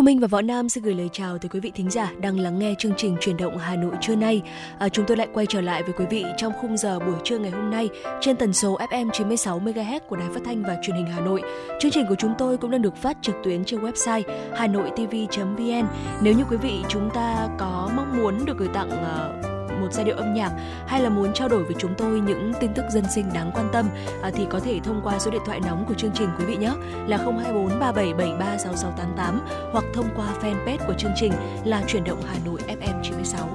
[0.00, 2.38] Thu Minh và Võ Nam xin gửi lời chào tới quý vị thính giả đang
[2.38, 4.42] lắng nghe chương trình truyền động Hà Nội trưa nay.
[4.78, 7.38] À, chúng tôi lại quay trở lại với quý vị trong khung giờ buổi trưa
[7.38, 7.88] ngày hôm nay
[8.20, 11.42] trên tần số FM 96 MHz của Đài Phát thanh và Truyền hình Hà Nội.
[11.80, 14.22] Chương trình của chúng tôi cũng đang được phát trực tuyến trên website
[14.54, 15.86] hanoitv.vn.
[16.22, 19.49] Nếu như quý vị chúng ta có mong muốn được gửi tặng uh,
[19.80, 20.52] một giai điệu âm nhạc
[20.86, 23.68] hay là muốn trao đổi với chúng tôi những tin tức dân sinh đáng quan
[23.72, 23.88] tâm
[24.22, 26.56] à, thì có thể thông qua số điện thoại nóng của chương trình quý vị
[26.56, 26.72] nhé
[27.06, 31.32] là 024 3773 6688 hoặc thông qua fanpage của chương trình
[31.64, 33.48] là chuyển động Hà Nội FM 96.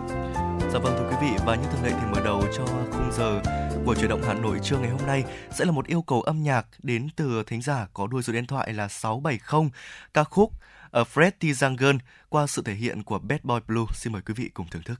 [0.74, 3.42] Dạ vâng thưa quý vị và như thường lệ thì mở đầu cho khung giờ
[3.86, 6.44] của chuyển động Hà Nội trưa ngày hôm nay sẽ là một yêu cầu âm
[6.44, 9.70] nhạc đến từ thính giả có đuôi số điện thoại là 670
[10.14, 10.52] ca khúc
[10.92, 11.44] ở ờ, Fred T.
[11.44, 13.86] Jungle qua sự thể hiện của Bad Boy Blue.
[13.94, 15.00] Xin mời quý vị cùng thưởng thức.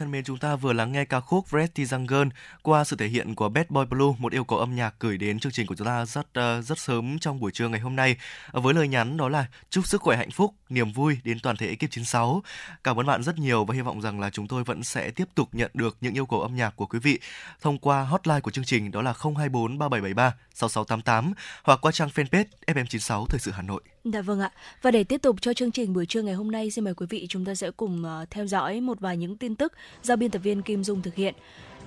[0.00, 2.30] thân mến, chúng ta vừa lắng nghe ca khúc Pretty Jungle
[2.62, 5.38] qua sự thể hiện của Bad Boy Blue, một yêu cầu âm nhạc gửi đến
[5.38, 8.16] chương trình của chúng ta rất uh, rất sớm trong buổi trưa ngày hôm nay
[8.50, 11.56] ờ, với lời nhắn đó là chúc sức khỏe hạnh phúc, niềm vui đến toàn
[11.56, 12.42] thể ekip 96.
[12.84, 15.28] Cảm ơn bạn rất nhiều và hy vọng rằng là chúng tôi vẫn sẽ tiếp
[15.34, 17.18] tục nhận được những yêu cầu âm nhạc của quý vị
[17.60, 20.34] thông qua hotline của chương trình đó là 024 3773
[20.68, 23.82] 6688 hoặc qua trang fanpage FM96 Thời sự Hà Nội.
[24.04, 24.50] Dạ vâng ạ.
[24.82, 27.06] Và để tiếp tục cho chương trình buổi trưa ngày hôm nay, xin mời quý
[27.10, 29.72] vị chúng ta sẽ cùng ờ, theo dõi một vài những tin tức
[30.02, 31.34] do biên tập viên Kim Dung thực hiện.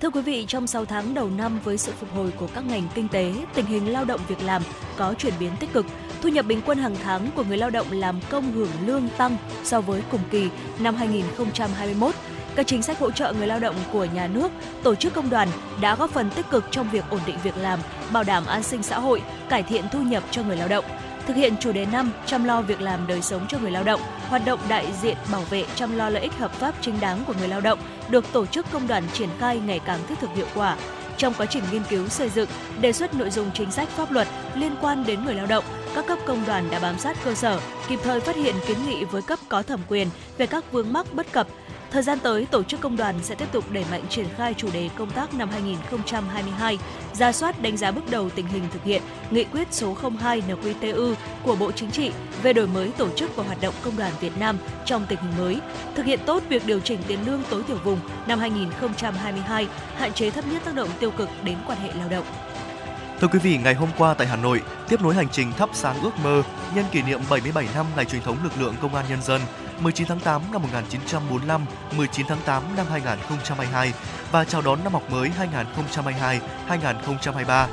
[0.01, 2.87] Thưa quý vị, trong 6 tháng đầu năm với sự phục hồi của các ngành
[2.95, 4.61] kinh tế, tình hình lao động việc làm
[4.97, 5.85] có chuyển biến tích cực.
[6.21, 9.37] Thu nhập bình quân hàng tháng của người lao động làm công hưởng lương tăng
[9.63, 10.49] so với cùng kỳ
[10.79, 12.15] năm 2021
[12.55, 14.51] các chính sách hỗ trợ người lao động của nhà nước,
[14.83, 15.47] tổ chức công đoàn
[15.81, 17.79] đã góp phần tích cực trong việc ổn định việc làm,
[18.11, 20.85] bảo đảm an sinh xã hội, cải thiện thu nhập cho người lao động.
[21.27, 24.01] Thực hiện chủ đề năm chăm lo việc làm đời sống cho người lao động,
[24.29, 27.33] hoạt động đại diện bảo vệ chăm lo lợi ích hợp pháp chính đáng của
[27.39, 27.79] người lao động
[28.09, 30.77] được tổ chức công đoàn triển khai ngày càng thiết thực hiệu quả.
[31.17, 32.49] Trong quá trình nghiên cứu xây dựng,
[32.81, 35.63] đề xuất nội dung chính sách pháp luật liên quan đến người lao động,
[35.95, 39.03] các cấp công đoàn đã bám sát cơ sở, kịp thời phát hiện kiến nghị
[39.03, 40.07] với cấp có thẩm quyền
[40.37, 41.47] về các vướng mắc bất cập,
[41.93, 44.69] Thời gian tới, tổ chức công đoàn sẽ tiếp tục đẩy mạnh triển khai chủ
[44.73, 46.77] đề công tác năm 2022,
[47.13, 49.01] ra soát đánh giá bước đầu tình hình thực hiện
[49.31, 51.13] nghị quyết số 02 NQTU
[51.43, 52.11] của Bộ Chính trị
[52.43, 55.31] về đổi mới tổ chức và hoạt động công đoàn Việt Nam trong tình hình
[55.37, 55.59] mới,
[55.95, 60.29] thực hiện tốt việc điều chỉnh tiền lương tối thiểu vùng năm 2022, hạn chế
[60.29, 62.25] thấp nhất tác động tiêu cực đến quan hệ lao động.
[63.21, 66.01] Thưa quý vị, ngày hôm qua tại Hà Nội, tiếp nối hành trình thắp sáng
[66.01, 66.43] ước mơ
[66.75, 69.41] nhân kỷ niệm 77 năm ngày truyền thống lực lượng công an nhân dân
[69.83, 71.65] 19 tháng 8 năm 1945,
[71.97, 73.93] 19 tháng 8 năm 2022
[74.31, 75.31] và chào đón năm học mới
[76.67, 77.67] 2022-2023.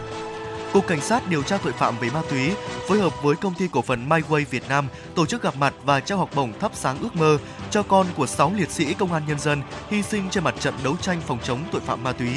[0.73, 2.51] Cục Cảnh sát điều tra tội phạm về ma túy
[2.89, 6.01] phối hợp với công ty cổ phần MyWay Việt Nam tổ chức gặp mặt và
[6.01, 7.39] trao học bổng thắp sáng ước mơ
[7.71, 10.75] cho con của 6 liệt sĩ công an nhân dân hy sinh trên mặt trận
[10.85, 12.31] đấu tranh phòng chống tội phạm ma túy.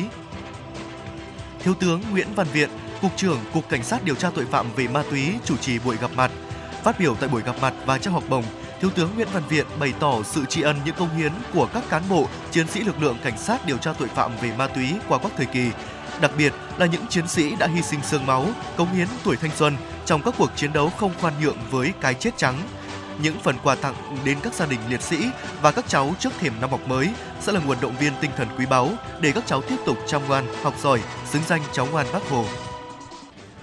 [1.59, 2.69] Thiếu tướng Nguyễn Văn Viện,
[3.01, 5.97] Cục trưởng Cục Cảnh sát điều tra tội phạm về ma túy chủ trì buổi
[5.97, 6.31] gặp mặt.
[6.83, 8.43] Phát biểu tại buổi gặp mặt và trao học bổng,
[8.83, 11.83] Thiếu tướng Nguyễn Văn Viện bày tỏ sự tri ân những công hiến của các
[11.89, 14.93] cán bộ, chiến sĩ lực lượng cảnh sát điều tra tội phạm về ma túy
[15.07, 15.69] qua các thời kỳ,
[16.21, 18.45] đặc biệt là những chiến sĩ đã hy sinh xương máu,
[18.77, 22.13] cống hiến tuổi thanh xuân trong các cuộc chiến đấu không khoan nhượng với cái
[22.13, 22.57] chết trắng.
[23.21, 23.95] Những phần quà tặng
[24.25, 25.29] đến các gia đình liệt sĩ
[25.61, 27.09] và các cháu trước thềm năm học mới
[27.41, 28.89] sẽ là nguồn động viên tinh thần quý báu
[29.19, 31.01] để các cháu tiếp tục chăm ngoan, học giỏi,
[31.31, 32.45] xứng danh cháu ngoan Bác Hồ.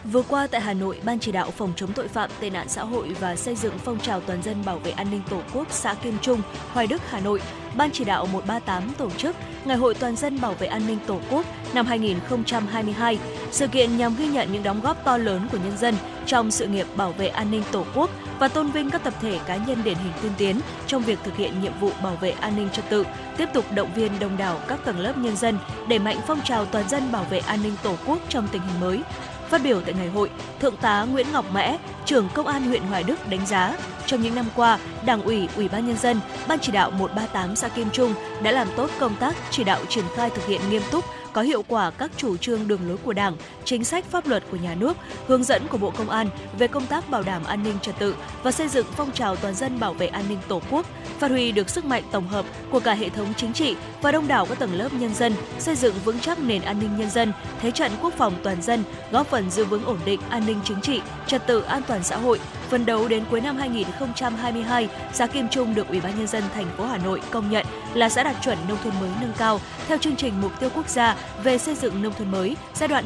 [0.05, 2.85] Vừa qua tại Hà Nội, Ban chỉ đạo phòng chống tội phạm, tệ nạn xã
[2.85, 5.95] hội và xây dựng phong trào toàn dân bảo vệ an ninh Tổ quốc xã
[5.95, 6.43] Kim Trung,
[6.73, 7.41] Hoài Đức, Hà Nội,
[7.77, 11.21] Ban chỉ đạo 138 tổ chức Ngày hội toàn dân bảo vệ an ninh Tổ
[11.31, 13.19] quốc năm 2022.
[13.51, 15.95] Sự kiện nhằm ghi nhận những đóng góp to lớn của nhân dân
[16.27, 19.39] trong sự nghiệp bảo vệ an ninh Tổ quốc và tôn vinh các tập thể
[19.47, 22.57] cá nhân điển hình tiên tiến trong việc thực hiện nhiệm vụ bảo vệ an
[22.57, 23.05] ninh trật tự,
[23.37, 26.67] tiếp tục động viên đông đảo các tầng lớp nhân dân đẩy mạnh phong trào
[26.67, 29.03] toàn dân bảo vệ an ninh Tổ quốc trong tình hình mới,
[29.51, 30.31] Phát biểu tại ngày hội,
[30.61, 33.77] Thượng tá Nguyễn Ngọc Mẽ, trưởng Công an huyện Hoài Đức đánh giá,
[34.07, 37.69] trong những năm qua, Đảng ủy, Ủy ban nhân dân, Ban chỉ đạo 138 xã
[37.69, 41.05] Kim Trung đã làm tốt công tác chỉ đạo triển khai thực hiện nghiêm túc
[41.33, 44.57] có hiệu quả các chủ trương đường lối của Đảng, chính sách pháp luật của
[44.57, 44.97] nhà nước,
[45.27, 48.15] hướng dẫn của Bộ Công an về công tác bảo đảm an ninh trật tự
[48.43, 50.87] và xây dựng phong trào toàn dân bảo vệ an ninh Tổ quốc,
[51.19, 54.29] phát huy được sức mạnh tổng hợp của cả hệ thống chính trị và đông
[54.29, 57.33] đảo các tầng lớp nhân dân, xây dựng vững chắc nền an ninh nhân dân,
[57.61, 60.81] thế trận quốc phòng toàn dân, góp phần giữ vững ổn định an ninh chính
[60.81, 62.41] trị, trật tự an toàn xã hội,
[62.71, 66.67] Phần đấu đến cuối năm 2022, xã Kim Trung được Ủy ban nhân dân thành
[66.77, 69.99] phố Hà Nội công nhận là xã đạt chuẩn nông thôn mới nâng cao theo
[69.99, 73.05] chương trình mục tiêu quốc gia về xây dựng nông thôn mới giai đoạn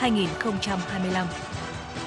[0.00, 1.26] 2021-2025.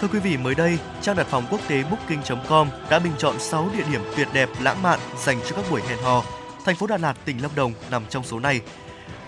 [0.02, 3.70] Thưa quý vị, mới đây, trang đặt phòng quốc tế booking.com đã bình chọn 6
[3.78, 6.24] địa điểm tuyệt đẹp lãng mạn dành cho các buổi hẹn hò.
[6.66, 8.62] Thành phố Đà Lạt, tỉnh Lâm Đồng nằm trong số này.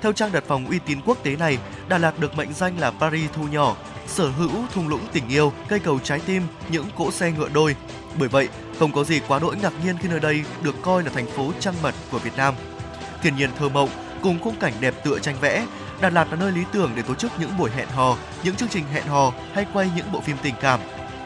[0.01, 1.57] Theo trang đặt phòng uy tín quốc tế này,
[1.89, 3.75] Đà Lạt được mệnh danh là Paris thu nhỏ,
[4.07, 7.75] sở hữu thung lũng tình yêu, cây cầu trái tim, những cỗ xe ngựa đôi.
[8.19, 11.11] Bởi vậy, không có gì quá đỗi ngạc nhiên khi nơi đây được coi là
[11.13, 12.53] thành phố trăng mật của Việt Nam.
[13.21, 13.89] Thiên nhiên thơ mộng
[14.21, 15.65] cùng khung cảnh đẹp tựa tranh vẽ,
[16.01, 18.69] Đà Lạt là nơi lý tưởng để tổ chức những buổi hẹn hò, những chương
[18.69, 20.79] trình hẹn hò hay quay những bộ phim tình cảm.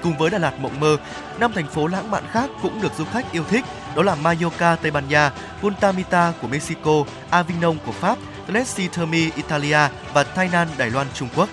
[0.03, 0.98] Cùng với Đà Lạt mộng mơ,
[1.39, 3.65] năm thành phố lãng mạn khác cũng được du khách yêu thích,
[3.96, 8.17] đó là Mallorca Tây Ban Nha, Punta Mita của Mexico, Avignon của Pháp
[8.48, 9.79] Tennessee Termi Italia
[10.13, 11.50] và Tainan Đài Loan Trung Quốc.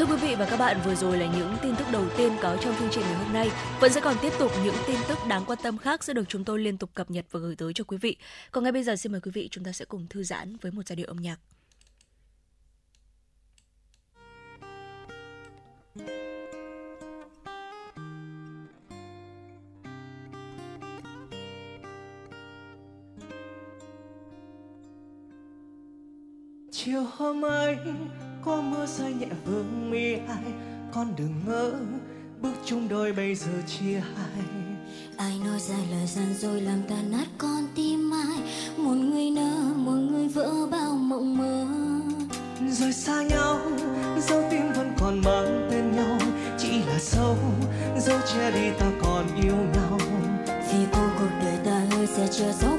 [0.00, 2.56] Thưa quý vị và các bạn, vừa rồi là những tin tức đầu tiên có
[2.60, 3.50] trong chương trình ngày hôm nay.
[3.80, 6.44] Vẫn sẽ còn tiếp tục những tin tức đáng quan tâm khác sẽ được chúng
[6.44, 8.16] tôi liên tục cập nhật và gửi tới cho quý vị.
[8.50, 10.72] Còn ngay bây giờ xin mời quý vị chúng ta sẽ cùng thư giãn với
[10.72, 11.38] một giai điệu âm nhạc.
[26.70, 27.76] chiều hôm ấy
[28.44, 30.52] có mưa rơi nhẹ vương mi ai
[30.92, 31.72] con đừng ngỡ
[32.42, 34.44] bước chung đôi bây giờ chia hai.
[35.16, 38.38] Ai nói ra lời gian dối làm ta nát con tim ai
[38.76, 41.66] một người nỡ một người vỡ bao mộng mơ.
[42.70, 43.58] Rồi xa nhau
[44.28, 46.18] dấu tim vẫn còn mang tên nhau
[46.58, 47.36] chỉ là dấu
[47.98, 49.98] dấu che đi ta còn yêu nhau.
[50.46, 52.76] Vì cô cuộc đời ta hơi sẽ chờ dấu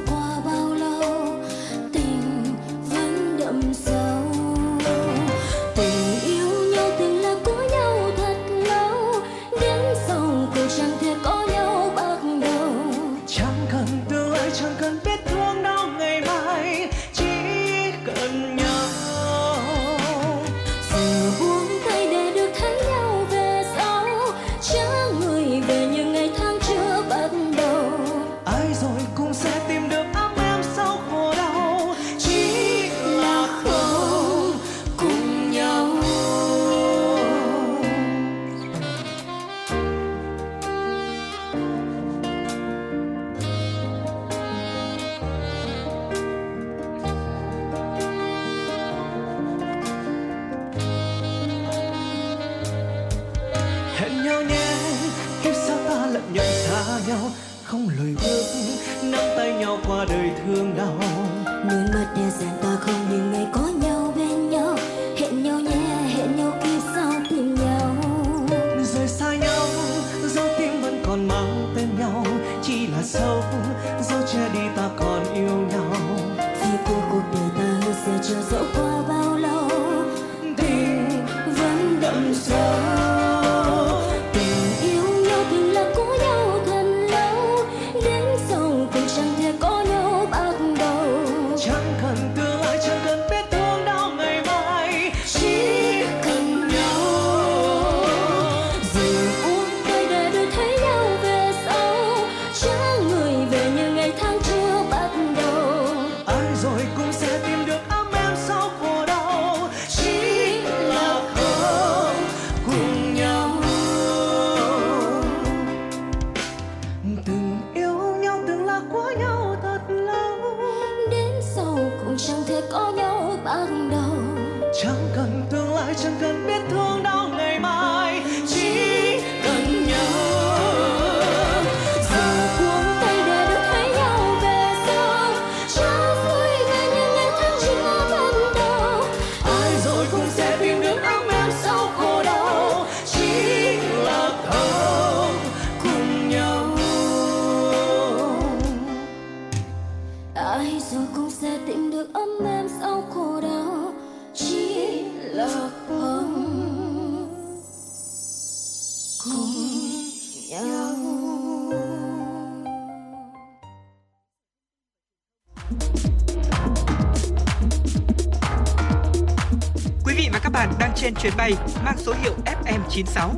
[171.22, 171.54] chuyến bay
[171.86, 173.30] mang số hiệu FM96.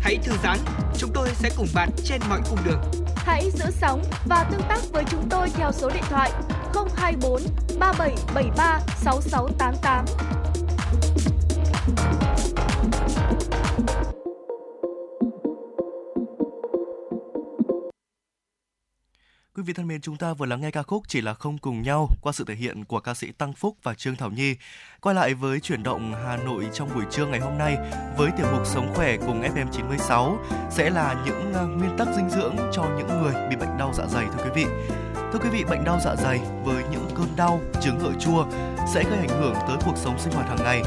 [0.00, 0.58] Hãy thư giãn,
[0.98, 2.80] chúng tôi sẽ cùng bạn trên mọi cung đường.
[3.16, 6.30] Hãy giữ sóng và tương tác với chúng tôi theo số điện thoại
[6.96, 7.42] 024
[7.78, 10.04] 3773 6688.
[19.58, 21.82] Quý vị thân mến, chúng ta vừa lắng nghe ca khúc Chỉ là không cùng
[21.82, 24.56] nhau qua sự thể hiện của ca sĩ Tăng Phúc và Trương Thảo Nhi.
[25.02, 27.76] Quay lại với chuyển động Hà Nội trong buổi trưa ngày hôm nay
[28.16, 30.36] với tiểu mục Sống khỏe cùng FM96
[30.70, 34.04] sẽ là những à, nguyên tắc dinh dưỡng cho những người bị bệnh đau dạ
[34.06, 34.64] dày thưa quý vị.
[35.32, 38.46] Thưa quý vị, bệnh đau dạ dày với những cơn đau, chứng ở chua
[38.94, 40.82] sẽ gây ảnh hưởng tới cuộc sống sinh hoạt hàng ngày.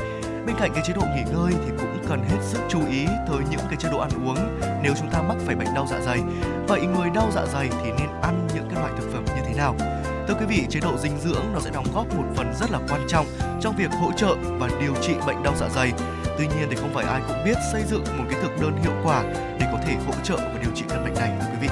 [0.46, 3.40] Bên cạnh cái chế độ nghỉ ngơi thì cũng cần hết sức chú ý tới
[3.52, 6.20] những cái chế độ ăn uống nếu chúng ta mắc phải bệnh đau dạ dày.
[6.68, 9.54] Vậy người đau dạ dày thì nên ăn những cái loại thực phẩm như thế
[9.58, 9.76] nào?
[10.28, 12.80] Thưa quý vị, chế độ dinh dưỡng nó sẽ đóng góp một phần rất là
[12.90, 13.26] quan trọng
[13.62, 15.92] trong việc hỗ trợ và điều trị bệnh đau dạ dày.
[16.38, 18.94] Tuy nhiên thì không phải ai cũng biết xây dựng một cái thực đơn hiệu
[19.04, 21.68] quả để có thể hỗ trợ và điều trị căn bệnh này thưa quý vị.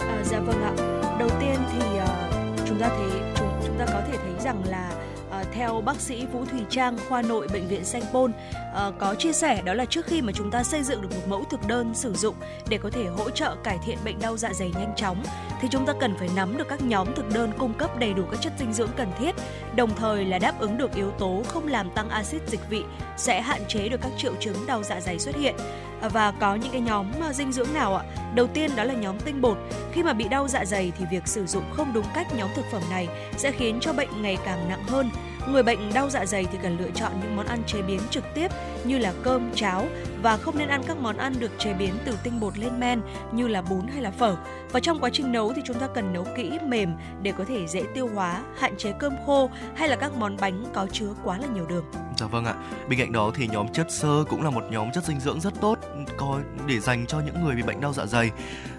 [0.00, 0.72] À, dạ vâng ạ.
[1.18, 4.90] Đầu tiên thì uh, chúng ta thấy chúng chúng ta có thể thấy rằng là
[5.36, 8.32] À, theo bác sĩ Vũ Thùy Trang, khoa nội bệnh viện Sanh Pôn
[8.74, 11.28] à, có chia sẻ đó là trước khi mà chúng ta xây dựng được một
[11.28, 12.34] mẫu thực đơn sử dụng
[12.68, 15.22] để có thể hỗ trợ cải thiện bệnh đau dạ dày nhanh chóng
[15.60, 18.22] thì chúng ta cần phải nắm được các nhóm thực đơn cung cấp đầy đủ
[18.30, 19.34] các chất dinh dưỡng cần thiết,
[19.76, 22.82] đồng thời là đáp ứng được yếu tố không làm tăng axit dịch vị
[23.16, 25.54] sẽ hạn chế được các triệu chứng đau dạ dày xuất hiện
[26.00, 28.04] và có những cái nhóm ờ, dinh dưỡng nào ạ?
[28.34, 29.58] Đầu tiên đó là nhóm tinh bột.
[29.92, 32.64] Khi mà bị đau dạ dày thì việc sử dụng không đúng cách nhóm thực
[32.72, 35.10] phẩm này sẽ khiến cho bệnh ngày càng nặng hơn.
[35.48, 38.24] Người bệnh đau dạ dày thì cần lựa chọn những món ăn chế biến trực
[38.34, 38.48] tiếp
[38.84, 39.86] như là cơm, cháo
[40.26, 43.00] và không nên ăn các món ăn được chế biến từ tinh bột lên men
[43.32, 44.36] như là bún hay là phở.
[44.72, 47.66] Và trong quá trình nấu thì chúng ta cần nấu kỹ mềm để có thể
[47.66, 51.38] dễ tiêu hóa, hạn chế cơm khô hay là các món bánh có chứa quá
[51.38, 51.84] là nhiều đường.
[52.16, 52.54] Dạ vâng ạ.
[52.88, 55.60] Bên cạnh đó thì nhóm chất xơ cũng là một nhóm chất dinh dưỡng rất
[55.60, 55.78] tốt
[56.16, 58.30] có để dành cho những người bị bệnh đau dạ dày.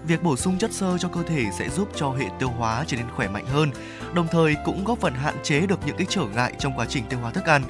[0.04, 2.96] Việc bổ sung chất xơ cho cơ thể sẽ giúp cho hệ tiêu hóa trở
[2.96, 3.70] nên khỏe mạnh hơn,
[4.14, 7.04] đồng thời cũng góp phần hạn chế được những cái trở ngại trong quá trình
[7.08, 7.62] tiêu hóa thức ăn.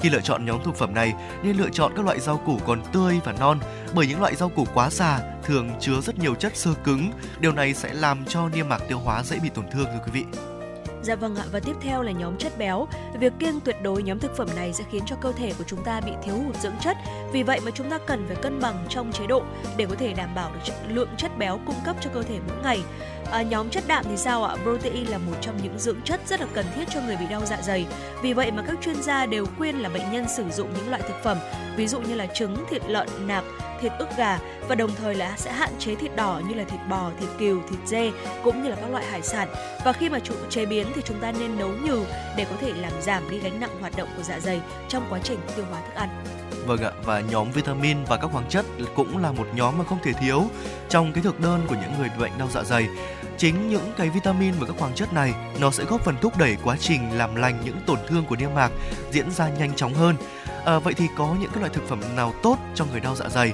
[0.00, 2.82] Khi lựa chọn nhóm thực phẩm này, nên lựa chọn các loại rau củ còn
[2.92, 3.58] tươi và non,
[3.94, 7.10] bởi những loại rau củ quá già thường chứa rất nhiều chất xơ cứng.
[7.40, 10.10] Điều này sẽ làm cho niêm mạc tiêu hóa dễ bị tổn thương thưa quý
[10.12, 10.24] vị.
[11.02, 12.86] Dạ vâng ạ và tiếp theo là nhóm chất béo.
[13.20, 15.84] Việc kiêng tuyệt đối nhóm thực phẩm này sẽ khiến cho cơ thể của chúng
[15.84, 16.96] ta bị thiếu hụt dưỡng chất.
[17.32, 19.42] Vì vậy mà chúng ta cần phải cân bằng trong chế độ
[19.76, 22.56] để có thể đảm bảo được lượng chất béo cung cấp cho cơ thể mỗi
[22.62, 22.82] ngày.
[23.30, 24.56] À, nhóm chất đạm thì sao ạ?
[24.62, 27.42] Protein là một trong những dưỡng chất rất là cần thiết cho người bị đau
[27.44, 27.86] dạ dày.
[28.22, 31.02] Vì vậy mà các chuyên gia đều khuyên là bệnh nhân sử dụng những loại
[31.02, 31.38] thực phẩm
[31.76, 33.44] ví dụ như là trứng, thịt lợn, nạc,
[33.80, 34.38] thịt ức gà
[34.68, 37.60] và đồng thời là sẽ hạn chế thịt đỏ như là thịt bò, thịt cừu,
[37.70, 38.12] thịt dê
[38.44, 39.48] cũng như là các loại hải sản.
[39.84, 42.04] Và khi mà chủ chế biến thì chúng ta nên nấu nhừ
[42.36, 45.18] để có thể làm giảm đi gánh nặng hoạt động của dạ dày trong quá
[45.22, 46.08] trình tiêu hóa thức ăn.
[46.66, 48.66] Vâng ạ, và nhóm vitamin và các khoáng chất
[48.96, 50.42] cũng là một nhóm mà không thể thiếu
[50.88, 52.88] trong cái thực đơn của những người bệnh đau dạ dày.
[53.38, 56.56] Chính những cái vitamin và các khoáng chất này nó sẽ góp phần thúc đẩy
[56.64, 58.70] quá trình làm lành những tổn thương của niêm mạc
[59.10, 60.16] diễn ra nhanh chóng hơn.
[60.64, 63.28] À, vậy thì có những cái loại thực phẩm nào tốt cho người đau dạ
[63.28, 63.52] dày?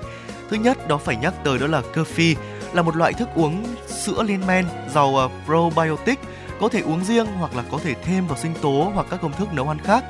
[0.51, 2.35] Thứ nhất đó phải nhắc tới đó là coffee
[2.73, 6.18] là một loại thức uống sữa lên men giàu à, probiotic
[6.61, 9.33] có thể uống riêng hoặc là có thể thêm vào sinh tố hoặc các công
[9.33, 10.05] thức nấu ăn khác.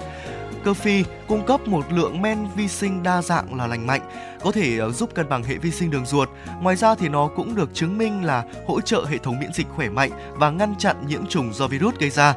[0.65, 4.01] Cơ phi cung cấp một lượng men vi sinh đa dạng là lành mạnh,
[4.43, 6.29] có thể ờ, giúp cân bằng hệ vi sinh đường ruột.
[6.61, 9.67] Ngoài ra thì nó cũng được chứng minh là hỗ trợ hệ thống miễn dịch
[9.69, 12.35] khỏe mạnh và ngăn chặn nhiễm trùng do virus gây ra.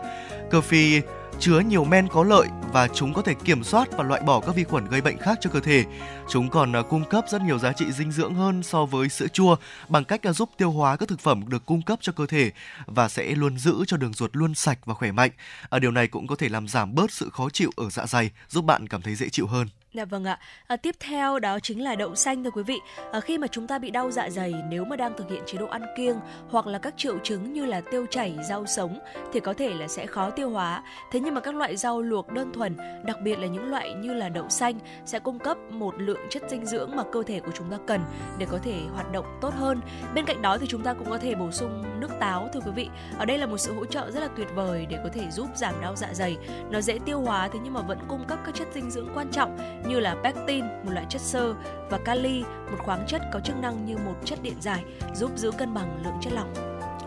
[0.51, 1.01] Cơ phi
[1.39, 4.55] chứa nhiều men có lợi và chúng có thể kiểm soát và loại bỏ các
[4.55, 5.85] vi khuẩn gây bệnh khác cho cơ thể.
[6.29, 9.27] Chúng còn à, cung cấp rất nhiều giá trị dinh dưỡng hơn so với sữa
[9.27, 9.55] chua
[9.89, 12.51] bằng cách à, giúp tiêu hóa các thực phẩm được cung cấp cho cơ thể
[12.85, 15.31] và sẽ luôn giữ cho đường ruột luôn sạch và khỏe mạnh.
[15.69, 18.31] À, điều này cũng có thể làm giảm bớt sự khó chịu ở dạ dày,
[18.49, 19.67] giúp bạn cảm thấy dễ chịu hơn.
[19.93, 20.39] Dạ vâng ạ.
[20.67, 22.79] À, tiếp theo đó chính là đậu xanh thưa quý vị.
[23.11, 25.57] À, khi mà chúng ta bị đau dạ dày nếu mà đang thực hiện chế
[25.57, 28.99] độ ăn kiêng hoặc là các triệu chứng như là tiêu chảy, rau sống
[29.33, 30.83] thì có thể là sẽ khó tiêu hóa.
[31.11, 34.13] Thế nhưng mà các loại rau luộc đơn thuần, đặc biệt là những loại như
[34.13, 37.51] là đậu xanh sẽ cung cấp một lượng chất dinh dưỡng mà cơ thể của
[37.55, 38.01] chúng ta cần
[38.37, 39.81] để có thể hoạt động tốt hơn.
[40.15, 42.71] Bên cạnh đó thì chúng ta cũng có thể bổ sung nước táo thưa quý
[42.75, 42.89] vị.
[43.17, 45.47] Ở đây là một sự hỗ trợ rất là tuyệt vời để có thể giúp
[45.55, 46.37] giảm đau dạ dày.
[46.69, 49.31] Nó dễ tiêu hóa thế nhưng mà vẫn cung cấp các chất dinh dưỡng quan
[49.31, 51.53] trọng như là pectin, một loại chất xơ
[51.89, 55.51] và kali, một khoáng chất có chức năng như một chất điện giải giúp giữ
[55.51, 56.53] cân bằng lượng chất lỏng.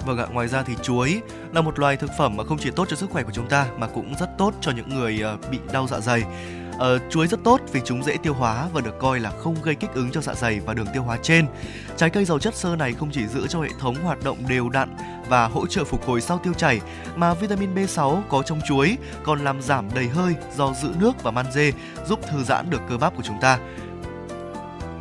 [0.06, 1.20] Vâng ạ, ngoài ra thì chuối
[1.52, 3.66] là một loài thực phẩm mà không chỉ tốt cho sức khỏe của chúng ta
[3.78, 6.22] mà cũng rất tốt cho những người ờ, bị đau dạ dày.
[6.78, 9.74] Ờ, chuối rất tốt vì chúng dễ tiêu hóa và được coi là không gây
[9.74, 11.46] kích ứng cho dạ dày và đường tiêu hóa trên.
[11.96, 14.68] Trái cây giàu chất xơ này không chỉ giữ cho hệ thống hoạt động đều
[14.68, 14.96] đặn
[15.28, 16.80] và hỗ trợ phục hồi sau tiêu chảy
[17.16, 21.30] mà vitamin B6 có trong chuối còn làm giảm đầy hơi do giữ nước và
[21.30, 21.70] magie
[22.06, 23.58] giúp thư giãn được cơ bắp của chúng ta.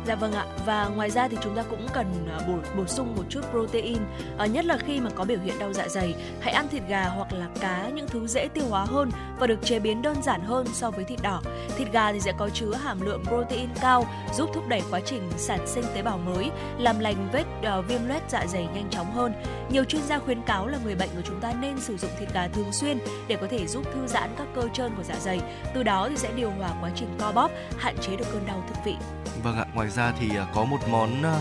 [0.06, 0.44] Dạ vâng ạ.
[0.66, 3.98] Và ngoài ra thì chúng ta cũng cần à, bổ, bổ sung một chút protein,
[4.38, 6.14] à, nhất là khi mà có biểu hiện đau dạ dày.
[6.40, 9.64] Hãy ăn thịt gà hoặc là cá những thứ dễ tiêu hóa hơn và được
[9.64, 11.42] chế biến đơn giản hơn so với thịt đỏ.
[11.76, 15.30] Thịt gà thì sẽ có chứa hàm lượng protein cao, giúp thúc đẩy quá trình
[15.36, 17.44] sản sinh tế bào mới, làm lành vết
[17.78, 19.32] uh, viêm loét dạ dày nhanh chóng hơn.
[19.70, 22.32] Nhiều chuyên gia khuyến cáo là người bệnh của chúng ta nên sử dụng thịt
[22.34, 25.40] gà thường xuyên để có thể giúp thư giãn các cơ trơn của dạ dày.
[25.74, 28.64] Từ đó thì sẽ điều hòa quá trình co bóp, hạn chế được cơn đau
[28.68, 28.94] thực vị.
[29.42, 31.40] Vâng ạ, ngoài ra thì à, có một món à,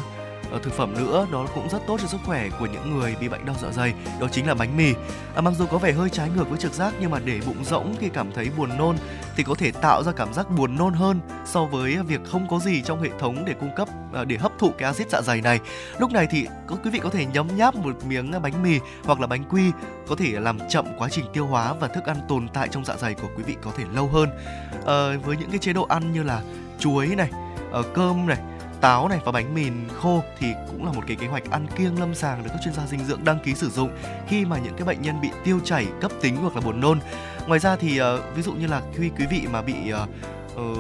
[0.52, 3.30] ờ, thực phẩm nữa đó cũng rất tốt cho sức khỏe của những người bị
[3.30, 4.94] bệnh đau dạ dày đó chính là bánh mì.
[5.36, 7.64] À, mặc dù có vẻ hơi trái ngược với trực giác nhưng mà để bụng
[7.64, 8.96] rỗng khi cảm thấy buồn nôn
[9.36, 12.60] thì có thể tạo ra cảm giác buồn nôn hơn so với việc không có
[12.60, 15.42] gì trong hệ thống để cung cấp à, để hấp thụ cái axit dạ dày
[15.42, 15.60] này.
[16.00, 16.48] Lúc này thì
[16.84, 19.72] quý vị có thể nhấm nháp một miếng bánh mì hoặc là bánh quy
[20.08, 22.96] có thể làm chậm quá trình tiêu hóa và thức ăn tồn tại trong dạ
[22.98, 24.30] dày của quý vị có thể lâu hơn.
[24.86, 26.42] À, với những cái chế độ ăn như là
[26.80, 27.30] chuối này
[27.80, 28.38] uh, cơm này
[28.82, 32.00] táo này và bánh mì khô thì cũng là một cái kế hoạch ăn kiêng
[32.00, 33.90] lâm sàng được các chuyên gia dinh dưỡng đăng ký sử dụng
[34.28, 37.00] khi mà những cái bệnh nhân bị tiêu chảy cấp tính hoặc là buồn nôn.
[37.48, 40.10] Ngoài ra thì uh, ví dụ như là khi quý vị mà bị uh,
[40.62, 40.78] uh,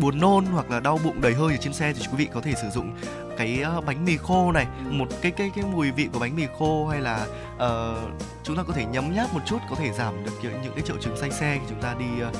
[0.00, 2.40] buồn nôn hoặc là đau bụng đầy hơi ở trên xe thì quý vị có
[2.40, 2.92] thể sử dụng
[3.36, 6.86] cái bánh mì khô này một cái cái cái mùi vị của bánh mì khô
[6.86, 8.10] hay là uh,
[8.42, 10.96] chúng ta có thể nhấm nháp một chút có thể giảm được những cái triệu
[11.00, 12.36] chứng say xe khi chúng ta đi uh,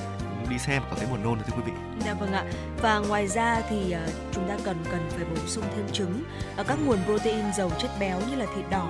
[0.51, 1.73] đi xem có thấy buồn nôn thưa quý vị.
[2.05, 2.45] Dạ vâng ạ.
[2.83, 6.25] Và ngoài ra thì uh, chúng ta cần cần phải bổ sung thêm trứng,
[6.61, 8.89] uh, các nguồn protein giàu chất béo như là thịt đỏ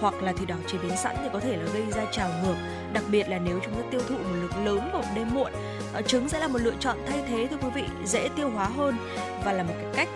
[0.00, 2.56] hoặc là thịt đỏ chế biến sẵn thì có thể là gây ra trào ngược,
[2.92, 5.52] đặc biệt là nếu chúng ta tiêu thụ một lượng lớn vào đêm muộn.
[5.98, 8.66] Uh, trứng sẽ là một lựa chọn thay thế thưa quý vị, dễ tiêu hóa
[8.66, 8.96] hơn
[9.44, 10.08] và là một cái cách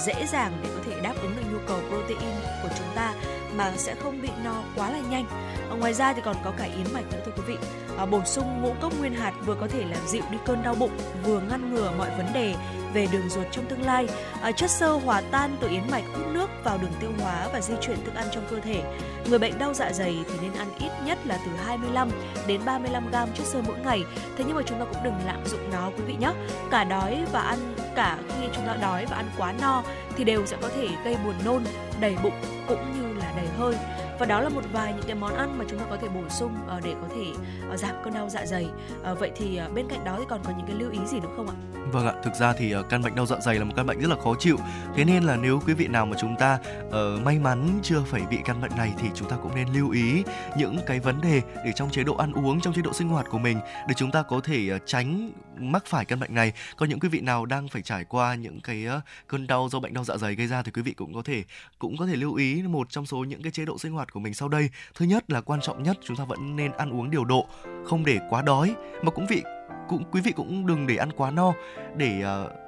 [0.00, 3.14] dễ dàng để có thể đáp ứng được nhu cầu protein của chúng ta
[3.56, 5.26] mà sẽ không bị no quá là nhanh.
[5.70, 7.56] Ờ, ngoài ra thì còn có cả yến mạch nữa thưa quý vị.
[7.98, 10.74] À, bổ sung ngũ cốc nguyên hạt vừa có thể làm dịu đi cơn đau
[10.74, 10.90] bụng,
[11.24, 12.54] vừa ngăn ngừa mọi vấn đề
[12.94, 14.06] về đường ruột trong tương lai.
[14.42, 17.60] À, chất xơ hòa tan từ yến mạch hút nước vào đường tiêu hóa và
[17.60, 18.82] di chuyển thức ăn trong cơ thể.
[19.28, 22.10] Người bệnh đau dạ dày thì nên ăn ít nhất là từ 25
[22.46, 24.04] đến 35 gram chất xơ mỗi ngày.
[24.36, 26.32] Thế nhưng mà chúng ta cũng đừng lạm dụng nó quý vị nhé.
[26.70, 29.82] Cả đói và ăn cả khi chúng ta đói và ăn quá no
[30.16, 31.64] thì đều sẽ có thể gây buồn nôn,
[32.00, 32.34] đầy bụng
[32.68, 33.74] cũng như đầy hơi.
[34.18, 36.28] Và đó là một vài những cái món ăn mà chúng ta có thể bổ
[36.28, 37.24] sung ờ, để có thể
[37.70, 38.66] ờ, giảm cơn đau dạ dày.
[39.02, 41.28] Ờ, vậy thì bên cạnh đó thì còn có những cái lưu ý gì nữa
[41.36, 41.54] không ạ?
[41.92, 44.10] Vâng ạ, thực ra thì căn bệnh đau dạ dày là một căn bệnh rất
[44.10, 44.56] là khó chịu.
[44.94, 46.94] Thế nên là nếu quý vị nào mà chúng ta uh,
[47.24, 50.22] may mắn chưa phải bị căn bệnh này thì chúng ta cũng nên lưu ý
[50.56, 53.26] những cái vấn đề để trong chế độ ăn uống, trong chế độ sinh hoạt
[53.30, 56.52] của mình để chúng ta có thể tránh mắc phải căn bệnh này.
[56.76, 59.80] Có những quý vị nào đang phải trải qua những cái uh, cơn đau do
[59.80, 61.44] bệnh đau dạ dày gây ra thì quý vị cũng có thể
[61.78, 64.20] cũng có thể lưu ý một trong số những cái chế độ sinh hoạt của
[64.20, 64.70] mình sau đây.
[64.94, 67.46] Thứ nhất là quan trọng nhất chúng ta vẫn nên ăn uống điều độ,
[67.86, 69.42] không để quá đói mà cũng vị
[69.88, 71.52] cũng quý vị cũng đừng để ăn quá no
[71.96, 72.65] để uh,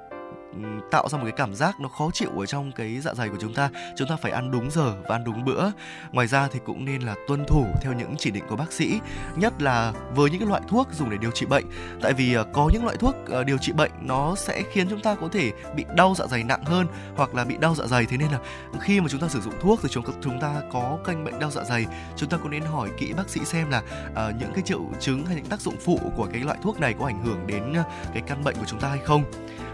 [0.53, 0.59] Ừ,
[0.91, 3.37] tạo ra một cái cảm giác nó khó chịu ở trong cái dạ dày của
[3.39, 3.69] chúng ta.
[3.97, 5.71] Chúng ta phải ăn đúng giờ và ăn đúng bữa.
[6.11, 8.99] Ngoài ra thì cũng nên là tuân thủ theo những chỉ định của bác sĩ
[9.35, 11.65] nhất là với những cái loại thuốc dùng để điều trị bệnh.
[12.01, 15.01] Tại vì à, có những loại thuốc à, điều trị bệnh nó sẽ khiến chúng
[15.01, 18.05] ta có thể bị đau dạ dày nặng hơn hoặc là bị đau dạ dày.
[18.05, 18.39] Thế nên là
[18.81, 21.51] khi mà chúng ta sử dụng thuốc thì chúng chúng ta có căn bệnh đau
[21.51, 21.85] dạ dày.
[22.15, 23.81] Chúng ta cũng nên hỏi kỹ bác sĩ xem là
[24.11, 26.95] uh, những cái triệu chứng hay những tác dụng phụ của cái loại thuốc này
[26.99, 27.73] có ảnh hưởng đến
[28.13, 29.23] cái căn bệnh của chúng ta hay không.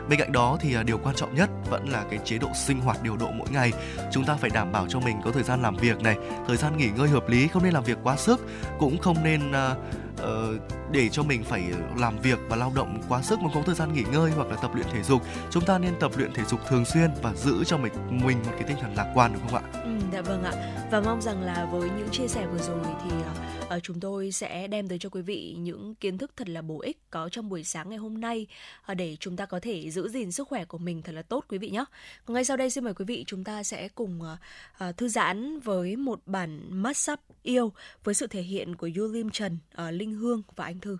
[0.09, 2.47] Bên cạnh đó thì thì à, điều quan trọng nhất vẫn là cái chế độ
[2.55, 3.71] sinh hoạt điều độ mỗi ngày.
[4.11, 6.15] Chúng ta phải đảm bảo cho mình có thời gian làm việc này
[6.47, 8.47] thời gian nghỉ ngơi hợp lý không nên làm việc quá sức
[8.79, 9.75] cũng không nên à,
[10.17, 10.53] ờ,
[10.91, 11.63] để cho mình phải
[11.97, 14.47] làm việc và lao động quá sức mà không có thời gian nghỉ ngơi hoặc
[14.47, 15.21] là tập luyện thể dục.
[15.49, 18.51] Chúng ta nên tập luyện thể dục thường xuyên và giữ cho mình mình một
[18.51, 19.81] cái tinh thần lạc quan đúng không ạ?
[19.83, 20.51] Ừ, dạ vâng ạ.
[20.91, 23.33] Và mong rằng là với những chia sẻ vừa rồi thì à,
[23.65, 26.79] uh, chúng tôi sẽ đem tới cho quý vị những kiến thức thật là bổ
[26.79, 28.47] ích có trong buổi sáng ngày hôm nay
[28.91, 31.45] uh, để chúng ta có thể giữ gìn sức khỏe của mình thật là tốt
[31.49, 31.85] quý vị nhé.
[32.25, 35.59] Còn ngay sau đây xin mời quý vị chúng ta sẽ cùng uh, thư giãn
[35.59, 37.73] với một bản massage yêu
[38.03, 40.97] với sự thể hiện của Yu Lim Trần, uh, Linh Hương và Anh Thư.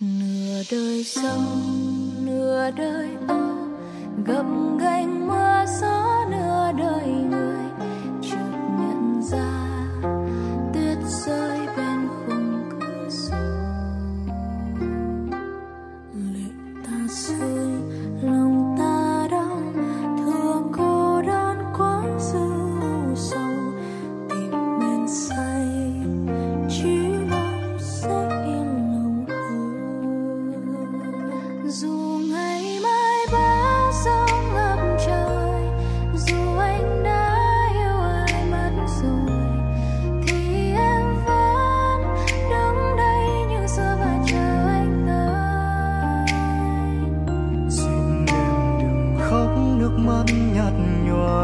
[0.00, 1.72] nửa đời sông
[2.26, 3.53] nửa đời âu
[4.22, 4.46] gập
[4.80, 7.64] gánh mưa gió nửa đời người,
[8.22, 9.76] chợt nhận ra
[10.74, 13.36] tuyết rơi bên khung cửa sổ.
[16.14, 16.48] Lệ
[16.84, 17.73] ta rơi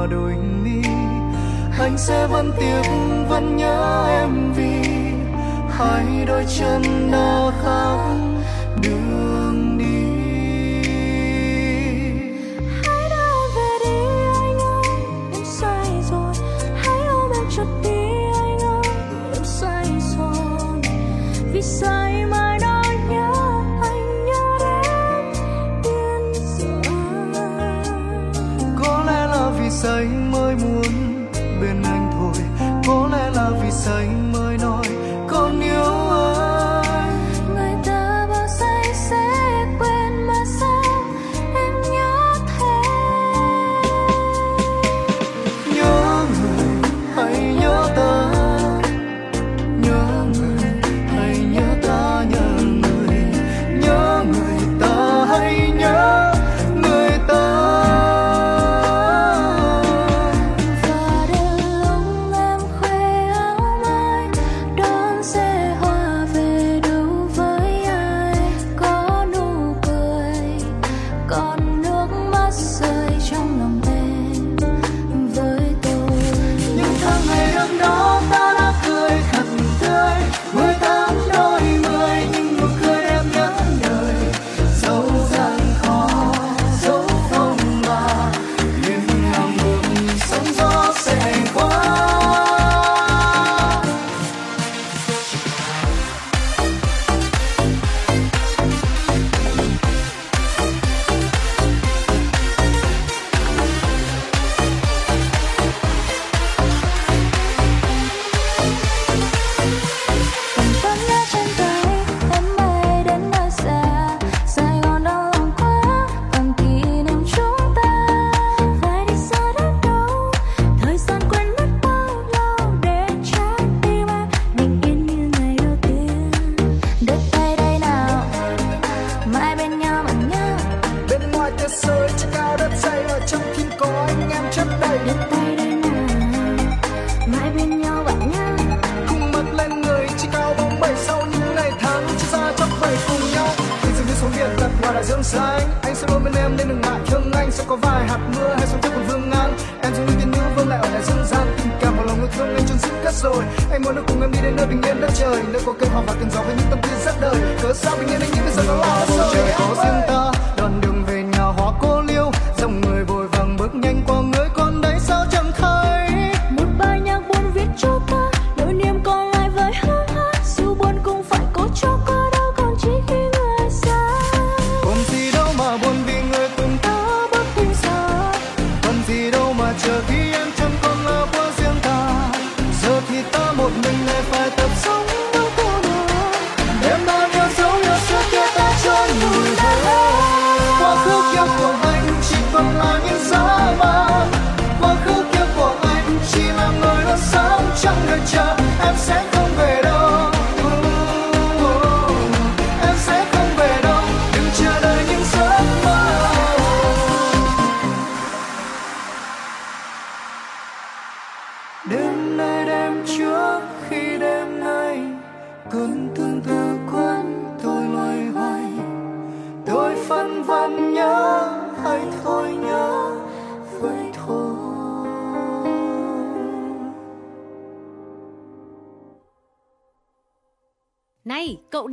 [0.07, 0.83] đôi mi
[1.79, 2.83] anh sẽ vẫn tiếc,
[3.29, 4.83] vẫn nhớ em vì
[5.71, 6.83] hai đôi chân
[7.13, 8.30] đã khác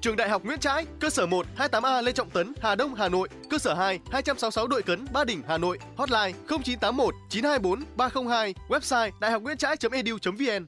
[0.00, 3.08] Trường Đại học Nguyễn Trãi, cơ sở 1 28A Lê Trọng Tấn, Hà Đông, Hà
[3.08, 8.54] Nội, cơ sở 2 266 Đội Cấn, Ba Đình, Hà Nội, hotline 0981 924 302,
[8.68, 10.66] website đạihocnguyentrai.edu.vn.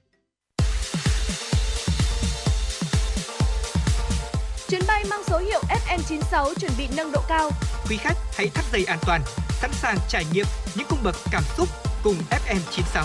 [4.68, 7.50] Chuyến bay mang số hiệu FM96 chuẩn bị nâng độ cao.
[7.90, 9.20] Quý khách hãy thắt dây an toàn,
[9.60, 11.68] sẵn sàng trải nghiệm những cung bậc cảm xúc
[12.04, 13.04] cùng FM96.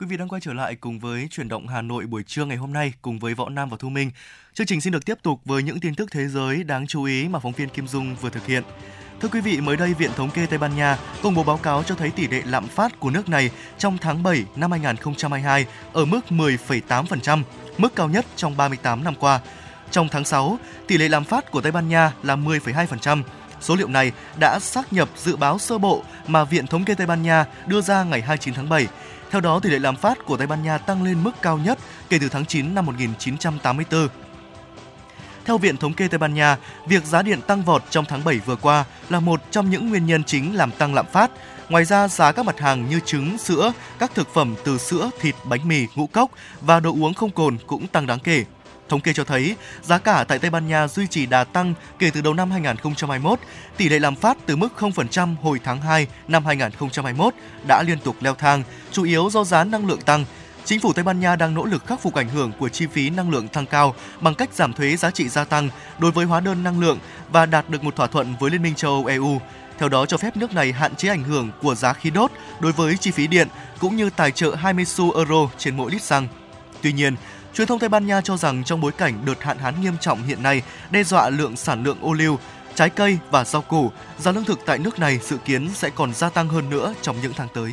[0.00, 2.56] Quý vị đang quay trở lại cùng với chuyển động Hà Nội buổi trưa ngày
[2.56, 4.10] hôm nay cùng với Võ Nam và Thu Minh.
[4.54, 7.28] Chương trình xin được tiếp tục với những tin tức thế giới đáng chú ý
[7.28, 8.62] mà phóng viên Kim Dung vừa thực hiện.
[9.20, 11.82] Thưa quý vị, mới đây Viện Thống kê Tây Ban Nha công bố báo cáo
[11.82, 16.04] cho thấy tỷ lệ lạm phát của nước này trong tháng 7 năm 2022 ở
[16.04, 17.42] mức 10,8%,
[17.78, 19.40] mức cao nhất trong 38 năm qua.
[19.90, 23.22] Trong tháng 6, tỷ lệ lạm phát của Tây Ban Nha là 10,2%.
[23.60, 27.06] Số liệu này đã xác nhập dự báo sơ bộ mà Viện Thống kê Tây
[27.06, 28.86] Ban Nha đưa ra ngày 29 tháng 7.
[29.30, 31.78] Theo đó, tỷ lệ lạm phát của Tây Ban Nha tăng lên mức cao nhất
[32.08, 34.08] kể từ tháng 9 năm 1984.
[35.44, 38.38] Theo Viện Thống kê Tây Ban Nha, việc giá điện tăng vọt trong tháng 7
[38.38, 41.30] vừa qua là một trong những nguyên nhân chính làm tăng lạm phát.
[41.68, 45.34] Ngoài ra, giá các mặt hàng như trứng, sữa, các thực phẩm từ sữa, thịt,
[45.44, 48.44] bánh mì, ngũ cốc và đồ uống không cồn cũng tăng đáng kể.
[48.88, 52.10] Thống kê cho thấy, giá cả tại Tây Ban Nha duy trì đà tăng kể
[52.10, 53.38] từ đầu năm 2021.
[53.76, 57.34] Tỷ lệ lạm phát từ mức 0% hồi tháng 2 năm 2021
[57.68, 60.24] đã liên tục leo thang, chủ yếu do giá năng lượng tăng.
[60.64, 63.10] Chính phủ Tây Ban Nha đang nỗ lực khắc phục ảnh hưởng của chi phí
[63.10, 65.68] năng lượng tăng cao bằng cách giảm thuế giá trị gia tăng
[65.98, 66.98] đối với hóa đơn năng lượng
[67.32, 69.40] và đạt được một thỏa thuận với Liên minh châu Âu EU.
[69.78, 72.72] Theo đó cho phép nước này hạn chế ảnh hưởng của giá khí đốt đối
[72.72, 73.48] với chi phí điện
[73.80, 76.28] cũng như tài trợ 20 xu euro trên mỗi lít xăng.
[76.82, 77.16] Tuy nhiên,
[77.56, 80.22] truyền thông Tây Ban Nha cho rằng trong bối cảnh đợt hạn hán nghiêm trọng
[80.22, 82.38] hiện nay đe dọa lượng sản lượng ô liu,
[82.74, 86.14] trái cây và rau củ, giá lương thực tại nước này dự kiến sẽ còn
[86.14, 87.72] gia tăng hơn nữa trong những tháng tới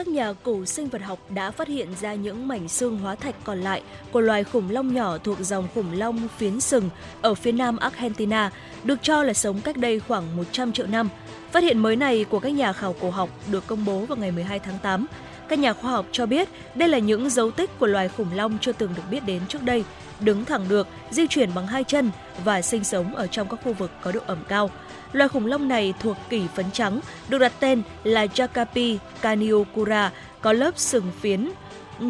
[0.00, 3.34] các nhà cổ sinh vật học đã phát hiện ra những mảnh xương hóa thạch
[3.44, 6.90] còn lại của loài khủng long nhỏ thuộc dòng khủng long phiến sừng
[7.22, 8.50] ở phía nam Argentina,
[8.84, 11.08] được cho là sống cách đây khoảng 100 triệu năm.
[11.52, 14.30] Phát hiện mới này của các nhà khảo cổ học được công bố vào ngày
[14.30, 15.06] 12 tháng 8.
[15.50, 18.58] Các nhà khoa học cho biết đây là những dấu tích của loài khủng long
[18.60, 19.84] chưa từng được biết đến trước đây,
[20.20, 22.10] đứng thẳng được, di chuyển bằng hai chân
[22.44, 24.70] và sinh sống ở trong các khu vực có độ ẩm cao.
[25.12, 30.52] Loài khủng long này thuộc kỷ phấn trắng, được đặt tên là Jacapi caniocura, có
[30.52, 31.50] lớp sừng phiến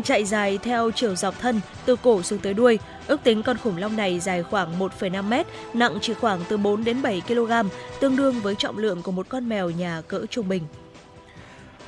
[0.04, 2.78] chạy dài theo chiều dọc thân từ cổ xuống tới đuôi.
[3.06, 6.84] Ước tính con khủng long này dài khoảng 1,5 mét, nặng chỉ khoảng từ 4
[6.84, 7.52] đến 7 kg,
[8.00, 10.62] tương đương với trọng lượng của một con mèo nhà cỡ trung bình.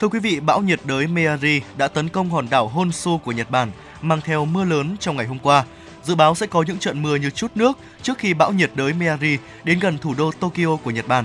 [0.03, 3.51] Thưa quý vị, bão nhiệt đới Meari đã tấn công hòn đảo Honshu của Nhật
[3.51, 3.71] Bản,
[4.03, 5.65] mang theo mưa lớn trong ngày hôm qua.
[6.03, 8.93] Dự báo sẽ có những trận mưa như chút nước trước khi bão nhiệt đới
[8.93, 11.25] Meari đến gần thủ đô Tokyo của Nhật Bản.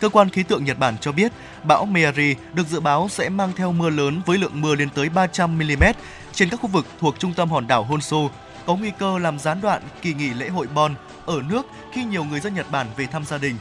[0.00, 1.32] Cơ quan khí tượng Nhật Bản cho biết,
[1.64, 5.08] bão Meari được dự báo sẽ mang theo mưa lớn với lượng mưa lên tới
[5.08, 5.84] 300 mm
[6.32, 8.28] trên các khu vực thuộc trung tâm hòn đảo Honshu,
[8.66, 10.94] có nguy cơ làm gián đoạn kỳ nghỉ lễ hội Bon
[11.26, 13.56] ở nước khi nhiều người dân Nhật Bản về thăm gia đình.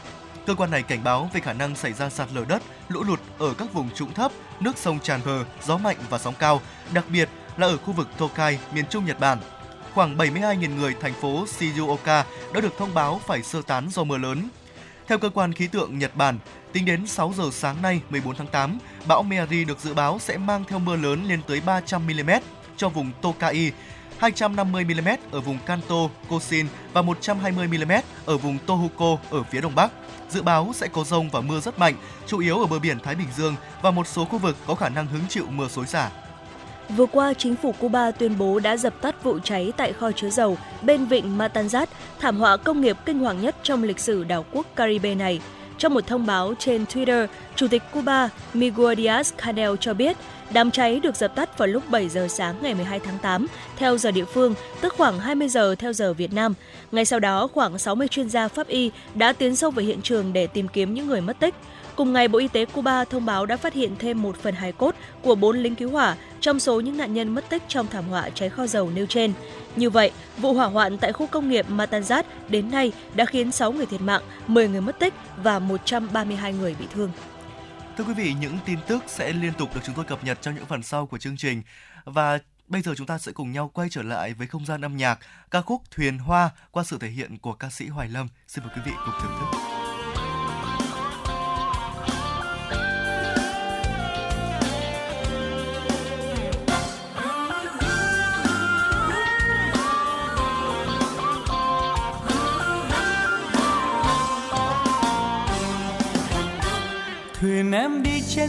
[0.46, 3.20] Cơ quan này cảnh báo về khả năng xảy ra sạt lở đất, lũ lụt
[3.40, 6.62] ở các vùng trũng thấp, nước sông tràn bờ, gió mạnh và sóng cao,
[6.94, 9.38] đặc biệt là ở khu vực Tokai, miền Trung Nhật Bản.
[9.94, 12.24] Khoảng 72.000 người thành phố Shizuoka
[12.54, 14.50] đã được thông báo phải sơ tán do mưa lớn.
[15.08, 16.40] Theo cơ quan khí tượng Nhật Bản,
[16.74, 18.78] tính đến 6 giờ sáng nay 14 tháng 8,
[19.08, 22.30] bão Meiji được dự báo sẽ mang theo mưa lớn lên tới 300 mm
[22.78, 23.72] cho vùng Tokai,
[24.18, 27.92] 250 mm ở vùng Kanto, Kosin và 120 mm
[28.26, 29.92] ở vùng Tohoku ở phía đông bắc.
[30.32, 31.96] Dự báo sẽ có rông và mưa rất mạnh,
[32.28, 34.90] chủ yếu ở bờ biển Thái Bình Dương và một số khu vực có khả
[34.90, 36.10] năng hứng chịu mưa xối xả.
[36.90, 40.30] Vừa qua, chính phủ Cuba tuyên bố đã dập tắt vụ cháy tại kho chứa
[40.30, 41.86] dầu bên vịnh Matanzas,
[42.20, 45.42] thảm họa công nghiệp kinh hoàng nhất trong lịch sử đảo quốc Caribe này.
[45.82, 50.18] Trong một thông báo trên Twitter, Chủ tịch Cuba Miguel Diaz-Canel cho biết
[50.54, 53.98] đám cháy được dập tắt vào lúc 7 giờ sáng ngày 12 tháng 8 theo
[53.98, 56.54] giờ địa phương, tức khoảng 20 giờ theo giờ Việt Nam.
[56.92, 60.34] Ngay sau đó, khoảng 60 chuyên gia pháp y đã tiến sâu về hiện trường
[60.34, 61.56] để tìm kiếm những người mất tích.
[62.02, 64.72] Cùng ngày, Bộ Y tế Cuba thông báo đã phát hiện thêm một phần hài
[64.72, 68.08] cốt của bốn lính cứu hỏa trong số những nạn nhân mất tích trong thảm
[68.10, 69.34] họa cháy kho dầu nêu trên.
[69.76, 73.72] Như vậy, vụ hỏa hoạn tại khu công nghiệp Matanzas đến nay đã khiến 6
[73.72, 77.12] người thiệt mạng, 10 người mất tích và 132 người bị thương.
[77.98, 80.56] Thưa quý vị, những tin tức sẽ liên tục được chúng tôi cập nhật trong
[80.56, 81.64] những phần sau của chương trình.
[82.06, 84.98] Và bây giờ chúng ta sẽ cùng nhau quay trở lại với không gian âm
[84.98, 85.20] nhạc
[85.52, 88.28] ca khúc Thuyền Hoa qua sự thể hiện của ca sĩ Hoài Lâm.
[88.48, 89.71] Xin mời quý vị cùng thưởng thức.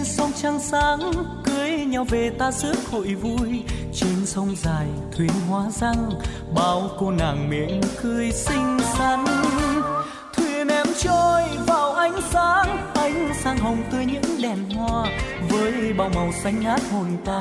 [0.02, 1.12] Trên sông trăng sáng,
[1.44, 3.62] cưới nhau về ta rước hội vui.
[3.94, 4.86] Trên sông dài
[5.16, 6.10] thuyền hóa răng,
[6.54, 9.24] bao cô nàng miệng cười xinh xắn.
[10.36, 15.06] Thuyền em trôi vào ánh sáng ánh sáng hồng tươi những đèn hoa.
[15.48, 17.40] Với bao màu xanh ngát hồn ta,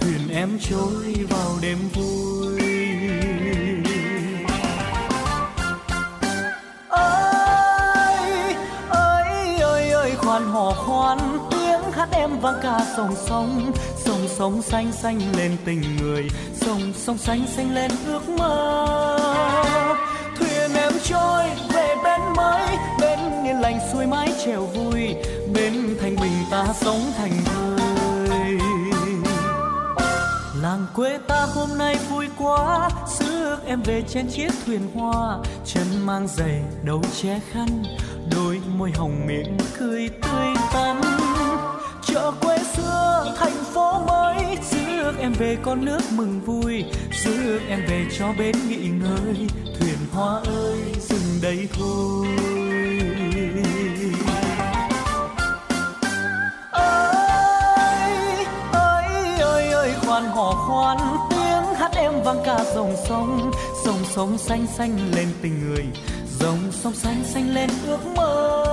[0.00, 2.60] thuyền em trôi vào đêm vui.
[6.88, 8.54] Ơi
[9.92, 11.18] ơi, khoan hò khoan
[11.98, 17.18] hát em vang ca sông sông sông sông xanh xanh lên tình người sông sông
[17.18, 19.18] xanh xanh lên ước mơ.
[20.38, 22.66] Thuyền em trôi về bên mới,
[23.00, 25.14] bên yên lành xuôi mái trèo vui,
[25.54, 28.58] bên thành bình ta sống thành người.
[30.62, 36.06] Làng quê ta hôm nay vui quá rước em về trên chiếc thuyền hoa, chân
[36.06, 37.82] mang giày đầu che khăn,
[38.34, 41.17] đôi môi hồng miệng cười tươi tắn.
[45.20, 46.84] Em về con nước mừng vui
[47.24, 49.48] rước em về cho bến nghỉ ngơi,
[49.80, 52.26] thuyền hoa ơi, dừng đây thôi.
[56.72, 60.98] Ơi ơi ơi ơi khoan hò khoan,
[61.30, 63.50] tiếng hát em vang cả dòng sông
[63.84, 65.84] sông sông xanh xanh lên tình người,
[66.40, 68.64] dòng sông xanh xanh lên ước mơ.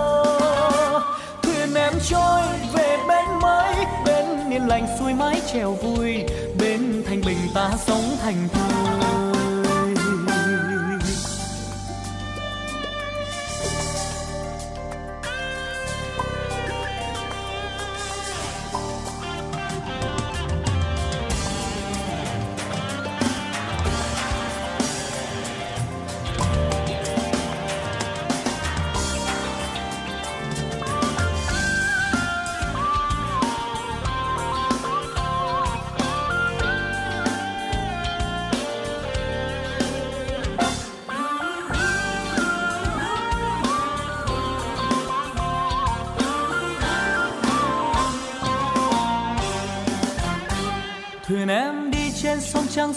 [1.43, 2.41] Thuyền em trôi
[2.74, 3.76] về bên mới
[4.06, 4.14] về
[4.56, 6.24] yên lành xuôi mái trèo vui.
[6.60, 8.75] Bên thành bình ta sống thành thơi.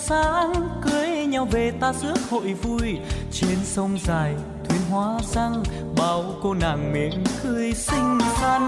[0.09, 0.53] Sáng
[0.83, 2.99] cưới nhau về ta rước hội vui.
[3.33, 4.35] Trên sông dài,
[4.69, 5.63] thuyền hoa răng,
[5.97, 8.67] bao cô nàng miệng cười xinh xắn.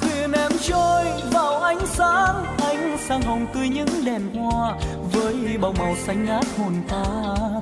[0.00, 4.74] Thuyền em trôi vào ánh sáng ánh sáng hồng tươi những đèn hoa.
[5.12, 7.04] Với bao màu xanh ngát hồn ta,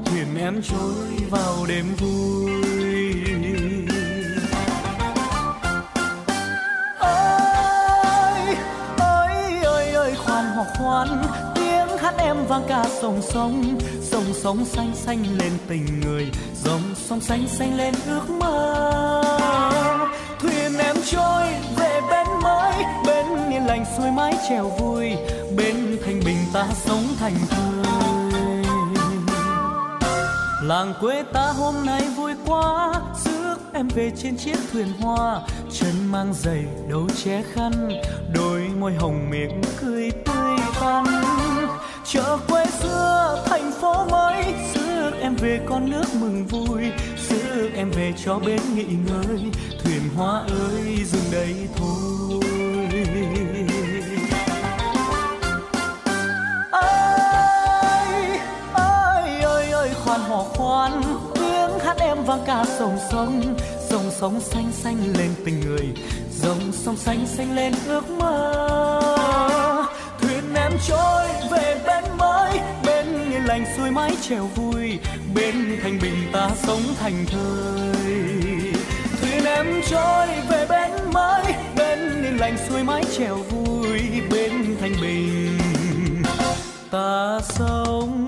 [0.05, 2.53] thuyền em trôi vào đêm vui.
[6.99, 8.57] Ơi
[8.99, 11.23] ơi ơi ơi khoan hoặc khoan
[12.09, 13.79] hát em vang cả sông sông.
[14.03, 16.27] Sông sông xanh xanh lên tình người,
[16.65, 19.23] dòng sông xanh xanh lên ước mơ.
[20.41, 21.43] Thuyền em trôi
[21.77, 22.73] về bên mới,
[23.07, 25.11] bên yên lành xuôi mái chèo vui,
[25.57, 27.69] bên thanh bình ta sống thành thơi
[30.63, 32.93] làng quê ta hôm nay vui quá,
[33.25, 35.41] rước em về trên chiếc thuyền hoa,
[35.73, 37.73] chân mang giày đầu che khăn,
[38.35, 41.05] đôi môi hồng miệng cười tươi tắn
[42.11, 44.45] chợ quê xưa, thành phố mới.
[44.75, 46.83] Rước em về con nước mừng vui.
[47.29, 49.39] Rước em về cho bến nghỉ ngơi.
[49.85, 52.41] Thuyền hoa ơi, dừng đây thôi.
[56.71, 58.39] Ơi
[58.73, 61.03] ơi ơi ơi khoan hò khoan.
[61.35, 63.57] Tiếng hát em vang cả sông sông.
[63.91, 65.95] Sông sông xanh xanh lên tình người.
[66.43, 68.55] Dòng sông xanh xanh lên ước mơ.
[70.21, 71.78] Thuyền em trôi về
[73.59, 74.99] anh lành xuôi mái chèo vui,
[75.35, 78.73] bên thanh bình ta sống thành thơi
[79.21, 81.45] thuyền em trôi về bên mới
[81.77, 84.01] bên yên lành xuôi mái chèo vui,
[84.31, 85.59] bên thanh bình
[86.91, 88.28] ta sống.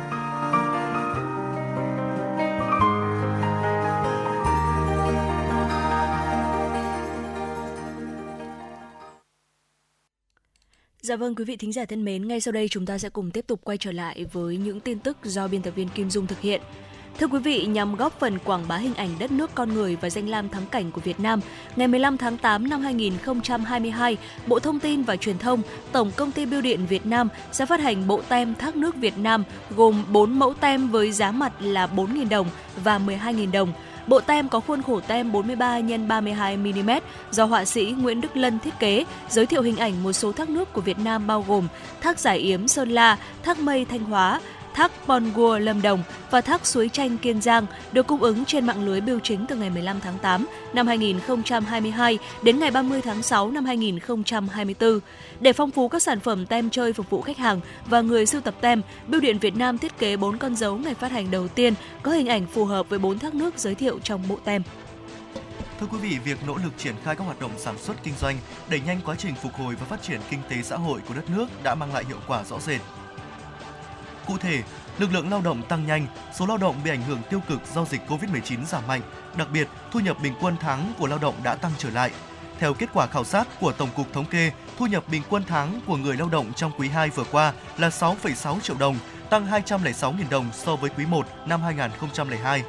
[11.03, 13.31] Dạ vâng quý vị thính giả thân mến, ngay sau đây chúng ta sẽ cùng
[13.31, 16.27] tiếp tục quay trở lại với những tin tức do biên tập viên Kim Dung
[16.27, 16.61] thực hiện.
[17.19, 20.09] Thưa quý vị, nhằm góp phần quảng bá hình ảnh đất nước con người và
[20.09, 21.41] danh lam thắng cảnh của Việt Nam,
[21.75, 26.45] ngày 15 tháng 8 năm 2022, Bộ Thông tin và Truyền thông, Tổng công ty
[26.45, 29.43] Bưu điện Việt Nam sẽ phát hành bộ tem thác nước Việt Nam
[29.75, 32.47] gồm 4 mẫu tem với giá mặt là 4.000 đồng
[32.83, 33.73] và 12.000 đồng.
[34.07, 36.89] Bộ tem có khuôn khổ tem 43 x 32 mm
[37.31, 40.49] do họa sĩ Nguyễn Đức Lân thiết kế, giới thiệu hình ảnh một số thác
[40.49, 41.67] nước của Việt Nam bao gồm
[42.01, 44.39] thác Giải Yếm Sơn La, thác Mây Thanh Hóa,
[44.73, 48.85] thác Pongua Lâm Đồng và thác Suối Chanh Kiên Giang được cung ứng trên mạng
[48.85, 53.51] lưới bưu chính từ ngày 15 tháng 8 năm 2022 đến ngày 30 tháng 6
[53.51, 54.99] năm 2024.
[55.39, 58.41] Để phong phú các sản phẩm tem chơi phục vụ khách hàng và người sưu
[58.41, 61.47] tập tem, Bưu điện Việt Nam thiết kế 4 con dấu ngày phát hành đầu
[61.47, 64.63] tiên có hình ảnh phù hợp với 4 thác nước giới thiệu trong bộ tem.
[65.79, 68.37] Thưa quý vị, việc nỗ lực triển khai các hoạt động sản xuất kinh doanh,
[68.69, 71.29] đẩy nhanh quá trình phục hồi và phát triển kinh tế xã hội của đất
[71.29, 72.81] nước đã mang lại hiệu quả rõ rệt.
[74.27, 74.63] Cụ thể,
[74.97, 77.85] lực lượng lao động tăng nhanh, số lao động bị ảnh hưởng tiêu cực do
[77.85, 79.01] dịch Covid-19 giảm mạnh,
[79.37, 82.11] đặc biệt thu nhập bình quân tháng của lao động đã tăng trở lại.
[82.59, 85.79] Theo kết quả khảo sát của Tổng cục Thống kê, thu nhập bình quân tháng
[85.87, 88.95] của người lao động trong quý 2 vừa qua là 6,6 triệu đồng,
[89.29, 92.63] tăng 206.000 đồng so với quý 1 năm 2002.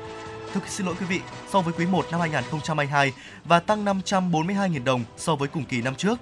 [0.53, 1.21] Thực xin lỗi quý vị,
[1.53, 3.13] so với quý 1 năm 2022
[3.45, 6.19] và tăng 542.000 đồng so với cùng kỳ năm trước.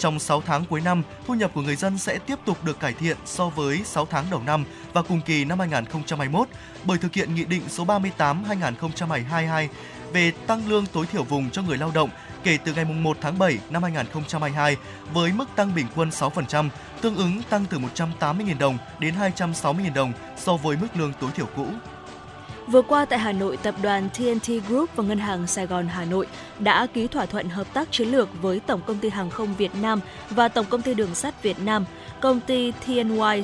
[0.00, 2.92] Trong 6 tháng cuối năm, thu nhập của người dân sẽ tiếp tục được cải
[2.92, 6.48] thiện so với 6 tháng đầu năm và cùng kỳ năm 2021
[6.84, 9.68] bởi thực hiện Nghị định số 38/2022
[10.12, 12.10] về tăng lương tối thiểu vùng cho người lao động
[12.44, 14.76] kể từ ngày 1 tháng 7 năm 2022
[15.12, 16.68] với mức tăng bình quân 6%,
[17.00, 21.46] tương ứng tăng từ 180.000 đồng đến 260.000 đồng so với mức lương tối thiểu
[21.56, 21.66] cũ.
[22.70, 26.04] Vừa qua tại Hà Nội, tập đoàn TNT Group và Ngân hàng Sài Gòn Hà
[26.04, 26.26] Nội
[26.58, 29.70] đã ký thỏa thuận hợp tác chiến lược với Tổng công ty Hàng không Việt
[29.82, 30.00] Nam
[30.30, 31.84] và Tổng công ty Đường sắt Việt Nam.
[32.20, 33.42] Công ty TNY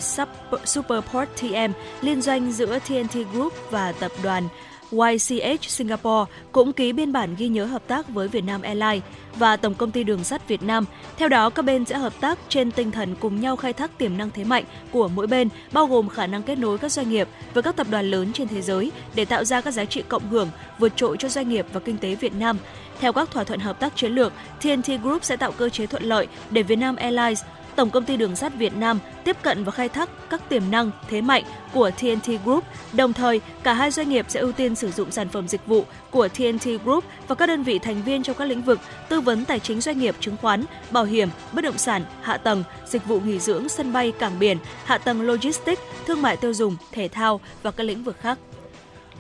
[0.65, 4.49] Superport TM liên doanh giữa TNT Group và tập đoàn
[4.91, 9.03] YCH Singapore cũng ký biên bản ghi nhớ hợp tác với Vietnam Airlines
[9.37, 10.85] và Tổng công ty Đường sắt Việt Nam.
[11.17, 14.17] Theo đó, các bên sẽ hợp tác trên tinh thần cùng nhau khai thác tiềm
[14.17, 17.29] năng thế mạnh của mỗi bên, bao gồm khả năng kết nối các doanh nghiệp
[17.55, 20.29] với các tập đoàn lớn trên thế giới để tạo ra các giá trị cộng
[20.29, 22.59] hưởng vượt trội cho doanh nghiệp và kinh tế Việt Nam.
[23.01, 24.33] Theo các thỏa thuận hợp tác chiến lược,
[24.63, 27.43] TNT Group sẽ tạo cơ chế thuận lợi để Vietnam Airlines
[27.77, 30.91] Tổng công ty Đường sắt Việt Nam tiếp cận và khai thác các tiềm năng,
[31.09, 32.65] thế mạnh của TNT Group.
[32.93, 35.85] Đồng thời, cả hai doanh nghiệp sẽ ưu tiên sử dụng sản phẩm dịch vụ
[36.11, 39.45] của TNT Group và các đơn vị thành viên trong các lĩnh vực tư vấn
[39.45, 43.21] tài chính doanh nghiệp, chứng khoán, bảo hiểm, bất động sản, hạ tầng, dịch vụ
[43.21, 47.41] nghỉ dưỡng, sân bay, cảng biển, hạ tầng logistics, thương mại tiêu dùng, thể thao
[47.63, 48.39] và các lĩnh vực khác.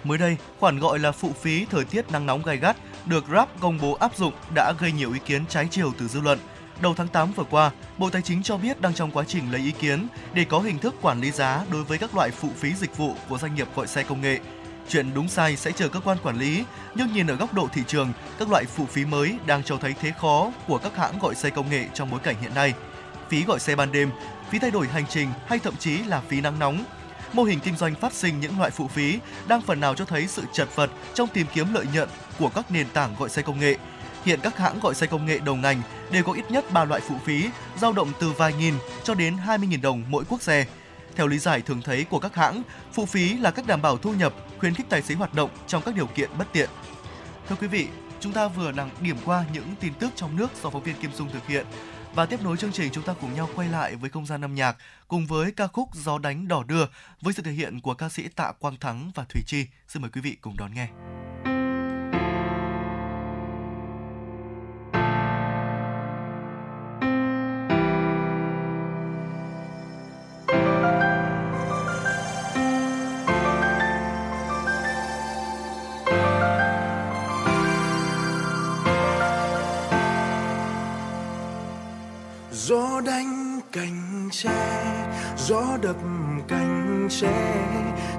[0.05, 2.77] Mới đây, khoản gọi là phụ phí thời tiết nắng nóng gai gắt
[3.07, 6.21] được Grab công bố áp dụng đã gây nhiều ý kiến trái chiều từ dư
[6.21, 6.39] luận.
[6.81, 9.61] Đầu tháng 8 vừa qua, Bộ Tài chính cho biết đang trong quá trình lấy
[9.61, 12.75] ý kiến để có hình thức quản lý giá đối với các loại phụ phí
[12.75, 14.39] dịch vụ của doanh nghiệp gọi xe công nghệ.
[14.89, 16.65] Chuyện đúng sai sẽ chờ cơ quan quản lý,
[16.95, 19.95] nhưng nhìn ở góc độ thị trường, các loại phụ phí mới đang cho thấy
[20.01, 22.75] thế khó của các hãng gọi xe công nghệ trong bối cảnh hiện nay.
[23.29, 24.11] Phí gọi xe ban đêm,
[24.51, 26.85] phí thay đổi hành trình hay thậm chí là phí nắng nóng
[27.33, 29.19] mô hình kinh doanh phát sinh những loại phụ phí
[29.49, 32.09] đang phần nào cho thấy sự chật vật trong tìm kiếm lợi nhuận
[32.39, 33.77] của các nền tảng gọi xe công nghệ.
[34.25, 37.01] Hiện các hãng gọi xe công nghệ đầu ngành đều có ít nhất 3 loại
[37.01, 40.67] phụ phí, dao động từ vài nghìn cho đến 20.000 đồng mỗi quốc xe.
[41.17, 44.13] Theo lý giải thường thấy của các hãng, phụ phí là cách đảm bảo thu
[44.13, 46.71] nhập, khuyến khích tài xế hoạt động trong các điều kiện bất tiện.
[47.49, 47.89] Thưa quý vị,
[48.21, 51.13] chúng ta vừa đang điểm qua những tin tức trong nước do phóng viên Kim
[51.13, 51.67] Dung thực hiện.
[52.15, 54.55] Và tiếp nối chương trình chúng ta cùng nhau quay lại với không gian âm
[54.55, 54.77] nhạc
[55.09, 56.87] cùng với ca khúc Gió đánh đỏ đưa
[57.21, 59.67] với sự thể hiện của ca sĩ Tạ Quang Thắng và Thủy Chi.
[59.89, 60.89] Xin mời quý vị cùng đón nghe.
[85.49, 85.97] Gió đập
[86.49, 87.57] cành tre,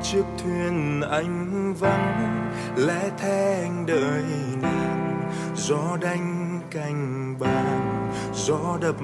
[0.04, 4.24] chiếc thuyền anh vắng lẽ thế anh đợi
[4.62, 5.32] nàng.
[5.56, 8.96] Gió đánh cành bàn, gió đập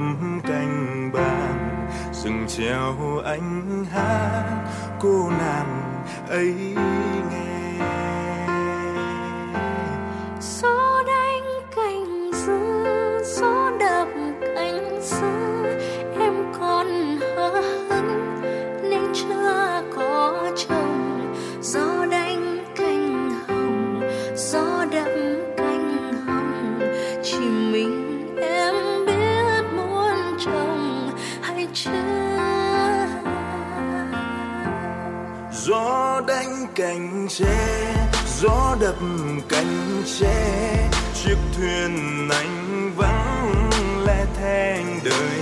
[0.44, 2.96] cành bàn, rừng treo
[3.26, 4.64] anh hát,
[5.00, 6.76] cô nàng ấy
[7.32, 7.54] nghe.
[35.74, 37.96] Gió đánh cành tre,
[38.42, 38.96] gió đập
[39.50, 40.90] cành tre.
[41.14, 43.70] Chiếc thuyền anh vắng
[44.06, 45.33] lẽ thèn đời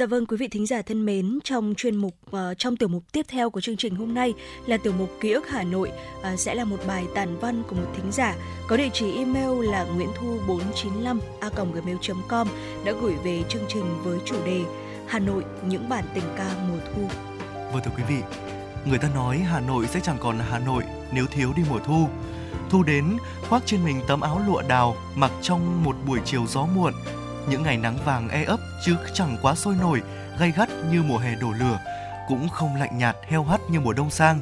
[0.00, 3.02] Dạ vâng quý vị thính giả thân mến, trong chuyên mục uh, trong tiểu mục
[3.12, 4.34] tiếp theo của chương trình hôm nay
[4.66, 5.90] là tiểu mục ký ức Hà Nội
[6.32, 8.36] uh, sẽ là một bài tản văn của một thính giả
[8.68, 11.20] có địa chỉ email là nguyễn thu 495
[11.74, 12.48] gmail.com
[12.84, 14.60] đã gửi về chương trình với chủ đề
[15.06, 17.02] Hà Nội những bản tình ca mùa thu.
[17.72, 18.22] Vâng thưa quý vị,
[18.86, 20.82] người ta nói Hà Nội sẽ chẳng còn là Hà Nội
[21.12, 22.08] nếu thiếu đi mùa thu.
[22.70, 23.16] Thu đến,
[23.48, 26.92] khoác trên mình tấm áo lụa đào, mặc trong một buổi chiều gió muộn,
[27.48, 30.02] những ngày nắng vàng e ấp chứ chẳng quá sôi nổi,
[30.38, 31.78] gay gắt như mùa hè đổ lửa,
[32.28, 34.40] cũng không lạnh nhạt heo hắt như mùa đông sang.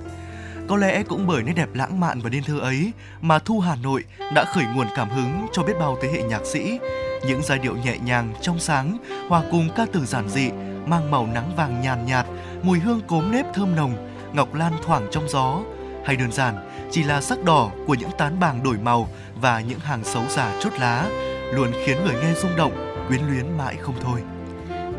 [0.68, 3.76] Có lẽ cũng bởi nét đẹp lãng mạn và điên thơ ấy mà Thu Hà
[3.82, 6.78] Nội đã khởi nguồn cảm hứng cho biết bao thế hệ nhạc sĩ.
[7.26, 10.50] Những giai điệu nhẹ nhàng, trong sáng, hòa cùng ca từ giản dị,
[10.86, 12.26] mang màu nắng vàng nhàn nhạt,
[12.62, 15.60] mùi hương cốm nếp thơm nồng, ngọc lan thoảng trong gió.
[16.04, 19.08] Hay đơn giản, chỉ là sắc đỏ của những tán bàng đổi màu
[19.40, 21.06] và những hàng xấu giả chốt lá,
[21.52, 24.20] luôn khiến người nghe rung động quyến luyến mãi không thôi.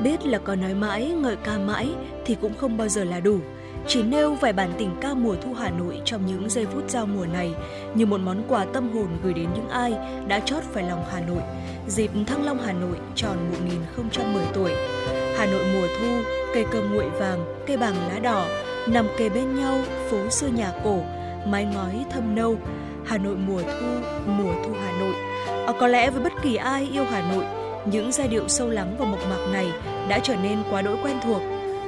[0.04, 1.90] Biết là có nói mãi, ngợi ca mãi
[2.26, 3.40] thì cũng không bao giờ là đủ.
[3.88, 7.06] Chỉ nêu vài bản tình ca mùa thu Hà Nội trong những giây phút giao
[7.06, 7.54] mùa này
[7.96, 9.94] như một món quà tâm hồn gửi đến những ai
[10.28, 11.42] đã chót phải lòng Hà Nội.
[11.88, 14.72] Dịp Thăng Long Hà Nội tròn 1010 tuổi.
[15.38, 16.08] Hà Nội mùa thu,
[16.54, 18.46] cây cơm nguội vàng, cây bàng lá đỏ,
[18.88, 19.78] nằm kề bên nhau,
[20.10, 21.02] phố xưa nhà cổ,
[21.46, 22.56] mái ngói thâm nâu.
[23.06, 23.88] Hà Nội mùa thu,
[24.26, 25.14] mùa thu Hà Nội.
[25.68, 27.46] À, có lẽ với bất kỳ ai yêu Hà Nội
[27.86, 29.68] những giai điệu sâu lắng và mộc mạc này
[30.10, 31.42] đã trở nên quá đỗi quen thuộc.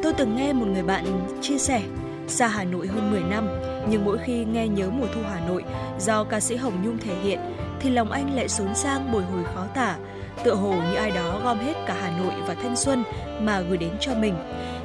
[0.03, 1.05] Tôi từng nghe một người bạn
[1.41, 1.81] chia sẻ,
[2.27, 3.47] xa Hà Nội hơn 10 năm,
[3.89, 5.63] nhưng mỗi khi nghe nhớ mùa thu Hà Nội
[5.99, 7.39] do ca sĩ Hồng Nhung thể hiện,
[7.79, 9.97] thì lòng anh lại xốn sang bồi hồi khó tả,
[10.43, 13.03] tựa hồ như ai đó gom hết cả Hà Nội và thanh xuân
[13.41, 14.35] mà gửi đến cho mình.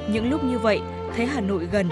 [0.09, 0.79] Những lúc như vậy,
[1.15, 1.89] thấy Hà Nội gần,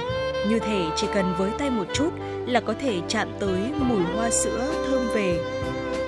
[0.49, 2.09] như thể chỉ cần với tay một chút
[2.47, 5.39] là có thể chạm tới mùi hoa sữa thơm về,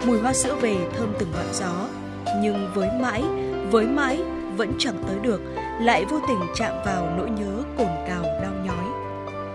[0.05, 1.87] mùi hoa sữa về thơm từng ngọn gió
[2.41, 3.23] nhưng với mãi,
[3.71, 4.21] với mãi
[4.57, 5.41] vẫn chẳng tới được,
[5.81, 8.85] lại vô tình chạm vào nỗi nhớ cồn cào đau nhói.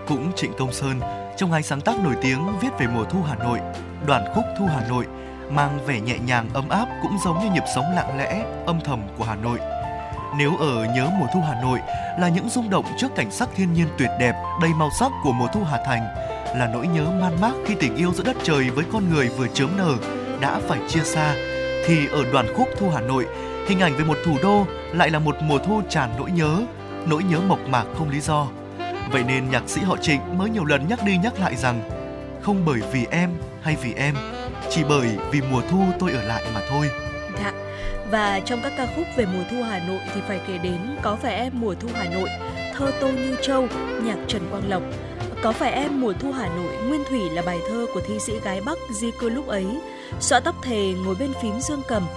[0.07, 0.99] Cũng Trịnh Công Sơn,
[1.37, 3.59] trong hai sáng tác nổi tiếng viết về mùa thu Hà Nội,
[4.07, 5.05] đoàn khúc Thu Hà Nội
[5.49, 9.01] mang vẻ nhẹ nhàng ấm áp cũng giống như nhịp sống lặng lẽ, âm thầm
[9.17, 9.59] của Hà Nội.
[10.37, 11.79] Nếu ở nhớ mùa thu Hà Nội
[12.19, 15.31] là những rung động trước cảnh sắc thiên nhiên tuyệt đẹp, đầy màu sắc của
[15.31, 16.01] mùa thu Hà Thành,
[16.57, 19.47] là nỗi nhớ man mác khi tình yêu giữa đất trời với con người vừa
[19.47, 19.95] chớm nở
[20.41, 21.35] đã phải chia xa
[21.85, 23.25] thì ở đoàn khúc Thu Hà Nội,
[23.67, 26.61] hình ảnh về một thủ đô lại là một mùa thu tràn nỗi nhớ,
[27.05, 28.47] nỗi nhớ mộc mạc không lý do.
[29.11, 31.81] Vậy nên nhạc sĩ họ Trịnh mới nhiều lần nhắc đi nhắc lại rằng
[32.41, 33.29] không bởi vì em
[33.61, 34.15] hay vì em,
[34.69, 36.89] chỉ bởi vì mùa thu tôi ở lại mà thôi.
[37.43, 37.51] Dạ.
[38.11, 41.15] Và trong các ca khúc về mùa thu Hà Nội thì phải kể đến Có
[41.15, 42.29] phải em mùa thu Hà Nội,
[42.75, 43.67] Thơ Tô Như Châu,
[44.03, 44.83] nhạc Trần Quang Lộc.
[45.43, 48.33] Có phải em mùa thu Hà Nội, Nguyên Thủy là bài thơ của thi sĩ
[48.43, 49.65] gái Bắc di cư lúc ấy,
[50.19, 52.07] xõa tóc thề ngồi bên phím dương cầm.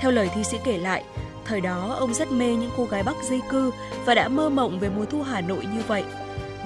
[0.00, 1.04] Theo lời thi sĩ kể lại,
[1.44, 3.70] thời đó ông rất mê những cô gái Bắc di cư
[4.04, 6.04] và đã mơ mộng về mùa thu Hà Nội như vậy.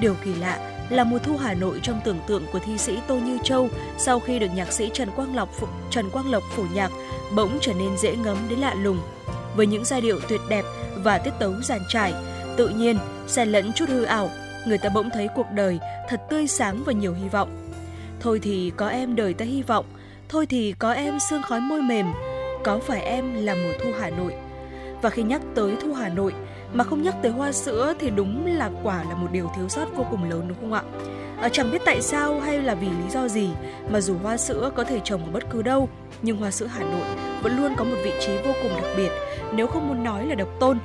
[0.01, 0.59] Điều kỳ lạ
[0.91, 3.69] là mùa thu Hà Nội trong tưởng tượng của thi sĩ Tô Như Châu
[3.99, 5.49] sau khi được nhạc sĩ Trần Quang Lộc
[5.91, 6.91] Trần Quang Lộc phổ nhạc
[7.35, 8.99] bỗng trở nên dễ ngấm đến lạ lùng.
[9.57, 10.65] Với những giai điệu tuyệt đẹp
[10.97, 12.15] và tiết tấu giàn trải,
[12.57, 14.31] tự nhiên xen lẫn chút hư ảo,
[14.67, 15.79] người ta bỗng thấy cuộc đời
[16.09, 17.71] thật tươi sáng và nhiều hy vọng.
[18.21, 19.85] Thôi thì có em đời ta hy vọng,
[20.29, 22.07] Thôi thì có em sương khói môi mềm,
[22.65, 24.35] có phải em là mùa thu Hà Nội.
[25.03, 26.35] Và khi nhắc tới thu Hà Nội
[26.73, 29.87] mà không nhắc tới hoa sữa thì đúng là quả là một điều thiếu sót
[29.97, 30.83] vô cùng lớn đúng không ạ?
[31.41, 33.49] À, chẳng biết tại sao hay là vì lý do gì
[33.91, 35.89] mà dù hoa sữa có thể trồng ở bất cứ đâu,
[36.23, 37.07] nhưng hoa sữa Hà Nội
[37.43, 39.11] vẫn luôn có một vị trí vô cùng đặc biệt,
[39.53, 40.79] nếu không muốn nói là độc tôn.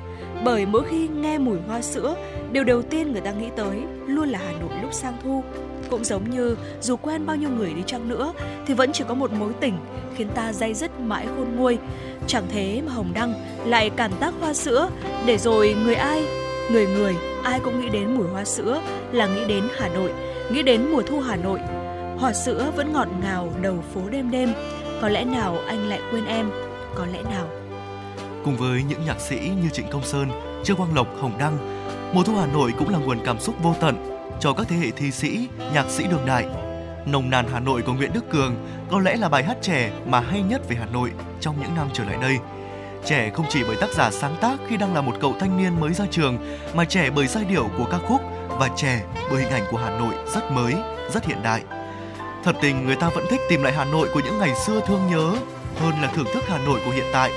[0.44, 2.16] Bởi mỗi khi nghe mùi hoa sữa,
[2.52, 3.76] điều đầu tiên người ta nghĩ tới
[4.06, 5.42] luôn là Hà Nội lúc sang thu
[5.90, 8.32] cũng giống như dù quen bao nhiêu người đi chăng nữa
[8.66, 9.74] thì vẫn chỉ có một mối tình
[10.16, 11.78] khiến ta dây dứt mãi khôn nguôi.
[12.26, 13.34] Chẳng thế mà Hồng Đăng
[13.66, 14.90] lại cảm tác hoa sữa
[15.26, 16.24] để rồi người ai,
[16.72, 18.80] người người ai cũng nghĩ đến mùi hoa sữa
[19.12, 20.12] là nghĩ đến Hà Nội,
[20.52, 21.60] nghĩ đến mùa thu Hà Nội.
[22.18, 24.52] Hoa sữa vẫn ngọt ngào đầu phố đêm đêm,
[25.00, 26.50] có lẽ nào anh lại quên em,
[26.94, 27.48] có lẽ nào.
[28.44, 30.28] Cùng với những nhạc sĩ như Trịnh Công Sơn,
[30.64, 31.58] Trương Quang Lộc, Hồng Đăng,
[32.14, 34.13] mùa thu Hà Nội cũng là nguồn cảm xúc vô tận
[34.44, 36.46] cho các thế hệ thi sĩ, nhạc sĩ đương đại.
[37.06, 38.54] Nồng nàn Hà Nội của Nguyễn Đức Cường
[38.90, 41.88] có lẽ là bài hát trẻ mà hay nhất về Hà Nội trong những năm
[41.92, 42.38] trở lại đây.
[43.04, 45.80] Trẻ không chỉ bởi tác giả sáng tác khi đang là một cậu thanh niên
[45.80, 46.38] mới ra trường,
[46.74, 49.90] mà trẻ bởi giai điệu của ca khúc và trẻ bởi hình ảnh của Hà
[49.98, 50.74] Nội rất mới,
[51.12, 51.62] rất hiện đại.
[52.44, 55.06] Thật tình người ta vẫn thích tìm lại Hà Nội của những ngày xưa thương
[55.10, 55.36] nhớ
[55.80, 57.30] hơn là thưởng thức Hà Nội của hiện tại.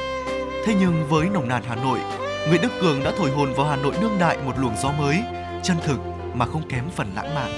[0.66, 2.00] Thế nhưng với nồng nàn Hà Nội,
[2.48, 5.24] Nguyễn Đức Cường đã thổi hồn vào Hà Nội đương đại một luồng gió mới,
[5.64, 7.52] chân thực mà không kém phần lãng mạn.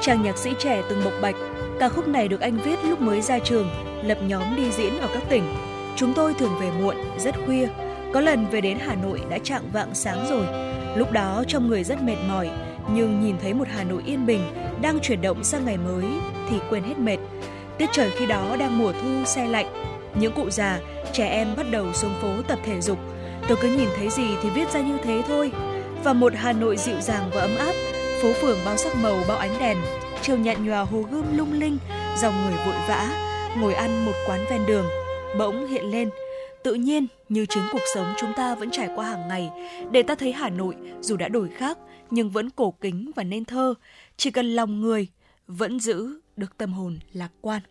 [0.00, 1.36] Chàng nhạc sĩ trẻ từng bộc bạch,
[1.80, 3.70] ca khúc này được anh viết lúc mới ra trường,
[4.02, 5.54] lập nhóm đi diễn ở các tỉnh.
[5.96, 7.68] Chúng tôi thường về muộn, rất khuya,
[8.12, 10.46] Có lần về đến Hà Nội đã trạng vạng sáng rồi.
[10.96, 12.50] Lúc đó trong người rất mệt mỏi,
[12.94, 14.40] nhưng nhìn thấy một Hà Nội yên bình
[14.82, 16.04] đang chuyển động sang ngày mới
[16.50, 17.16] thì quên hết mệt.
[17.78, 19.66] Tiết trời khi đó đang mùa thu xe lạnh.
[20.14, 20.78] Những cụ già,
[21.12, 22.98] trẻ em bắt đầu xuống phố tập thể dục.
[23.48, 25.52] Tôi cứ nhìn thấy gì thì viết ra như thế thôi.
[26.04, 27.72] Và một Hà Nội dịu dàng và ấm áp,
[28.22, 29.78] phố phường bao sắc màu bao ánh đèn,
[30.22, 31.78] chiều nhạt nhòa hồ gươm lung linh,
[32.18, 33.08] dòng người vội vã,
[33.58, 34.86] ngồi ăn một quán ven đường,
[35.38, 36.10] bỗng hiện lên.
[36.64, 39.50] Tự nhiên, như chính cuộc sống chúng ta vẫn trải qua hàng ngày,
[39.90, 41.78] để ta thấy Hà Nội dù đã đổi khác
[42.10, 43.74] nhưng vẫn cổ kính và nên thơ,
[44.16, 45.08] chỉ cần lòng người
[45.46, 47.62] vẫn giữ được tâm hồn lạc quan.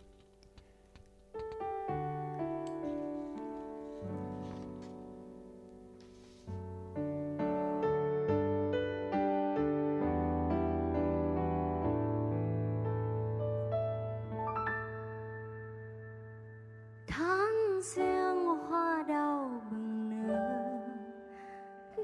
[17.95, 20.79] Riêng hoa đào bừng nở.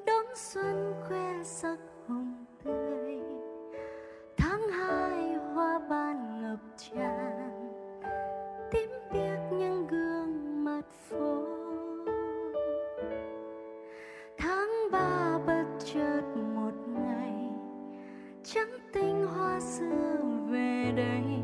[0.06, 3.20] Đón xuân khoe sắc hồng tươi.
[4.38, 7.72] Tháng hai hoa ban ngập tràn.
[8.72, 11.46] Tím biếc những gương mặt phố.
[14.38, 16.22] Tháng ba bất chợt
[16.56, 17.50] một ngày.
[18.44, 20.18] Trắng tinh hoa xưa
[20.50, 21.35] về đây.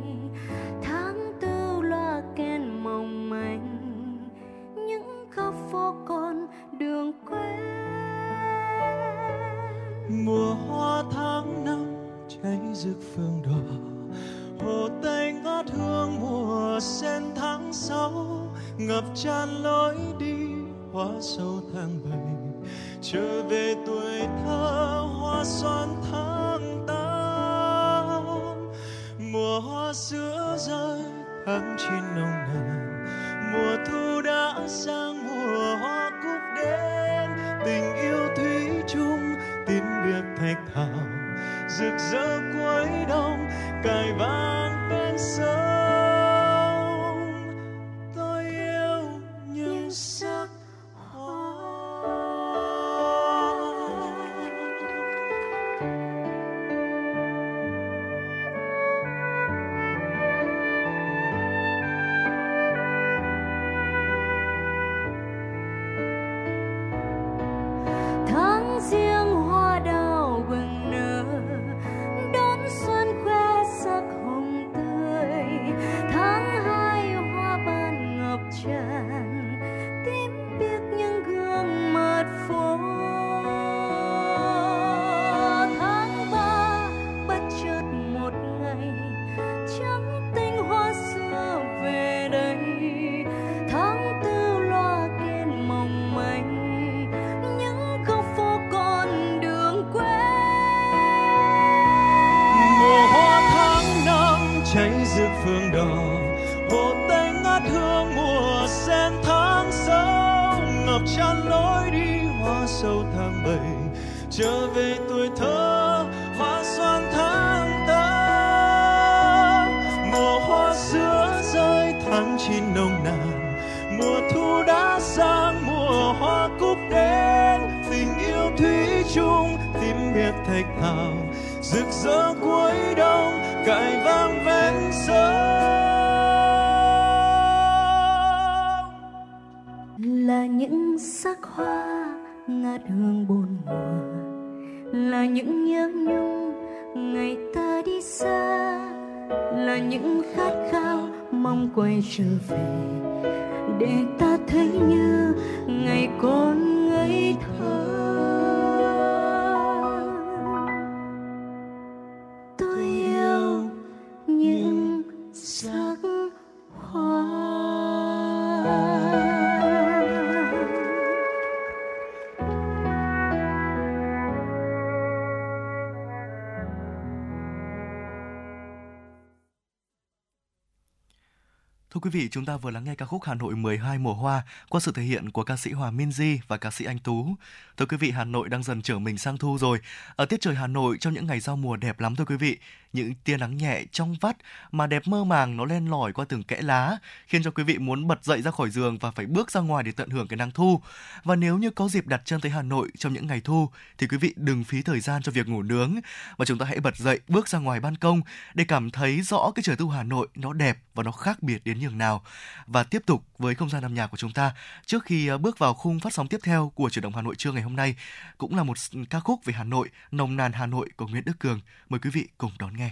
[182.12, 184.92] Vị, chúng ta vừa lắng nghe ca khúc Hà Nội 12 mùa hoa qua sự
[184.92, 187.36] thể hiện của ca sĩ Hòa Minzy và ca sĩ Anh Tú.
[187.78, 189.80] Thưa quý vị, Hà Nội đang dần trở mình sang thu rồi.
[190.16, 192.58] Ở tiết trời Hà Nội trong những ngày giao mùa đẹp lắm thưa quý vị.
[192.94, 194.38] Những tia nắng nhẹ trong vắt
[194.72, 197.78] mà đẹp mơ màng nó len lỏi qua từng kẽ lá, khiến cho quý vị
[197.78, 200.38] muốn bật dậy ra khỏi giường và phải bước ra ngoài để tận hưởng cái
[200.38, 200.82] nắng thu.
[201.24, 204.08] Và nếu như có dịp đặt chân tới Hà Nội trong những ngày thu thì
[204.08, 205.96] quý vị đừng phí thời gian cho việc ngủ nướng
[206.38, 208.22] và chúng ta hãy bật dậy bước ra ngoài ban công
[208.54, 211.62] để cảm thấy rõ cái trời thu Hà Nội nó đẹp và nó khác biệt
[211.66, 212.24] đến nhường nào.
[212.66, 214.54] Và tiếp tục với không gian âm nhạc của chúng ta.
[214.86, 217.36] Trước khi ờ, bước vào khung phát sóng tiếp theo của chuyển động Hà Nội
[217.36, 217.96] trưa ngày hôm nay,
[218.38, 218.78] cũng là một
[219.10, 221.60] ca khúc về Hà Nội, nồng nàn Hà Nội của Nguyễn Đức Cường.
[221.90, 222.92] Mời quý vị cùng đón nghe.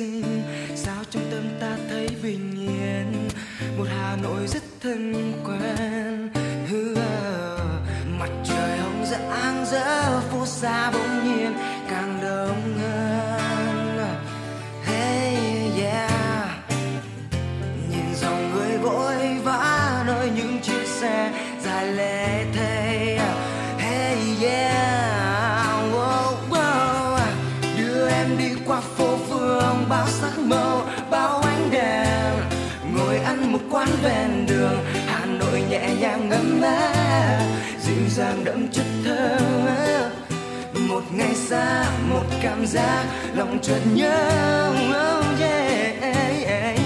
[0.00, 0.42] Sinh.
[0.74, 3.28] Sao trong tâm ta thấy bình yên
[3.78, 6.30] một hà nội rất thân quen.
[8.18, 11.52] Mặt trời hồng dạng dỡ phố xa bỗng nhiên.
[38.10, 39.38] Dịu đậm chất thơ
[40.88, 43.04] một ngày xa, một cảm giác
[43.34, 44.72] lòng chợt nhớ.
[44.88, 46.78] Oh yeah.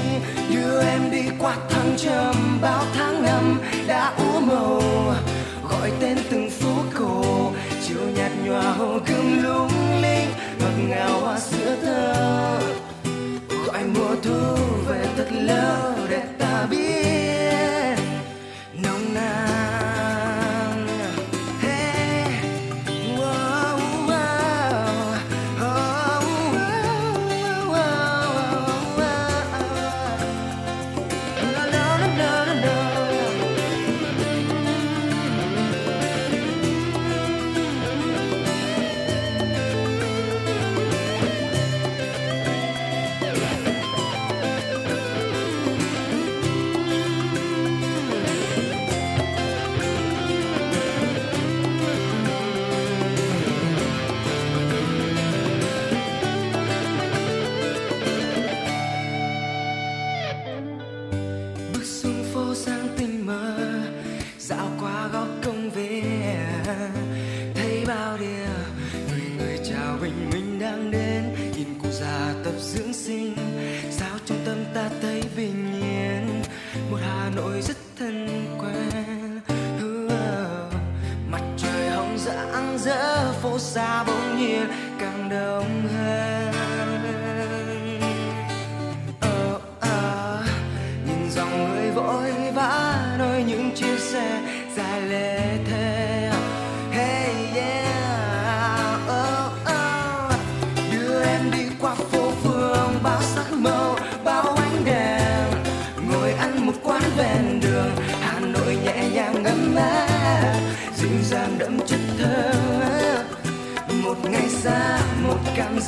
[0.51, 4.83] đưa em đi qua thăng trầm, bao tháng năm đã úa màu
[5.71, 7.53] gọi tên từng phố cổ,
[7.89, 10.29] chiều nhạt nhòa hồ gươm lung linh,
[10.61, 12.64] ngọt ngào hoa sữa thơ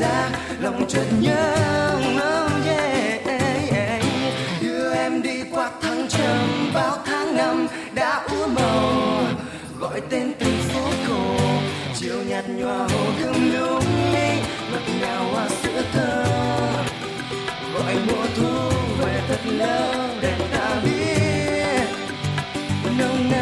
[0.00, 0.06] một
[0.60, 1.52] lòng chợt nhớ
[2.16, 4.02] oh yeah.
[4.60, 8.92] đưa em đi qua thăng trầm, bao tháng năm đã úa màu
[9.80, 11.36] gọi tên từng phố cổ,
[11.94, 14.42] chiều nhạt nhòa hồ gươm lung linh
[14.72, 16.24] ngọt ngào hoa sữa thơ
[17.74, 18.70] gọi mùa thu
[19.00, 21.86] về thật lâu để ta biết,
[22.98, 23.35] nồng nàn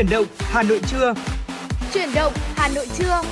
[0.00, 1.14] Chuyển động Hà Nội trưa.
[1.94, 3.22] Chuyển động Hà Nội trưa.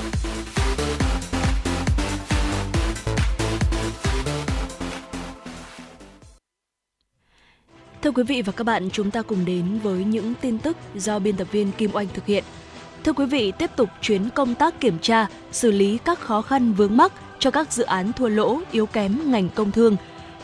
[8.01, 11.19] Thưa quý vị và các bạn, chúng ta cùng đến với những tin tức do
[11.19, 12.43] biên tập viên Kim Oanh thực hiện.
[13.03, 16.41] Thưa Thưa quý vị, tiếp tục chuyến công tác kiểm tra, xử lý các khó
[16.41, 19.95] khăn vướng mắc cho các dự án thua lỗ, yếu kém ngành công thương.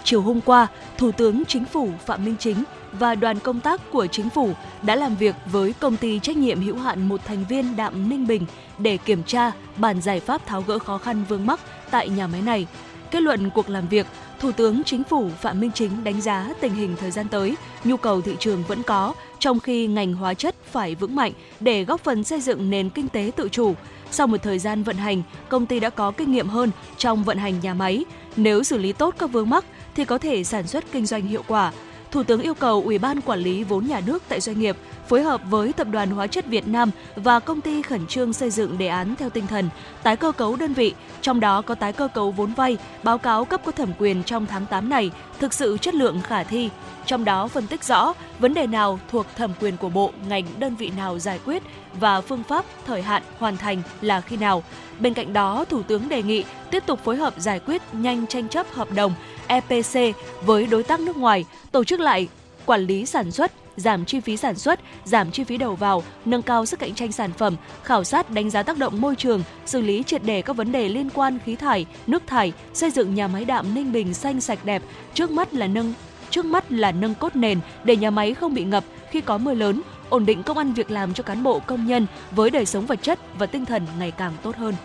[0.04, 0.68] Chiều hôm qua,
[0.98, 2.64] Thủ tướng Chính phủ Phạm Minh Chính
[3.00, 6.62] và đoàn công tác của chính phủ đã làm việc với công ty trách nhiệm
[6.62, 8.46] hữu hạn một thành viên Đạm Ninh Bình
[8.78, 11.60] để kiểm tra bàn giải pháp tháo gỡ khó khăn vướng mắc
[11.92, 12.68] tại nhà máy này.
[13.12, 14.08] Kết luận cuộc làm việc,
[14.40, 17.98] Thủ tướng Chính phủ Phạm Minh Chính đánh giá tình hình thời gian tới, nhu
[17.98, 22.04] cầu thị trường vẫn có, trong khi ngành hóa chất phải vững mạnh để góp
[22.04, 23.74] phần xây dựng nền kinh tế tự chủ.
[24.12, 27.38] Sau một thời gian vận hành, công ty đã có kinh nghiệm hơn trong vận
[27.38, 28.06] hành nhà máy.
[28.36, 29.66] Nếu xử lý tốt các vướng mắc
[29.96, 31.72] thì có thể sản xuất kinh doanh hiệu quả.
[32.16, 35.24] Thủ tướng yêu cầu Ủy ban quản lý vốn nhà nước tại doanh nghiệp phối
[35.24, 38.78] hợp với Tập đoàn Hóa chất Việt Nam và công ty khẩn trương xây dựng
[38.78, 39.70] đề án theo tinh thần
[40.04, 43.46] tái cơ cấu đơn vị, trong đó có tái cơ cấu vốn vay, báo cáo
[43.46, 46.70] cấp có thẩm quyền trong tháng 8 này thực sự chất lượng khả thi.
[47.06, 50.76] Trong đó phân tích rõ vấn đề nào thuộc thẩm quyền của bộ, ngành, đơn
[50.76, 51.64] vị nào giải quyết
[52.00, 54.64] và phương pháp, thời hạn hoàn thành là khi nào.
[55.00, 58.50] Bên cạnh đó, Thủ tướng đề nghị tiếp tục phối hợp giải quyết nhanh tranh
[58.50, 59.14] chấp hợp đồng
[59.48, 62.28] EPC với đối tác nước ngoài, tổ chức lại
[62.66, 66.42] quản lý sản xuất, giảm chi phí sản xuất, giảm chi phí đầu vào, nâng
[66.42, 69.82] cao sức cạnh tranh sản phẩm, khảo sát đánh giá tác động môi trường, xử
[69.82, 73.28] lý triệt đề các vấn đề liên quan khí thải, nước thải, xây dựng nhà
[73.28, 74.82] máy đạm Ninh Bình xanh sạch đẹp,
[75.14, 75.94] trước mắt là nâng
[76.30, 79.54] trước mắt là nâng cốt nền để nhà máy không bị ngập khi có mưa
[79.54, 82.86] lớn, ổn định công ăn việc làm cho cán bộ công nhân với đời sống
[82.86, 84.76] vật chất và tinh thần ngày càng tốt hơn.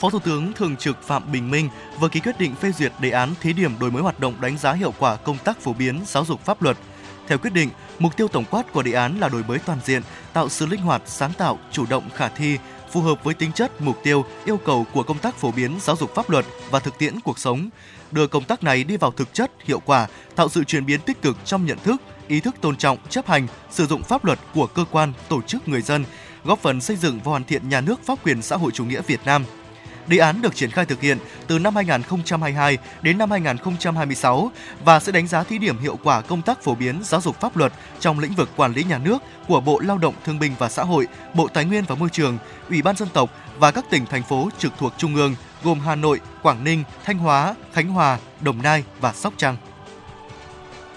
[0.00, 1.68] Phó Thủ tướng Thường trực Phạm Bình Minh
[2.00, 4.58] vừa ký quyết định phê duyệt đề án thí điểm đổi mới hoạt động đánh
[4.58, 6.76] giá hiệu quả công tác phổ biến giáo dục pháp luật.
[7.28, 10.02] Theo quyết định, mục tiêu tổng quát của đề án là đổi mới toàn diện,
[10.32, 12.58] tạo sự linh hoạt, sáng tạo, chủ động, khả thi,
[12.92, 15.96] phù hợp với tính chất, mục tiêu, yêu cầu của công tác phổ biến giáo
[15.96, 17.68] dục pháp luật và thực tiễn cuộc sống,
[18.10, 21.22] đưa công tác này đi vào thực chất, hiệu quả, tạo sự chuyển biến tích
[21.22, 24.66] cực trong nhận thức, ý thức tôn trọng, chấp hành, sử dụng pháp luật của
[24.66, 26.04] cơ quan, tổ chức người dân,
[26.44, 29.02] góp phần xây dựng và hoàn thiện nhà nước pháp quyền xã hội chủ nghĩa
[29.02, 29.44] Việt Nam.
[30.06, 34.50] Đề án được triển khai thực hiện từ năm 2022 đến năm 2026
[34.84, 37.56] và sẽ đánh giá thí điểm hiệu quả công tác phổ biến giáo dục pháp
[37.56, 40.68] luật trong lĩnh vực quản lý nhà nước của Bộ Lao động Thương binh và
[40.68, 42.38] Xã hội, Bộ Tài nguyên và Môi trường,
[42.68, 45.34] Ủy ban dân tộc và các tỉnh thành phố trực thuộc trung ương
[45.64, 49.56] gồm Hà Nội, Quảng Ninh, Thanh Hóa, Khánh Hòa, Đồng Nai và Sóc Trăng.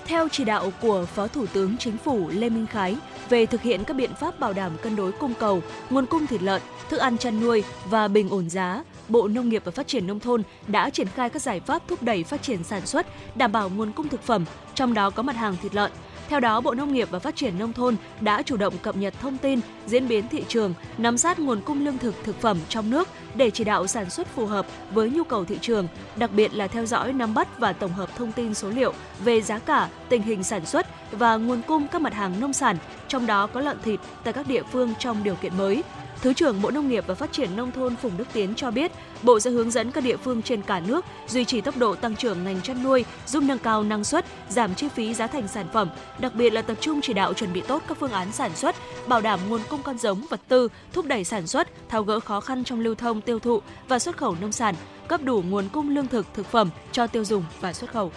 [0.10, 2.96] Theo chỉ đạo của Phó Thủ tướng Chính phủ Lê Minh Khái
[3.30, 6.42] về thực hiện các biện pháp bảo đảm cân đối cung cầu, nguồn cung thịt
[6.42, 10.08] lợn, thức ăn chăn nuôi và bình ổn giá, Bộ Nông nghiệp và Phát triển
[10.08, 13.52] Nông thôn đã triển khai các giải pháp thúc đẩy phát triển sản xuất, đảm
[13.52, 14.46] bảo nguồn cung thực phẩm,
[14.76, 15.92] trong đó có mặt hàng thịt lợn.
[16.30, 19.14] Theo đó, Bộ Nông nghiệp và Phát triển Nông thôn đã chủ động cập nhật
[19.22, 22.90] thông tin, diễn biến thị trường, nắm sát nguồn cung lương thực thực phẩm trong
[22.90, 26.54] nước để chỉ đạo sản xuất phù hợp với nhu cầu thị trường, đặc biệt
[26.54, 28.94] là theo dõi nắm bắt và tổng hợp thông tin số liệu
[29.24, 32.78] về giá cả, tình hình sản xuất và nguồn cung các mặt hàng nông sản,
[33.08, 35.84] trong đó có lợn thịt tại các địa phương trong điều kiện mới,
[36.22, 38.92] Thứ trưởng Bộ Nông nghiệp và Phát triển Nông thôn Phùng Đức Tiến cho biết,
[39.24, 42.16] Bộ sẽ hướng dẫn các địa phương trên cả nước duy trì tốc độ tăng
[42.16, 45.68] trưởng ngành chăn nuôi, giúp nâng cao năng suất, giảm chi phí giá thành sản
[45.74, 45.90] phẩm,
[46.20, 48.76] đặc biệt là tập trung chỉ đạo chuẩn bị tốt các phương án sản xuất,
[49.08, 52.42] bảo đảm nguồn cung con giống, vật tư, thúc đẩy sản xuất, tháo gỡ khó
[52.42, 54.76] khăn trong lưu thông, tiêu thụ và xuất khẩu nông sản,
[55.08, 58.12] cấp đủ nguồn cung lương thực, thực phẩm cho tiêu dùng và xuất khẩu.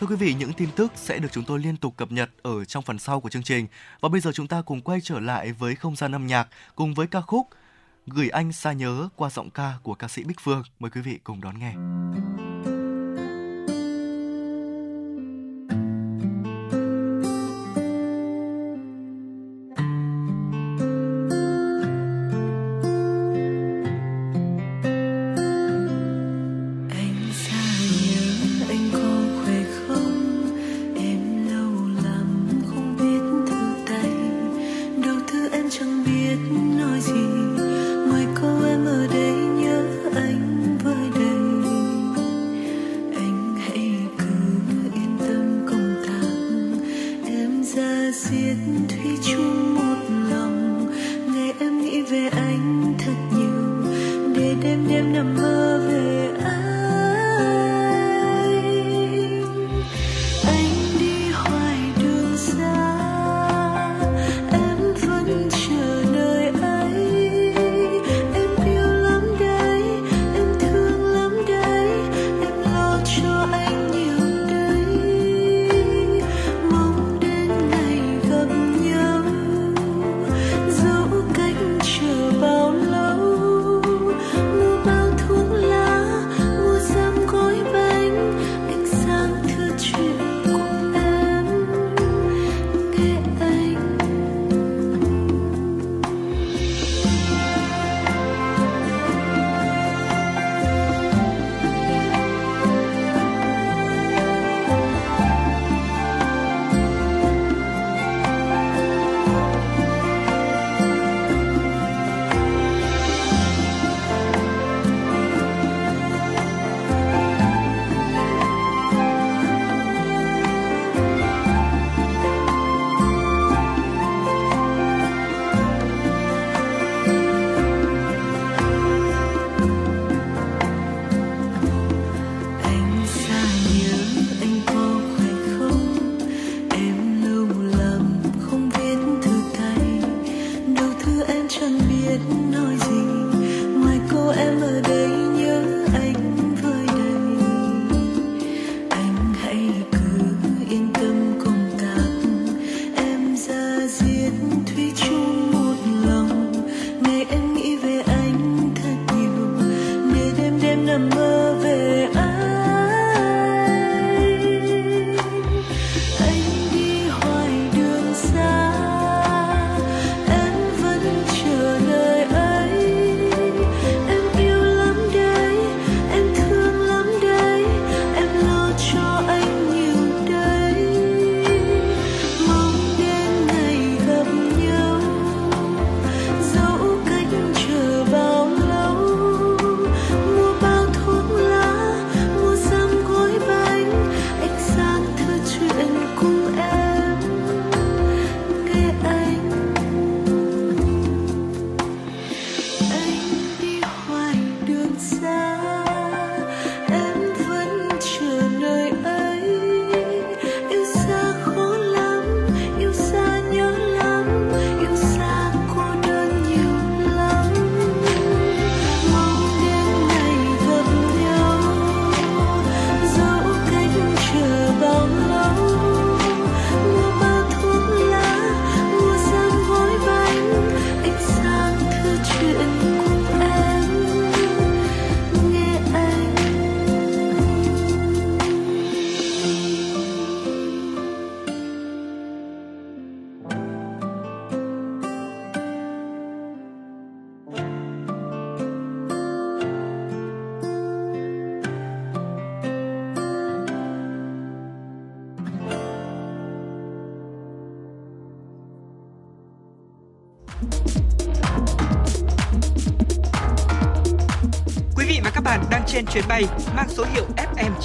[0.00, 2.64] Thưa quý vị, những tin tức sẽ được chúng tôi liên tục cập nhật ở
[2.64, 3.66] trong phần sau của chương trình.
[4.00, 6.94] Và bây giờ chúng ta cùng quay trở lại với không gian âm nhạc cùng
[6.94, 7.48] với ca khúc
[8.06, 10.62] Gửi anh xa nhớ qua giọng ca của ca sĩ Bích Phương.
[10.78, 11.74] Mời quý vị cùng đón nghe.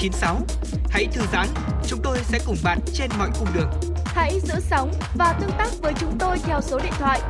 [0.04, 0.36] FM96.
[0.90, 1.48] Hãy thư giãn,
[1.88, 3.70] chúng tôi sẽ cùng bạn trên mọi cung đường.
[4.06, 7.22] Hãy giữ sóng và tương tác với chúng tôi theo số điện thoại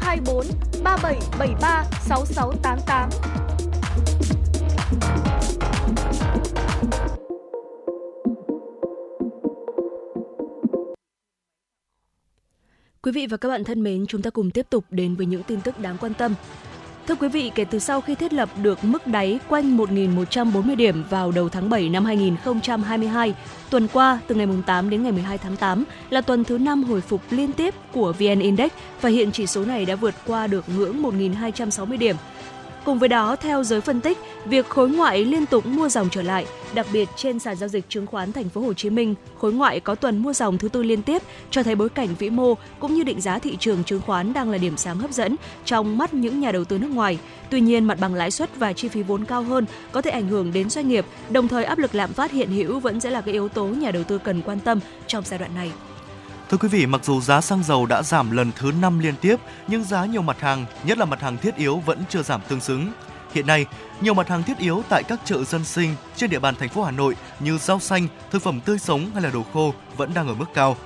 [0.00, 0.46] 024
[0.84, 3.10] 3773 6688.
[13.02, 15.42] Quý vị và các bạn thân mến, chúng ta cùng tiếp tục đến với những
[15.42, 16.34] tin tức đáng quan tâm.
[17.08, 21.04] Thưa quý vị, kể từ sau khi thiết lập được mức đáy quanh 1.140 điểm
[21.10, 23.34] vào đầu tháng 7 năm 2022,
[23.70, 27.00] tuần qua từ ngày 8 đến ngày 12 tháng 8 là tuần thứ 5 hồi
[27.00, 28.70] phục liên tiếp của VN Index
[29.00, 32.16] và hiện chỉ số này đã vượt qua được ngưỡng 1.260 điểm.
[32.88, 36.22] Cùng với đó, theo giới phân tích, việc khối ngoại liên tục mua dòng trở
[36.22, 39.52] lại, đặc biệt trên sàn giao dịch chứng khoán thành phố Hồ Chí Minh, khối
[39.52, 42.54] ngoại có tuần mua dòng thứ tư liên tiếp cho thấy bối cảnh vĩ mô
[42.80, 45.98] cũng như định giá thị trường chứng khoán đang là điểm sáng hấp dẫn trong
[45.98, 47.18] mắt những nhà đầu tư nước ngoài.
[47.50, 50.28] Tuy nhiên, mặt bằng lãi suất và chi phí vốn cao hơn có thể ảnh
[50.28, 53.20] hưởng đến doanh nghiệp, đồng thời áp lực lạm phát hiện hữu vẫn sẽ là
[53.20, 55.72] cái yếu tố nhà đầu tư cần quan tâm trong giai đoạn này.
[56.50, 59.36] Thưa quý vị, mặc dù giá xăng dầu đã giảm lần thứ 5 liên tiếp,
[59.66, 62.60] nhưng giá nhiều mặt hàng, nhất là mặt hàng thiết yếu vẫn chưa giảm tương
[62.60, 62.92] xứng.
[63.34, 63.66] Hiện nay,
[64.00, 66.82] nhiều mặt hàng thiết yếu tại các chợ dân sinh trên địa bàn thành phố
[66.82, 70.28] Hà Nội như rau xanh, thực phẩm tươi sống hay là đồ khô vẫn đang
[70.28, 70.76] ở mức cao.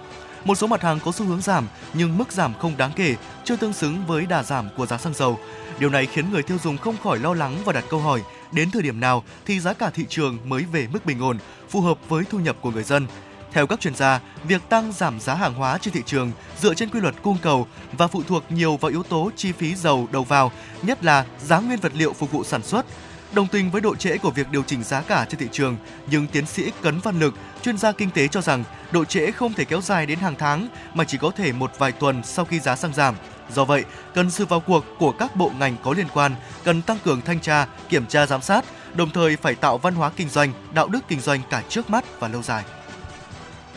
[0.44, 3.56] Một số mặt hàng có xu hướng giảm nhưng mức giảm không đáng kể, chưa
[3.56, 5.38] tương xứng với đà giảm của giá xăng dầu.
[5.78, 8.22] Điều này khiến người tiêu dùng không khỏi lo lắng và đặt câu hỏi
[8.52, 11.80] đến thời điểm nào thì giá cả thị trường mới về mức bình ổn, phù
[11.80, 13.06] hợp với thu nhập của người dân.
[13.52, 16.88] Theo các chuyên gia, việc tăng giảm giá hàng hóa trên thị trường dựa trên
[16.88, 20.24] quy luật cung cầu và phụ thuộc nhiều vào yếu tố chi phí dầu đầu
[20.24, 20.52] vào,
[20.82, 22.86] nhất là giá nguyên vật liệu phục vụ sản xuất.
[23.32, 25.76] Đồng tình với độ trễ của việc điều chỉnh giá cả trên thị trường,
[26.10, 29.52] nhưng tiến sĩ Cấn Văn Lực, chuyên gia kinh tế cho rằng độ trễ không
[29.52, 32.60] thể kéo dài đến hàng tháng mà chỉ có thể một vài tuần sau khi
[32.60, 33.14] giá xăng giảm.
[33.54, 33.84] Do vậy,
[34.14, 36.34] cần sự vào cuộc của các bộ ngành có liên quan,
[36.64, 38.64] cần tăng cường thanh tra, kiểm tra giám sát,
[38.94, 42.20] đồng thời phải tạo văn hóa kinh doanh, đạo đức kinh doanh cả trước mắt
[42.20, 42.64] và lâu dài.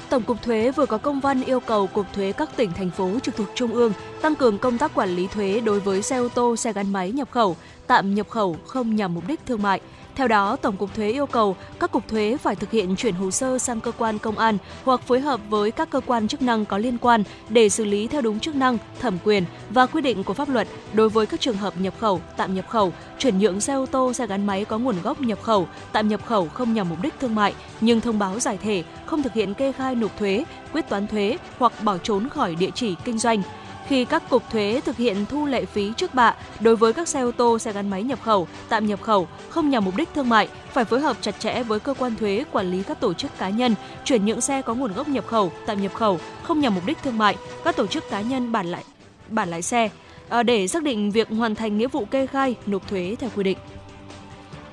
[0.09, 3.11] Tổng cục Thuế vừa có công văn yêu cầu Cục Thuế các tỉnh, thành phố
[3.23, 6.29] trực thuộc Trung ương tăng cường công tác quản lý thuế đối với xe ô
[6.29, 7.55] tô, xe gắn máy nhập khẩu,
[7.87, 9.81] tạm nhập khẩu không nhằm mục đích thương mại.
[10.15, 13.31] Theo đó, Tổng cục Thuế yêu cầu các cục thuế phải thực hiện chuyển hồ
[13.31, 16.65] sơ sang cơ quan công an hoặc phối hợp với các cơ quan chức năng
[16.65, 20.23] có liên quan để xử lý theo đúng chức năng, thẩm quyền và quy định
[20.23, 23.61] của pháp luật đối với các trường hợp nhập khẩu, tạm nhập khẩu, chuyển nhượng
[23.61, 26.73] xe ô tô, xe gắn máy có nguồn gốc nhập khẩu, tạm nhập khẩu không
[26.73, 29.95] nhằm mục đích thương mại nhưng thông báo giải thể, không thực hiện kê khai
[29.95, 33.41] nộp thuế, quyết toán thuế hoặc bỏ trốn khỏi địa chỉ kinh doanh
[33.87, 37.21] khi các cục thuế thực hiện thu lệ phí trước bạ đối với các xe
[37.21, 40.29] ô tô, xe gắn máy nhập khẩu, tạm nhập khẩu không nhằm mục đích thương
[40.29, 43.37] mại, phải phối hợp chặt chẽ với cơ quan thuế quản lý các tổ chức
[43.37, 46.75] cá nhân chuyển nhượng xe có nguồn gốc nhập khẩu, tạm nhập khẩu không nhằm
[46.75, 48.83] mục đích thương mại, các tổ chức cá nhân bản lại
[49.29, 49.89] bản lại xe
[50.29, 53.43] à, để xác định việc hoàn thành nghĩa vụ kê khai, nộp thuế theo quy
[53.43, 53.57] định.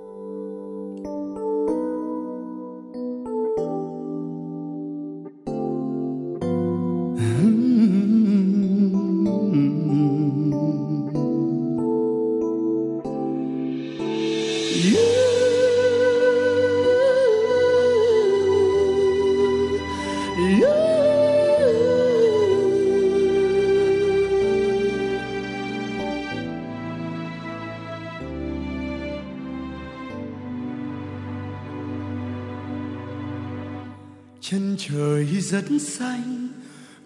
[35.40, 36.48] Rất xanh,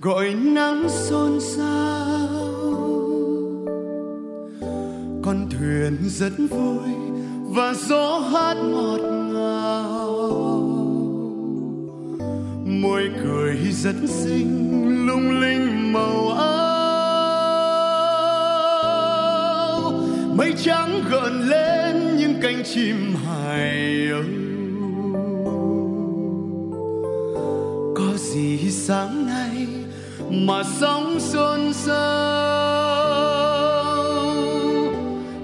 [0.00, 2.64] gọi nắng xôn xao.
[5.22, 6.94] Con thuyền rất vui
[7.48, 9.00] và gió hát ngọt
[9.32, 10.10] ngào.
[12.66, 16.74] Môi cười rất xinh, lung linh màu áo.
[20.36, 24.43] Mây trắng gợn lên những cánh chim hài âu
[28.86, 29.66] sáng nay
[30.30, 31.94] mà sóng xôn xao.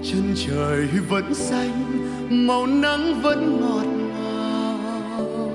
[0.03, 5.51] Chân trời vẫn xanh, màu nắng vẫn ngọt ngào.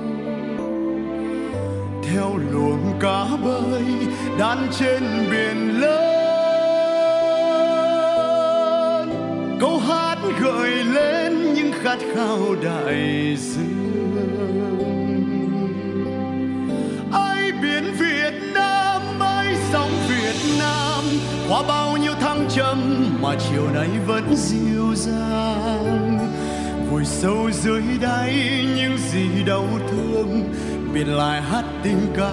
[2.03, 3.85] Theo luồng cá bơi
[4.39, 6.17] đan trên biển lớn.
[9.61, 13.86] Câu hát gợi lên những khát khao đại dương.
[20.43, 21.05] Việt Nam.
[21.49, 26.33] Qua bao nhiêu thăng trầm mà chiều nay vẫn dịu dàng.
[26.91, 28.35] Vùi sâu dưới đáy
[28.77, 30.55] những gì đau thương
[30.95, 32.33] biển lại hát tình ca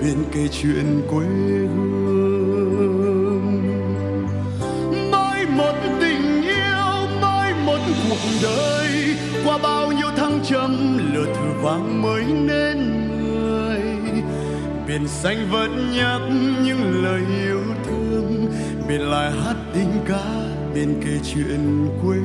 [0.00, 1.26] biển kể chuyện quê
[1.74, 2.44] hương.
[5.10, 11.62] Mãi một tình yêu mãi một cuộc đời, qua bao nhiêu thăng trầm, lửa thử
[11.62, 12.78] vàng mới nên
[13.18, 13.33] người
[14.88, 16.20] biển xanh vẫn nhắc
[16.64, 18.52] những lời yêu thương,
[18.88, 20.24] biển lại hát tình ca,
[20.74, 22.16] biển kể chuyện quê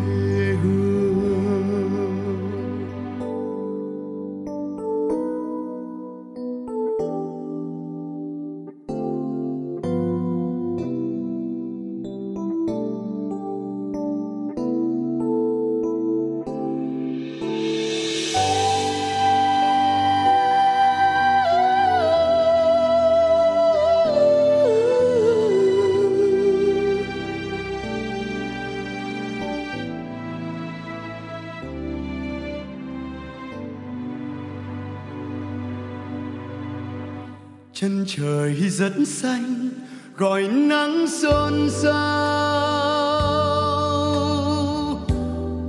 [38.80, 39.70] rất xanh,
[40.18, 41.92] gọi nắng xôn xao.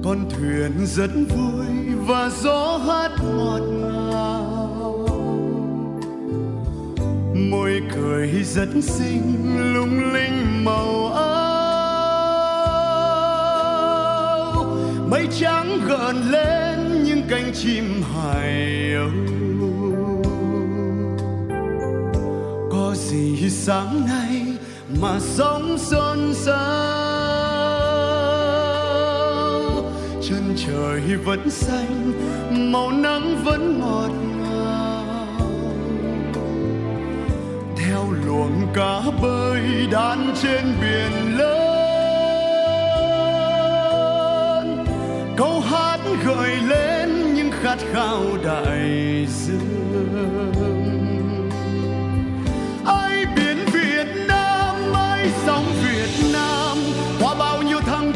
[0.04, 1.66] Con thuyền rất vui
[2.06, 5.06] và gió hát ngọt ngào.
[7.34, 11.40] Môi cười rất xinh, lung linh màu áo.
[15.10, 19.10] Mây trắng gợn lên những cánh chim hài âu
[23.50, 24.42] sáng nay
[25.00, 26.70] mà sóng xôn xao.
[30.28, 32.12] Chân trời vẫn xanh,
[32.72, 34.10] màu nắng vẫn ngọt
[34.40, 35.50] ngào.
[37.76, 39.60] Theo luồng cá bơi
[39.92, 41.60] đan trên biển lớn.
[45.36, 50.49] Câu hát gợi lên những khát khao đại dương.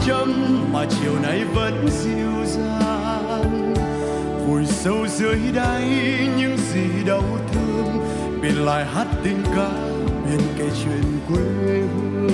[0.07, 3.75] Chấm mà chiều nay vẫn dịu dàng.
[4.47, 5.89] Vùi sâu dưới đáy
[6.39, 7.23] những gì đau
[7.53, 7.87] thương
[8.43, 9.71] biển lại hát tình ca
[10.27, 11.43] biển kể chuyện quê
[11.95, 12.31] hương.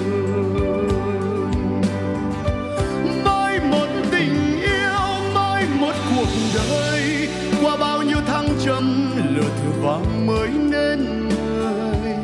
[3.25, 7.29] Mãi một tình yêu mãi một cuộc đời,
[7.63, 12.17] qua bao nhiêu thăng trầm lửa thử vàng mới nên người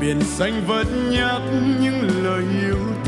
[0.00, 1.40] biển xanh vẫn nhắc
[1.80, 2.99] những lời yêu thương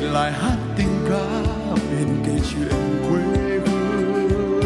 [0.00, 1.42] biển lại hát tình ca
[1.90, 3.20] biển kể chuyện quê
[3.66, 4.60] hương.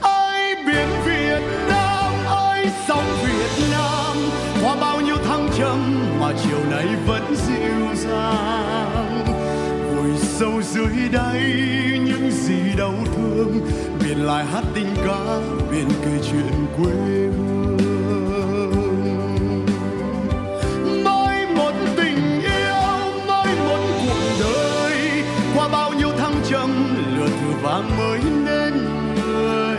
[0.00, 4.16] Ai biển Việt Nam ơi sóng Việt Nam
[4.62, 9.24] qua bao nhiêu thăng trầm mà chiều nay vẫn dịu dàng.
[9.96, 11.42] Vùi sâu dưới đáy
[12.04, 13.60] những gì đau thương,
[14.00, 15.40] biển lại hát tình ca
[15.70, 17.55] biển kể chuyện quê hương.
[27.66, 28.74] Vàng mới nên
[29.14, 29.78] người.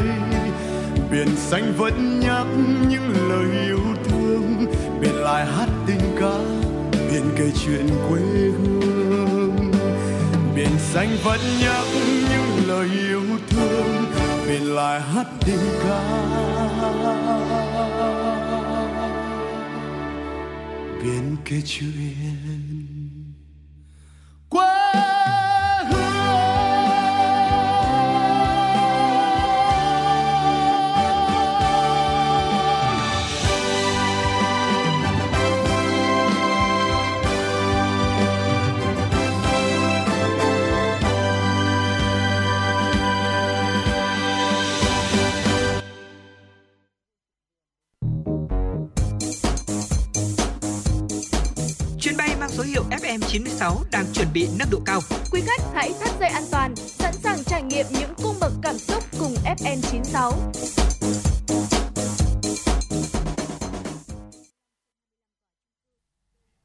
[1.11, 2.45] Biển xanh vẫn nhắc
[2.89, 4.65] những lời yêu thương,
[5.01, 6.37] biển lại hát tình ca,
[6.91, 9.71] biển kể chuyện quê hương.
[10.55, 11.85] Biển xanh vẫn nhắc
[12.29, 14.05] những lời yêu thương,
[14.47, 16.01] biển lại hát tình ca.
[21.03, 22.36] Biển kể chuyện
[53.27, 54.99] 96 đang chuẩn bị nâng độ cao.
[55.31, 58.77] Quý khách hãy thắt dây an toàn, sẵn sàng trải nghiệm những cung bậc cảm
[58.77, 60.33] xúc cùng FN 96.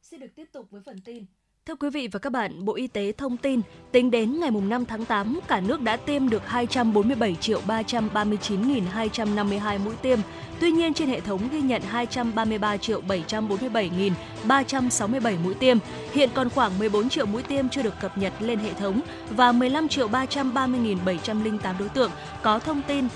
[0.02, 1.24] Xin được tiếp tục với phần tin.
[1.66, 3.60] Thưa quý vị và các bạn, Bộ Y tế thông tin,
[3.93, 9.94] tính đến ngày 5 tháng 8, cả nước đã tiêm được 247 triệu 339.252 mũi
[10.02, 10.18] tiêm.
[10.60, 15.78] Tuy nhiên, trên hệ thống ghi nhận 233 triệu 747.367 mũi tiêm.
[16.12, 19.52] Hiện còn khoảng 14 triệu mũi tiêm chưa được cập nhật lên hệ thống và
[19.52, 22.10] 15 triệu 330.708 đối tượng
[22.43, 23.09] có thông tin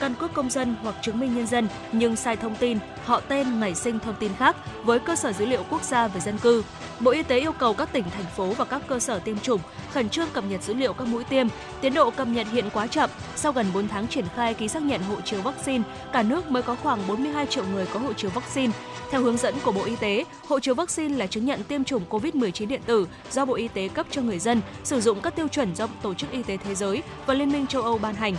[0.00, 3.60] căn cước công dân hoặc chứng minh nhân dân nhưng sai thông tin, họ tên,
[3.60, 6.62] ngày sinh thông tin khác với cơ sở dữ liệu quốc gia về dân cư.
[7.00, 9.60] Bộ Y tế yêu cầu các tỉnh, thành phố và các cơ sở tiêm chủng
[9.92, 11.46] khẩn trương cập nhật dữ liệu các mũi tiêm.
[11.80, 13.10] Tiến độ cập nhật hiện quá chậm.
[13.36, 16.62] Sau gần 4 tháng triển khai ký xác nhận hộ chiếu vaccine, cả nước mới
[16.62, 18.72] có khoảng 42 triệu người có hộ chiếu vaccine.
[19.10, 22.02] Theo hướng dẫn của Bộ Y tế, hộ chiếu vaccine là chứng nhận tiêm chủng
[22.10, 25.48] COVID-19 điện tử do Bộ Y tế cấp cho người dân, sử dụng các tiêu
[25.48, 28.34] chuẩn do Tổ chức Y tế Thế giới và Liên minh châu Âu ban hành.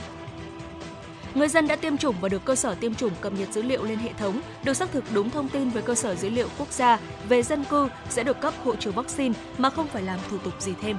[1.36, 3.84] Người dân đã tiêm chủng và được cơ sở tiêm chủng cập nhật dữ liệu
[3.84, 6.72] lên hệ thống, được xác thực đúng thông tin với cơ sở dữ liệu quốc
[6.72, 7.00] gia
[7.30, 10.54] về dân cư sẽ được cấp hộ chiếu vaccine mà không phải làm thủ tục
[10.60, 10.98] gì thêm.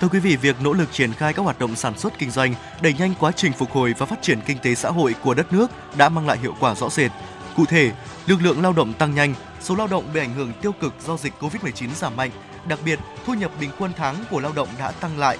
[0.00, 2.54] Thưa quý vị, việc nỗ lực triển khai các hoạt động sản xuất kinh doanh,
[2.82, 5.52] đẩy nhanh quá trình phục hồi và phát triển kinh tế xã hội của đất
[5.52, 7.10] nước đã mang lại hiệu quả rõ rệt.
[7.56, 7.92] Cụ thể,
[8.26, 11.16] lực lượng lao động tăng nhanh, số lao động bị ảnh hưởng tiêu cực do
[11.16, 12.30] dịch Covid-19 giảm mạnh,
[12.68, 15.38] đặc biệt thu nhập bình quân tháng của lao động đã tăng lại.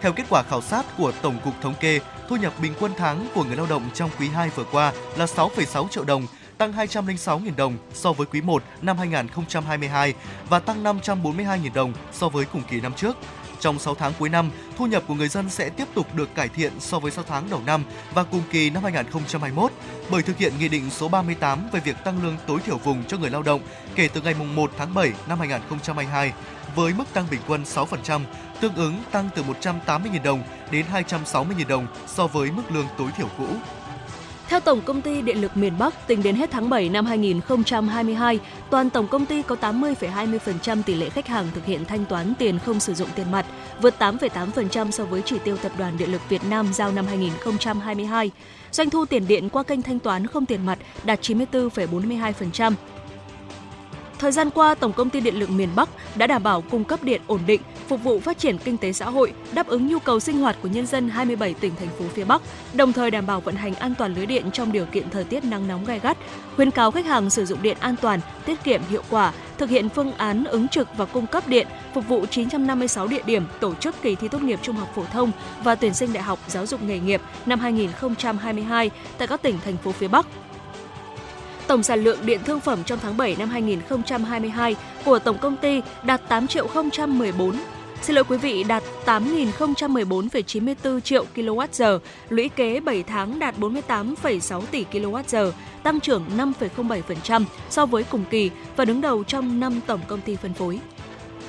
[0.00, 3.26] Theo kết quả khảo sát của Tổng cục Thống kê, thu nhập bình quân tháng
[3.34, 6.26] của người lao động trong quý 2 vừa qua là 6,6 triệu đồng,
[6.58, 10.14] tăng 206.000 đồng so với quý 1 năm 2022
[10.48, 13.16] và tăng 542.000 đồng so với cùng kỳ năm trước.
[13.60, 16.48] Trong 6 tháng cuối năm, thu nhập của người dân sẽ tiếp tục được cải
[16.48, 17.84] thiện so với 6 tháng đầu năm
[18.14, 19.72] và cùng kỳ năm 2021
[20.10, 23.16] bởi thực hiện Nghị định số 38 về việc tăng lương tối thiểu vùng cho
[23.16, 23.60] người lao động
[23.94, 26.32] kể từ ngày 1 tháng 7 năm 2022
[26.74, 28.20] với mức tăng bình quân 6%,
[28.60, 33.28] tương ứng tăng từ 180.000 đồng đến 260.000 đồng so với mức lương tối thiểu
[33.38, 33.46] cũ.
[34.48, 38.38] Theo Tổng công ty Điện lực miền Bắc, tính đến hết tháng 7 năm 2022,
[38.70, 42.58] toàn tổng công ty có 80,20% tỷ lệ khách hàng thực hiện thanh toán tiền
[42.58, 43.46] không sử dụng tiền mặt,
[43.82, 48.30] vượt 8,8% so với chỉ tiêu Tập đoàn Điện lực Việt Nam giao năm 2022.
[48.70, 52.72] Doanh thu tiền điện qua kênh thanh toán không tiền mặt đạt 94,42%.
[54.18, 57.02] Thời gian qua, Tổng công ty Điện lực miền Bắc đã đảm bảo cung cấp
[57.02, 60.20] điện ổn định, phục vụ phát triển kinh tế xã hội, đáp ứng nhu cầu
[60.20, 62.42] sinh hoạt của nhân dân 27 tỉnh thành phố phía Bắc,
[62.72, 65.44] đồng thời đảm bảo vận hành an toàn lưới điện trong điều kiện thời tiết
[65.44, 66.18] nắng nóng gai gắt,
[66.56, 69.88] khuyến cáo khách hàng sử dụng điện an toàn, tiết kiệm hiệu quả, thực hiện
[69.88, 74.02] phương án ứng trực và cung cấp điện, phục vụ 956 địa điểm tổ chức
[74.02, 75.32] kỳ thi tốt nghiệp trung học phổ thông
[75.64, 79.76] và tuyển sinh đại học giáo dục nghề nghiệp năm 2022 tại các tỉnh thành
[79.76, 80.26] phố phía Bắc.
[81.68, 85.82] Tổng sản lượng điện thương phẩm trong tháng 7 năm 2022 của tổng công ty
[86.02, 86.66] đạt 8 triệu
[87.08, 87.56] 014
[88.02, 94.84] xin lỗi quý vị, đạt 8.014,94 triệu kWh, lũy kế 7 tháng đạt 48,6 tỷ
[94.92, 100.20] kWh, tăng trưởng 5,07% so với cùng kỳ và đứng đầu trong 5 tổng công
[100.20, 100.80] ty phân phối.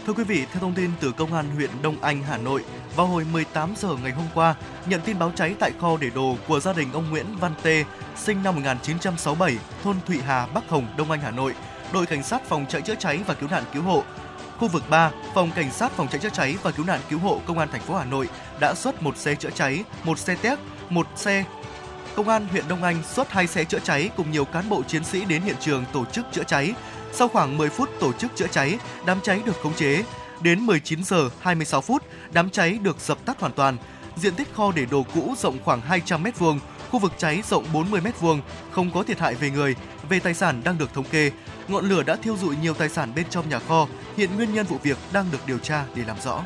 [0.09, 2.63] Thưa quý vị, theo thông tin từ Công an huyện Đông Anh, Hà Nội,
[2.95, 4.55] vào hồi 18 giờ ngày hôm qua,
[4.85, 7.83] nhận tin báo cháy tại kho để đồ của gia đình ông Nguyễn Văn Tê,
[8.17, 11.53] sinh năm 1967, thôn Thụy Hà, Bắc Hồng, Đông Anh, Hà Nội.
[11.93, 14.03] Đội cảnh sát phòng cháy chữa cháy và cứu nạn cứu hộ
[14.57, 17.41] Khu vực 3, Phòng Cảnh sát phòng cháy chữa cháy và cứu nạn cứu hộ
[17.45, 18.29] Công an thành phố Hà Nội
[18.59, 20.59] đã xuất một xe chữa cháy, một xe téc,
[20.89, 21.43] một xe
[22.15, 25.03] Công an huyện Đông Anh xuất hai xe chữa cháy cùng nhiều cán bộ chiến
[25.03, 26.73] sĩ đến hiện trường tổ chức chữa cháy.
[27.13, 30.03] Sau khoảng 10 phút tổ chức chữa cháy, đám cháy được khống chế.
[30.41, 33.77] Đến 19 giờ 26 phút, đám cháy được dập tắt hoàn toàn.
[34.15, 36.59] Diện tích kho để đồ cũ rộng khoảng 200 m2,
[36.91, 38.39] khu vực cháy rộng 40 m2,
[38.71, 39.75] không có thiệt hại về người,
[40.09, 41.31] về tài sản đang được thống kê.
[41.67, 43.87] Ngọn lửa đã thiêu dụi nhiều tài sản bên trong nhà kho,
[44.17, 46.43] hiện nguyên nhân vụ việc đang được điều tra để làm rõ.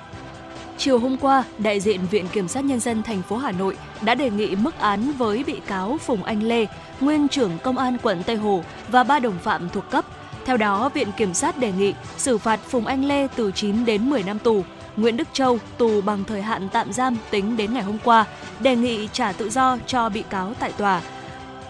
[0.77, 4.15] Chiều hôm qua, đại diện Viện Kiểm sát Nhân dân thành phố Hà Nội đã
[4.15, 6.65] đề nghị mức án với bị cáo Phùng Anh Lê,
[6.99, 10.05] nguyên trưởng Công an quận Tây Hồ và ba đồng phạm thuộc cấp.
[10.45, 14.09] Theo đó, Viện Kiểm sát đề nghị xử phạt Phùng Anh Lê từ 9 đến
[14.09, 14.63] 10 năm tù,
[14.95, 18.25] Nguyễn Đức Châu tù bằng thời hạn tạm giam tính đến ngày hôm qua,
[18.59, 21.01] đề nghị trả tự do cho bị cáo tại tòa.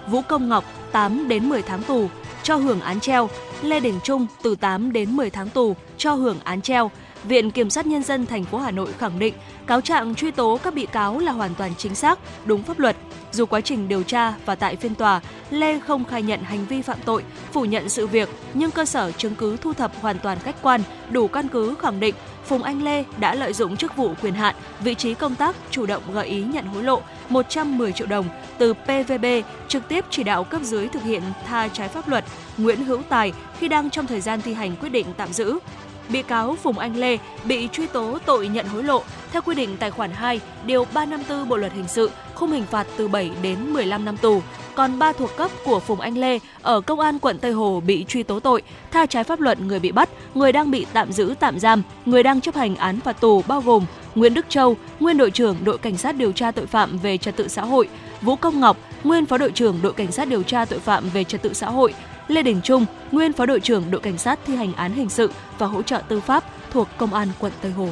[0.07, 2.09] Vũ Công Ngọc 8 đến 10 tháng tù,
[2.43, 3.29] cho hưởng án treo,
[3.61, 6.91] Lê Đình Trung từ 8 đến 10 tháng tù, cho hưởng án treo.
[7.23, 9.33] Viện Kiểm sát Nhân dân thành phố Hà Nội khẳng định
[9.68, 12.95] cáo trạng truy tố các bị cáo là hoàn toàn chính xác, đúng pháp luật.
[13.31, 16.81] Dù quá trình điều tra và tại phiên tòa, Lê không khai nhận hành vi
[16.81, 20.40] phạm tội, phủ nhận sự việc, nhưng cơ sở chứng cứ thu thập hoàn toàn
[20.40, 22.15] khách quan, đủ căn cứ khẳng định
[22.45, 25.85] Phùng Anh Lê đã lợi dụng chức vụ quyền hạn, vị trí công tác chủ
[25.85, 28.26] động gợi ý nhận hối lộ 110 triệu đồng
[28.57, 29.26] từ PVB
[29.68, 32.26] trực tiếp chỉ đạo cấp dưới thực hiện tha trái pháp luật
[32.57, 35.60] Nguyễn Hữu Tài khi đang trong thời gian thi hành quyết định tạm giữ.
[36.09, 39.77] Bị cáo Phùng Anh Lê bị truy tố tội nhận hối lộ theo quy định
[39.80, 43.73] tài khoản 2, điều 354 Bộ luật hình sự, khung hình phạt từ 7 đến
[43.73, 44.41] 15 năm tù.
[44.75, 48.05] Còn ba thuộc cấp của Phùng Anh Lê ở Công an quận Tây Hồ bị
[48.07, 48.61] truy tố tội
[48.91, 52.23] tha trái pháp luật người bị bắt, người đang bị tạm giữ tạm giam, người
[52.23, 53.85] đang chấp hành án phạt tù bao gồm
[54.15, 57.35] Nguyễn Đức Châu, nguyên đội trưởng đội cảnh sát điều tra tội phạm về trật
[57.35, 57.89] tự xã hội,
[58.21, 61.23] Vũ Công Ngọc, nguyên phó đội trưởng đội cảnh sát điều tra tội phạm về
[61.23, 61.93] trật tự xã hội,
[62.27, 65.31] Lê Đình Trung, nguyên phó đội trưởng đội cảnh sát thi hành án hình sự
[65.57, 67.89] và hỗ trợ tư pháp thuộc Công an quận Tây Hồ.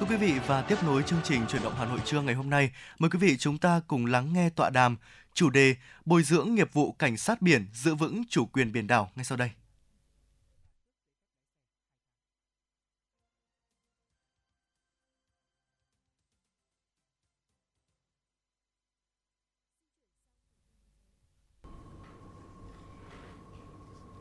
[0.00, 2.50] Thưa quý vị và tiếp nối chương trình chuyển động Hà Nội trưa ngày hôm
[2.50, 4.96] nay, mời quý vị chúng ta cùng lắng nghe tọa đàm
[5.34, 5.74] chủ đề
[6.04, 9.38] bồi dưỡng nghiệp vụ cảnh sát biển giữ vững chủ quyền biển đảo ngay sau
[9.38, 9.50] đây.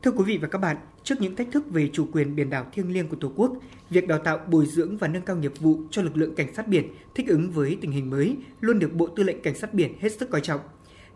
[0.04, 2.66] Thưa quý vị và các bạn, trước những thách thức về chủ quyền biển đảo
[2.72, 3.54] thiêng liêng của Tổ quốc,
[3.90, 6.68] việc đào tạo, bồi dưỡng và nâng cao nghiệp vụ cho lực lượng cảnh sát
[6.68, 9.94] biển thích ứng với tình hình mới luôn được Bộ Tư lệnh Cảnh sát biển
[10.00, 10.62] hết sức coi trọng.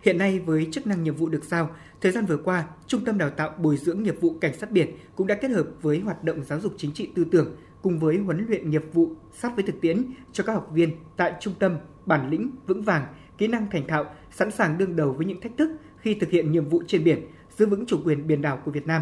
[0.01, 1.69] Hiện nay với chức năng nhiệm vụ được giao,
[2.01, 4.97] thời gian vừa qua, Trung tâm Đào tạo Bồi dưỡng nghiệp vụ Cảnh sát biển
[5.15, 8.17] cũng đã kết hợp với hoạt động giáo dục chính trị tư tưởng cùng với
[8.17, 10.03] huấn luyện nghiệp vụ sát với thực tiễn
[10.33, 13.05] cho các học viên tại trung tâm bản lĩnh vững vàng,
[13.37, 16.51] kỹ năng thành thạo, sẵn sàng đương đầu với những thách thức khi thực hiện
[16.51, 17.25] nhiệm vụ trên biển,
[17.57, 19.01] giữ vững chủ quyền biển đảo của Việt Nam.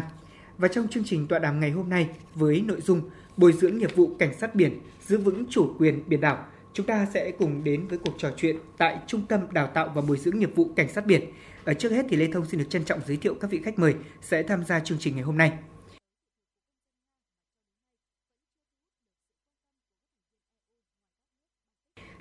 [0.58, 3.02] Và trong chương trình tọa đàm ngày hôm nay với nội dung
[3.36, 7.06] bồi dưỡng nghiệp vụ cảnh sát biển, giữ vững chủ quyền biển đảo, chúng ta
[7.14, 10.38] sẽ cùng đến với cuộc trò chuyện tại Trung tâm Đào tạo và Bồi dưỡng
[10.38, 11.24] nghiệp vụ cảnh sát biển.
[11.64, 13.78] Ở trước hết thì Lê Thông xin được trân trọng giới thiệu các vị khách
[13.78, 15.52] mời sẽ tham gia chương trình ngày hôm nay.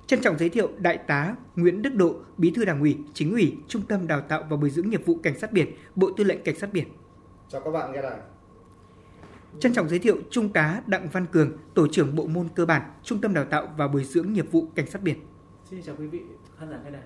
[0.10, 3.58] Trân trọng giới thiệu Đại tá Nguyễn Đức Độ, Bí thư Đảng ủy, Chính ủy,
[3.68, 6.44] Trung tâm Đào tạo và Bồi dưỡng nghiệp vụ Cảnh sát biển, Bộ Tư lệnh
[6.44, 6.88] Cảnh sát biển.
[7.50, 8.20] Chào các bạn nghe đài.
[9.60, 12.82] Trân trọng giới thiệu Trung tá Đặng Văn Cường, Tổ trưởng Bộ môn cơ bản,
[13.04, 15.20] Trung tâm Đào tạo và Bồi dưỡng nghiệp vụ Cảnh sát biển.
[15.70, 16.22] Xin chào quý vị
[16.60, 17.02] khán giả nghe đài.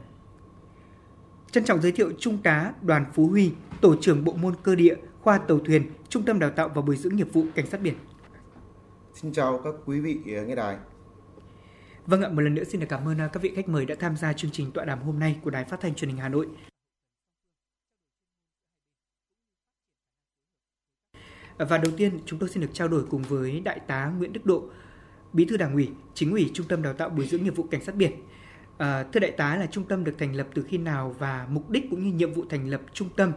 [1.51, 3.51] Trân trọng giới thiệu Trung tá Đoàn Phú Huy,
[3.81, 6.97] Tổ trưởng Bộ môn cơ địa, khoa tàu thuyền, Trung tâm Đào tạo và Bồi
[6.97, 7.95] dưỡng nghiệp vụ Cảnh sát biển.
[9.13, 10.77] Xin chào các quý vị nghe đài.
[12.05, 13.95] Vâng ạ, một lần nữa xin được cảm ơn à, các vị khách mời đã
[13.99, 16.30] tham gia chương trình tọa đàm hôm nay của Đài Phát thanh Truyền hình Hà
[16.30, 16.47] Nội.
[21.57, 24.45] Và đầu tiên chúng tôi xin được trao đổi cùng với Đại tá Nguyễn Đức
[24.45, 24.63] Độ,
[25.34, 27.84] Bí thư Đảng ủy, Chính ủy Trung tâm Đào tạo Bồi dưỡng nghiệp vụ Cảnh
[27.84, 28.11] sát biển.
[28.77, 31.69] À, thưa đại tá là trung tâm được thành lập từ khi nào và mục
[31.69, 33.31] đích cũng như nhiệm vụ thành lập trung tâm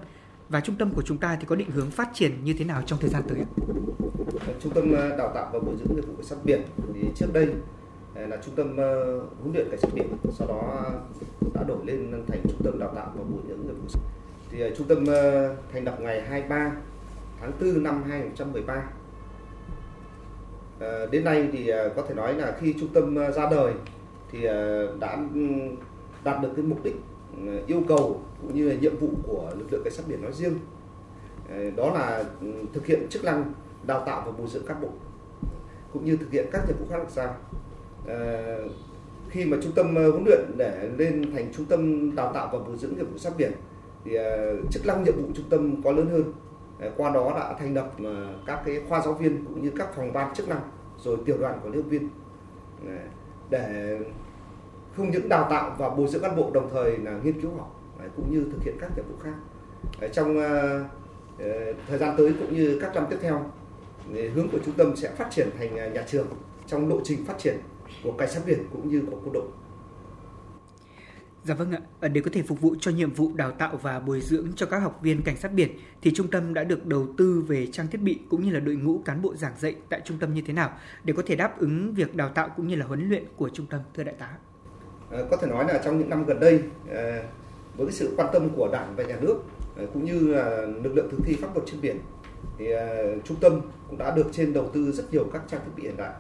[0.49, 2.83] và trung tâm của chúng ta thì có định hướng phát triển như thế nào
[2.87, 3.39] trong thời gian tới?
[4.61, 6.63] Trung tâm à, đào tạo và bồi dưỡng nghiệp vụ cảnh sát biển
[6.95, 7.55] thì trước đây
[8.17, 10.85] Ờ, là trung tâm ờ, huấn luyện cảnh sát biển sau đó
[11.55, 14.01] đã đổi lên thành trung tâm đào tạo và bồi dưỡng nghiệp vụ.
[14.51, 15.05] Thì ờ, trung tâm
[15.73, 16.73] thành lập ngày 23
[17.41, 18.83] tháng 4 năm 2013
[20.81, 23.73] À, đến nay thì có thể nói là khi trung tâm ra đời
[24.31, 24.43] thì
[25.01, 25.41] đã ừ,
[26.25, 26.97] đạt được cái mục đích
[27.37, 30.33] ừ, yêu cầu cũng như là nhiệm vụ của lực lượng cảnh sát biển nói
[30.33, 30.59] riêng.
[31.77, 33.53] Đó là ừ, thực hiện chức năng
[33.87, 34.89] đào tạo và bồi dưỡng cán bộ
[35.93, 37.35] cũng như thực hiện các nhiệm vụ khác được sao.
[38.07, 38.59] Ờ,
[39.31, 42.59] khi mà trung tâm ờ, huấn luyện để lên thành trung tâm đào tạo và
[42.59, 43.53] bồi dưỡng nghiệp vụ sát biển
[44.05, 46.33] thì ờ, chức năng nhiệm vụ trung tâm có lớn hơn.
[46.97, 47.93] Qua đó đã thành lập
[48.47, 50.61] các cái khoa giáo viên cũng như các phòng ban chức năng
[50.99, 52.09] rồi tiểu đoàn của lớp viên.
[53.51, 53.99] Để
[54.97, 57.81] không những đào tạo và bồi dưỡng cán bộ, đồng thời là nghiên cứu học
[58.17, 59.35] cũng như thực hiện các nhiệm vụ khác.
[60.13, 60.41] Trong
[61.89, 63.51] thời gian tới cũng như các năm tiếp theo
[64.35, 66.27] hướng của trung tâm sẽ phát triển thành nhà trường
[66.67, 67.57] trong lộ trình phát triển
[68.07, 69.45] của cảnh sát biển cũng như của quân đội
[71.47, 74.21] Dạ vâng ạ, để có thể phục vụ cho nhiệm vụ đào tạo và bồi
[74.21, 75.71] dưỡng cho các học viên cảnh sát biển
[76.03, 78.77] thì trung tâm đã được đầu tư về trang thiết bị cũng như là đội
[78.77, 80.71] ngũ cán bộ giảng dạy tại trung tâm như thế nào
[81.05, 83.67] để có thể đáp ứng việc đào tạo cũng như là huấn luyện của trung
[83.67, 84.31] tâm thưa đại tá.
[85.11, 87.23] Ờ, có thể nói là trong những năm gần đây ờ,
[87.77, 89.37] với sự quan tâm của đảng và nhà nước
[89.77, 91.99] ờ, cũng như là lực lượng thực thi pháp luật trên biển
[92.59, 92.67] thì
[93.25, 95.97] trung tâm cũng đã được trên đầu tư rất nhiều các trang thiết bị hiện
[95.97, 96.13] đại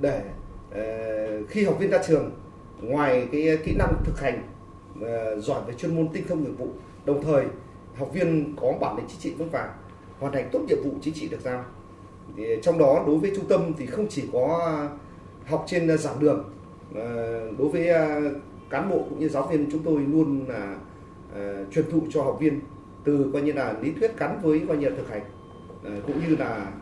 [0.00, 0.22] để
[0.70, 0.82] Ờ,
[1.48, 2.30] khi học viên ra trường,
[2.80, 4.42] ngoài cái kỹ năng thực hành
[5.00, 6.68] ờ, giỏi về chuyên môn tinh thông nghiệp vụ,
[7.04, 7.44] đồng thời
[7.96, 9.70] học viên có bản lĩnh chính trị vững vàng,
[10.18, 11.64] hoàn thành tốt nhiệm vụ chính trị được giao.
[12.36, 14.72] Thì trong đó đối với trung tâm thì không chỉ có
[15.46, 16.44] học trên giảng đường
[16.94, 17.88] ờ, đối với
[18.70, 20.76] cán bộ cũng như giáo viên chúng tôi luôn là
[21.70, 22.60] truyền thụ cho học viên
[23.04, 25.22] từ coi như là lý thuyết gắn với coi như là thực hành
[26.06, 26.72] cũng như là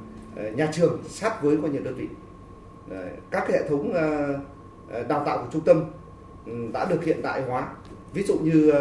[0.56, 2.08] nhà trường sát với coi như đơn vị.
[2.90, 4.38] Ờ, các cái hệ thống ờ,
[4.90, 5.84] ờ, đào tạo của trung tâm
[6.46, 7.68] ừ, đã được hiện đại hóa.
[8.12, 8.72] Ví dụ như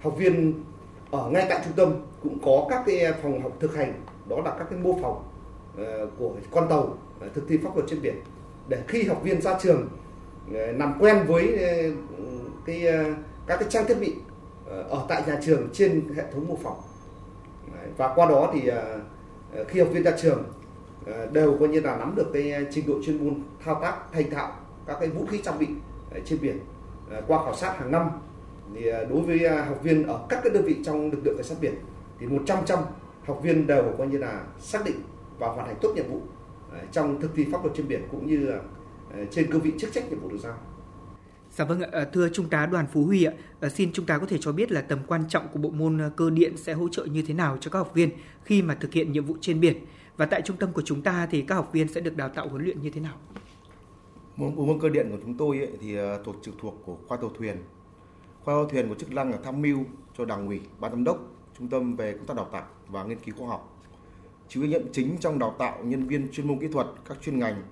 [0.00, 0.64] học viên
[1.10, 3.92] ở ngay tại trung tâm cũng có các cái phòng học thực hành,
[4.28, 5.24] đó là các cái mô phỏng
[6.18, 6.98] của con tàu
[7.34, 8.14] thực thi pháp luật trên biển.
[8.68, 9.88] Để khi học viên ra trường
[10.52, 11.58] làm quen với
[12.66, 12.82] cái
[13.46, 14.14] các cái trang thiết bị
[14.66, 16.80] ở tại nhà trường trên hệ thống mô phỏng.
[17.96, 18.70] Và qua đó thì
[19.68, 20.44] khi học viên ra trường
[21.12, 24.12] Ờ, đều coi như là nắm được cái ờ, trình độ chuyên môn thao tác
[24.12, 24.52] thành thạo
[24.86, 25.66] các cái vũ khí trang bị
[26.10, 26.58] ờ, trên biển.
[27.26, 28.10] Qua khảo sát hàng năm
[28.74, 31.54] thì đối với học viên ở các cái đơn vị trong lực lượng cảnh sát
[31.60, 31.74] biển
[32.20, 32.78] thì 100 trăm
[33.24, 34.94] học viên đều coi như là xác định
[35.38, 36.20] và hoàn thành tốt nhiệm vụ
[36.92, 38.58] trong thực thi pháp luật trên biển cũng như là
[39.30, 40.54] trên cương vị chức trách nhiệm vụ được giao.
[41.50, 43.32] Dạ vâng ạ, thưa Trung tá Đoàn Phú Huy ạ,
[43.70, 46.30] xin Trung tá có thể cho biết là tầm quan trọng của bộ môn cơ
[46.30, 48.10] điện sẽ hỗ trợ như thế nào cho các học viên
[48.44, 49.76] khi mà thực hiện nhiệm vụ trên biển?
[50.20, 52.48] Và tại trung tâm của chúng ta thì các học viên sẽ được đào tạo
[52.48, 53.14] huấn luyện như thế nào?
[54.36, 56.96] Môn bộ môn cơ điện của chúng tôi ấy, thì à, thuộc trực thuộc của
[57.08, 57.56] khoa tàu thuyền.
[58.44, 59.78] Khoa tàu thuyền có chức năng là tham mưu
[60.18, 61.18] cho đảng ủy, ban giám đốc,
[61.58, 63.82] trung tâm về công tác đào tạo và nghiên cứu khoa học.
[64.48, 67.38] Chịu trách nhiệm chính trong đào tạo nhân viên chuyên môn kỹ thuật các chuyên
[67.38, 67.62] ngành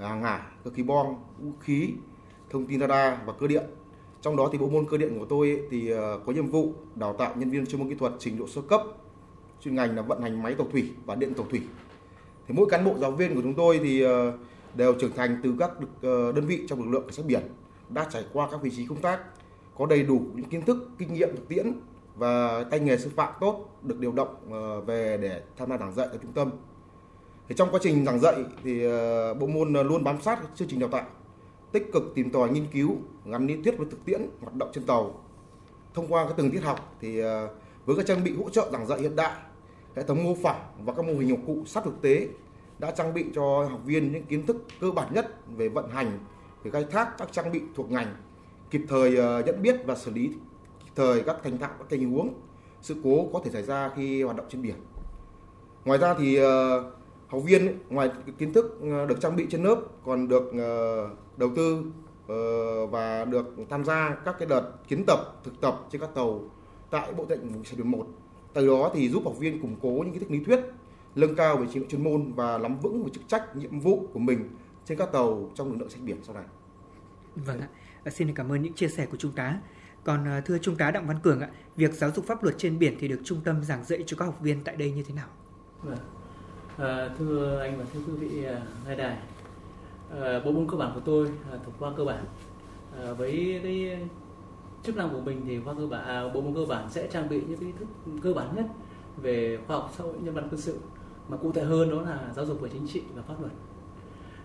[0.00, 1.06] à, hàng hải, cơ khí bom,
[1.38, 1.90] vũ khí,
[2.50, 3.64] thông tin radar và cơ điện.
[4.20, 6.74] Trong đó thì bộ môn cơ điện của tôi ấy, thì à, có nhiệm vụ
[6.94, 8.82] đào tạo nhân viên chuyên môn kỹ thuật trình độ sơ cấp,
[9.64, 11.60] chuyên ngành là vận hành máy tàu thủy và điện tàu thủy.
[12.50, 14.32] Thì mỗi cán bộ, giáo viên của chúng tôi thì ờ,
[14.74, 15.70] đều trưởng thành từ các
[16.02, 17.42] ờ, đơn vị trong lực lượng cảnh sát biển,
[17.88, 19.20] đã trải qua các vị trí công tác,
[19.78, 21.72] có đầy đủ những kiến thức, kinh nghiệm thực tiễn
[22.16, 25.94] và tay nghề sư phạm tốt được điều động ờ, về để tham gia giảng
[25.94, 26.50] dạy ở trung tâm.
[27.48, 28.82] Thì trong quá trình giảng dạy thì
[29.40, 31.06] bộ môn luôn bám sát chương trình đào tạo,
[31.72, 32.96] tích cực tìm tòi nghiên cứu,
[33.26, 35.14] gắn lý thuyết với thực tiễn, hoạt động trên tàu.
[35.94, 37.20] Thông qua các từng tiết học thì
[37.86, 39.32] với các trang bị hỗ trợ giảng dạy hiện đại
[39.96, 42.28] hệ thống mô phỏng và các mô hình dụng cụ sát thực tế
[42.78, 45.26] đã trang bị cho học viên những kiến thức cơ bản nhất
[45.56, 46.18] về vận hành,
[46.62, 48.14] về khai thác các trang bị thuộc ngành,
[48.70, 50.28] kịp thời ờ, nhận biết và xử lý
[50.84, 52.34] kịp thời các thành thạo các tình huống
[52.82, 54.74] sự cố có thể xảy ra khi hoạt động trên biển.
[55.84, 56.80] Ngoài ra thì ờ,
[57.28, 60.52] học viên ngoài kiến thức ờ, được trang bị trên lớp còn được
[61.36, 61.84] đầu tư
[62.90, 66.40] và được tham gia các cái đợt kiến tập, thực tập trên các tàu
[66.90, 68.06] tại Bộ Tư lệnh Vùng biển 1.
[68.52, 70.60] Từ đó thì giúp học viên củng cố những kiến thức lý thuyết
[71.14, 74.06] nâng cao về trình độ chuyên môn và nắm vững về chức trách nhiệm vụ
[74.12, 74.48] của mình
[74.84, 76.44] trên các tàu trong lực lượng cảnh biển sau này.
[77.36, 77.68] Vâng ạ,
[78.04, 79.60] Ờ, xin cảm ơn những chia sẻ của Trung tá.
[80.04, 82.78] Còn ờ, thưa Trung tá Đặng Văn Cường ạ, việc giáo dục pháp luật trên
[82.78, 85.14] biển thì được trung tâm giảng dạy cho các học viên tại đây như thế
[85.14, 85.28] nào?
[85.82, 85.98] Vâng.
[86.78, 88.46] À, thưa anh và thưa quý vị
[88.86, 89.18] nghe đài,
[90.20, 92.24] à, bộ môn cơ bản của tôi à, thuộc khoa cơ bản.
[92.96, 93.98] À, với cái
[94.82, 97.28] chức năng của mình thì khoa cơ bản, à, bộ môn cơ bản sẽ trang
[97.28, 97.88] bị những kiến thức
[98.22, 98.66] cơ bản nhất
[99.16, 100.78] về khoa học xã hội nhân văn quân sự
[101.28, 103.52] mà cụ thể hơn đó là giáo dục về chính trị và pháp luật.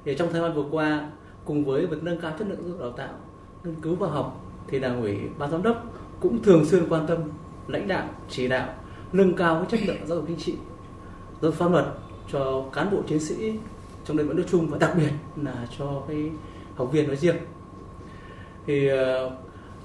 [0.06, 1.12] Thì trong thời gian vừa qua
[1.46, 3.14] cùng với việc nâng cao chất lượng giáo dục đào tạo,
[3.64, 5.84] nghiên cứu khoa học thì đảng ủy ban giám đốc
[6.20, 7.20] cũng thường xuyên quan tâm
[7.68, 8.74] lãnh đạo chỉ đạo
[9.12, 10.56] nâng cao cái chất lượng giáo dục chính trị
[11.42, 11.86] giáo dục pháp luật
[12.32, 13.60] cho cán bộ chiến sĩ
[14.06, 15.12] trong đơn vị nói chung và đặc biệt
[15.44, 16.32] là cho cái
[16.76, 17.36] học viên nói riêng
[18.66, 19.32] thì ờ,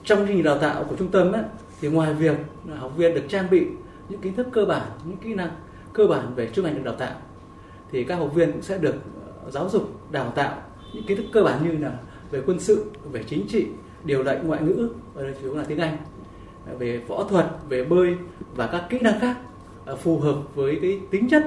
[0.04, 1.42] trong chương trình đào tạo của trung tâm ấy,
[1.80, 2.36] thì ngoài việc
[2.66, 3.66] là học viên được trang bị
[4.08, 5.50] những kiến thức cơ bản những kỹ năng
[5.92, 7.14] cơ bản về chuyên ngành được đào tạo
[7.92, 8.94] thì các học viên cũng sẽ được
[9.44, 10.62] ờ, giáo dục đào tạo
[10.94, 11.92] những kiến thức cơ bản như là
[12.30, 13.66] về quân sự về chính trị
[14.04, 15.96] điều lệnh ngoại ngữ ở đây chủ yếu là tiếng anh
[16.66, 18.16] ờ, về võ thuật về bơi
[18.56, 19.36] và các kỹ năng khác
[19.96, 21.42] phù hợp với cái tính chất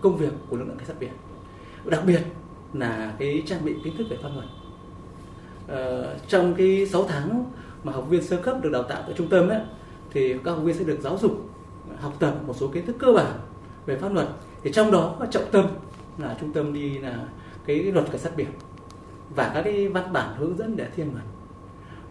[0.00, 1.12] công việc của lực lượng cảnh sát biển.
[1.84, 2.20] Đặc biệt
[2.72, 4.46] là cái trang bị kiến thức về pháp luật.
[5.68, 7.44] Ờ, trong cái 6 tháng
[7.84, 9.60] mà học viên sơ cấp được đào tạo tại trung tâm ấy,
[10.10, 11.50] thì các học viên sẽ được giáo dục
[12.00, 13.38] học tập một số kiến thức cơ bản
[13.86, 14.28] về pháp luật.
[14.62, 15.66] Thì trong đó có trọng tâm
[16.18, 17.26] là trung tâm đi là
[17.66, 18.48] cái, luật cảnh sát biển
[19.34, 21.20] và các cái văn bản hướng dẫn để thiên mật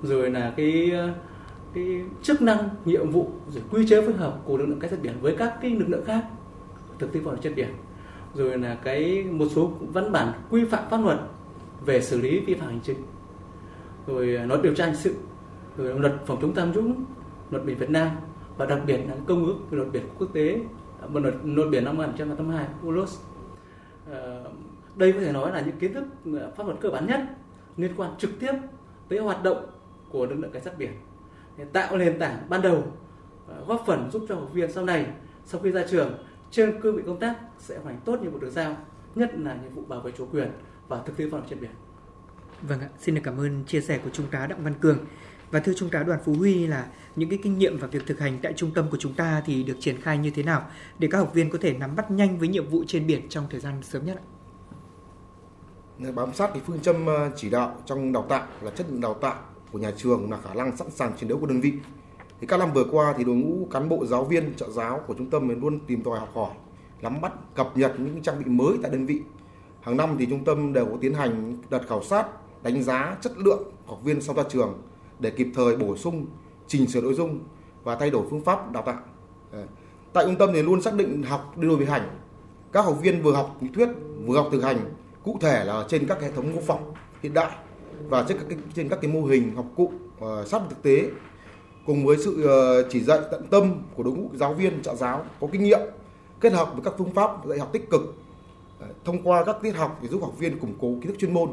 [0.03, 0.91] rồi là cái
[1.73, 5.02] cái chức năng nhiệm vụ rồi quy chế phối hợp của lực lượng cảnh sát
[5.02, 6.26] biển với các cái lực lượng khác
[6.99, 7.69] thực thi pháp luật trên biển.
[8.34, 11.19] Rồi là cái một số văn bản quy phạm pháp luật
[11.85, 12.98] về xử lý vi phạm hành chính.
[14.07, 15.15] Rồi à, nói điều tra hình sự
[15.81, 17.05] rồi luật phòng chống tham nhũng
[17.51, 18.09] luật biển Việt Nam
[18.57, 20.59] và đặc biệt là công ước luật biển quốc tế
[21.01, 23.19] và luật luật biển năm 1982 UNCLOS
[24.09, 24.43] ờ,
[24.95, 26.03] đây có thể nói là những kiến thức
[26.39, 27.19] ờ, pháp luật cơ bản nhất
[27.77, 28.53] liên quan trực tiếp
[29.09, 29.65] tới hoạt động
[30.09, 30.91] của lực lượng cảnh sát biển
[31.57, 32.83] để tạo nền tảng ban đầu
[33.47, 35.05] ờ, góp phần giúp cho học viên sau này
[35.45, 36.13] sau khi ra trường
[36.51, 38.77] trên cương vị công tác sẽ hoàn thành tốt nhiệm vụ được giao
[39.15, 40.51] nhất là nhiệm vụ bảo vệ chủ quyền
[40.87, 41.71] và thực thi pháp luật trên biển
[42.61, 44.97] Vâng ạ, xin được cảm ơn chia sẻ của Trung tá Đặng Văn Cường.
[45.52, 48.19] Và thưa Trung tá Đoàn Phú Huy là những cái kinh nghiệm và việc thực
[48.19, 50.65] hành tại trung tâm của chúng ta thì được triển khai như thế nào
[50.99, 53.45] để các học viên có thể nắm bắt nhanh với nhiệm vụ trên biển trong
[53.49, 54.26] thời gian sớm nhất ạ?
[56.15, 59.14] bám sát cái phương châm ờ, chỉ đạo trong đào tạo là chất lượng đào
[59.14, 59.36] tạo
[59.72, 61.73] của nhà trường là khả năng sẵn sàng chiến đấu của đơn vị.
[62.41, 65.14] Thì các năm vừa qua thì đội ngũ cán bộ giáo viên trợ giáo của
[65.14, 66.52] trung tâm luôn tìm tòi học hỏi,
[67.02, 69.22] nắm bắt cập nhật những trang bị mới tại đơn vị.
[69.82, 72.28] Hàng năm thì trung tâm đều có tiến hành đợt khảo sát,
[72.64, 74.82] đánh giá chất lượng học viên sau ra trường
[75.22, 76.26] để kịp thời bổ sung,
[76.68, 77.39] chỉnh sửa nội dung
[77.84, 78.99] và thay đổi phương pháp đào tạo.
[80.14, 82.19] Tại trung tâm thì luôn xác định học đi đôi với hành.
[82.72, 83.89] Các học viên vừa học lý thuyết,
[84.26, 84.77] vừa học thực hành
[85.23, 87.52] cụ thể là trên các hệ thống mô phỏng hiện đại
[88.10, 89.91] và trên các cái, trên các cái mô hình học cụ
[90.26, 91.10] uh, sát thực tế
[91.85, 95.26] cùng với sự ờ, chỉ dạy tận tâm của đội ngũ giáo viên trợ giáo
[95.41, 95.80] có kinh nghiệm
[96.41, 98.15] kết hợp với các phương pháp dạy học tích cực
[99.06, 101.49] thông qua các tiết học để giúp học viên củng cố kiến thức chuyên môn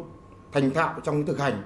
[0.52, 1.62] thành thạo trong thực hành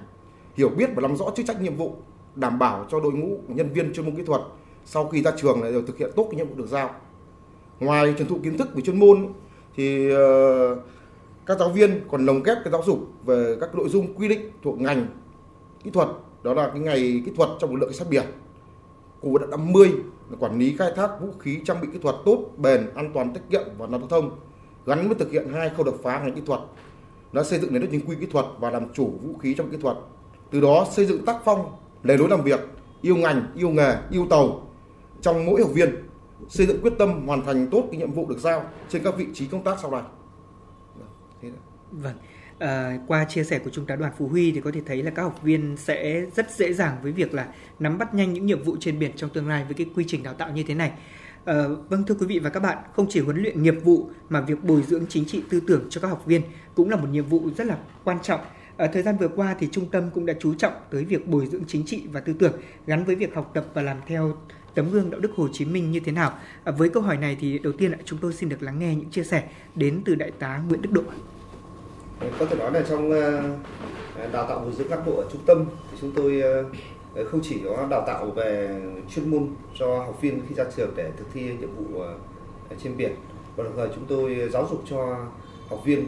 [0.53, 1.95] hiểu biết và nắm rõ chức trách nhiệm vụ,
[2.35, 4.41] đảm bảo cho đội ngũ nhân viên chuyên môn kỹ thuật
[4.85, 6.89] sau khi ra trường lại đều thực hiện tốt cái nhiệm vụ được giao.
[7.79, 9.27] Ngoài truyền thụ kiến thức về chuyên môn,
[9.75, 10.75] thì ờ,
[11.45, 14.51] các giáo viên còn lồng ghép cái giáo dục về các nội dung quy định
[14.63, 15.07] thuộc ngành
[15.83, 16.07] kỹ thuật,
[16.43, 18.23] đó là cái ngày kỹ thuật trong lực lượng cảnh sát biển.
[19.21, 19.91] Của đợt 50
[20.29, 23.33] là quản lý khai thác vũ khí trang bị kỹ thuật tốt, bền, an toàn,
[23.33, 24.37] tiết kiệm và an toàn giao thông,
[24.85, 26.59] gắn với thực hiện hai khâu đột phá ngành kỹ thuật.
[27.33, 29.69] Nó xây dựng nền đất chính quy kỹ thuật và làm chủ vũ khí trong
[29.69, 29.97] kỹ thuật
[30.53, 32.59] từ đó xây dựng tác phong lề lối làm việc
[33.01, 34.67] yêu ngành yêu nghề yêu tàu
[35.21, 35.95] trong mỗi học viên
[36.49, 39.27] xây dựng quyết tâm hoàn thành tốt cái nhiệm vụ được giao trên các vị
[39.33, 40.01] trí công tác sau này
[41.41, 41.55] Thế đó.
[41.91, 42.15] Vâng.
[42.59, 45.11] À, qua chia sẻ của Trung tá Đoàn Phú Huy thì có thể thấy là
[45.11, 47.47] các học viên sẽ rất dễ dàng với việc là
[47.79, 50.23] nắm bắt nhanh những nhiệm vụ trên biển trong tương lai với cái quy trình
[50.23, 50.91] đào tạo như thế này.
[51.45, 54.41] À, vâng thưa quý vị và các bạn, không chỉ huấn luyện nghiệp vụ mà
[54.41, 56.41] việc bồi dưỡng chính trị tư tưởng cho các học viên
[56.75, 58.39] cũng là một nhiệm vụ rất là quan trọng.
[58.77, 61.45] Ở thời gian vừa qua thì trung tâm cũng đã chú trọng tới việc bồi
[61.45, 62.53] dưỡng chính trị và tư tưởng
[62.85, 64.33] gắn với việc học tập và làm theo
[64.75, 66.33] tấm gương đạo đức Hồ Chí Minh như thế nào.
[66.63, 68.95] À, với câu hỏi này thì đầu tiên là chúng tôi xin được lắng nghe
[68.95, 69.43] những chia sẻ
[69.75, 71.01] đến từ đại tá Nguyễn Đức Độ.
[72.19, 73.43] Vâng, có thể nói là trong ờ,
[74.33, 76.65] đào tạo bồi dưỡng cán bộ ở trung tâm thì chúng tôi ờ,
[77.15, 79.47] ờ, không chỉ có đào tạo về chuyên môn
[79.79, 82.01] cho học viên khi ra trường để thực thi nhiệm vụ
[82.83, 83.15] trên biển
[83.55, 85.17] và đồng thời chúng tôi giáo dục cho
[85.69, 86.07] học viên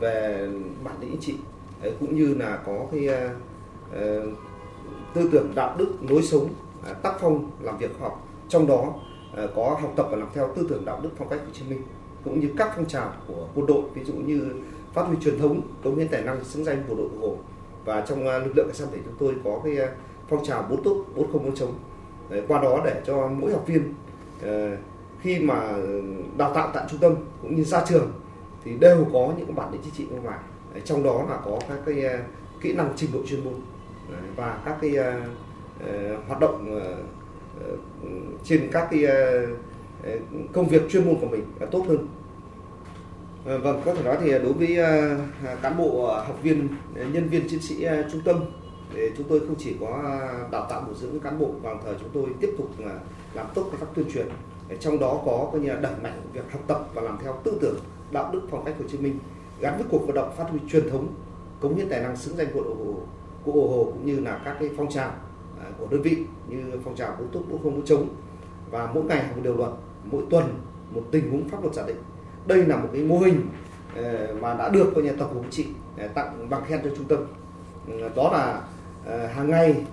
[0.00, 0.48] về
[0.84, 1.34] bản lĩnh chính trị
[1.82, 4.38] Đấy, cũng như là có cái uh,
[5.14, 6.48] tư tưởng đạo đức lối sống
[6.90, 8.28] uh, tác phong làm việc khoa học.
[8.48, 8.94] Trong đó
[9.44, 11.62] uh, có học tập và làm theo tư tưởng đạo đức phong cách Hồ Chí
[11.70, 11.82] Minh
[12.24, 14.52] cũng như các phong trào của quân đội ví dụ như
[14.92, 17.36] phát huy truyền thống cống hiến tài năng xứng danh bộ đội cụ hồ
[17.84, 19.90] và trong uh, lực lượng cảnh sát biển chúng tôi có cái uh,
[20.28, 21.72] phong trào bốn tốt bốn không bốn chống.
[22.28, 23.94] Đấy, qua đó để cho mỗi học viên
[24.42, 24.78] uh,
[25.20, 25.72] khi mà
[26.36, 28.12] đào tạo tại trung tâm cũng như ra trường
[28.64, 30.38] thì đều có những bản lĩnh chính trị bên ngoài
[30.84, 32.18] trong đó là có các cái ờ,
[32.60, 33.54] kỹ năng trình độ chuyên môn.
[34.36, 35.20] Và các cái ờ,
[35.86, 36.80] ờ, hoạt động
[38.44, 39.04] trên các cái
[40.52, 42.08] công việc chuyên môn của mình tốt hơn.
[43.44, 44.78] Vâng, có thể nói thì đối với
[45.62, 48.44] cán bộ học viên, nhân viên chiến sĩ trung tâm
[48.94, 50.02] thì chúng tôi không chỉ có
[50.50, 52.70] đào tạo bồi dưỡng cán bộ và đồng thời chúng tôi tiếp tục
[53.34, 54.28] làm tốt công tác tuyên truyền.
[54.80, 57.58] Trong đó có coi như là đẩy mạnh việc học tập và làm theo tư
[57.60, 57.76] tưởng
[58.10, 59.18] đạo đức phong cách Hồ Chí Minh
[59.60, 61.08] gắn với cuộc vận động phát huy truyền thống,
[61.60, 62.94] cống hiến tài năng xứng danh của Hồ
[63.44, 65.10] của Hồ Hồ cũng như là các cái phong trào
[65.60, 66.16] à, của đơn vị
[66.48, 68.08] như phong trào bốn túc bốn không bốn chống.
[68.70, 69.70] Và mỗi ngày một điều luật
[70.04, 70.44] mỗi tuần
[70.90, 71.96] một tình huống pháp luật giả định.
[72.46, 73.40] Đây là một cái mô hình
[73.96, 75.72] ờ, mà đã được coi như tổng cục chính trị
[76.14, 77.18] tặng bằng khen cho trung tâm.
[77.88, 78.62] Ừ, đó là
[79.06, 79.84] ờ, hàng ngày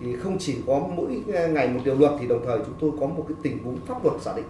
[0.00, 2.90] thì không chỉ có mỗi ờ, ngày một điều luật thì đồng thời chúng tôi
[3.00, 4.46] có một cái tình huống pháp luật giả định.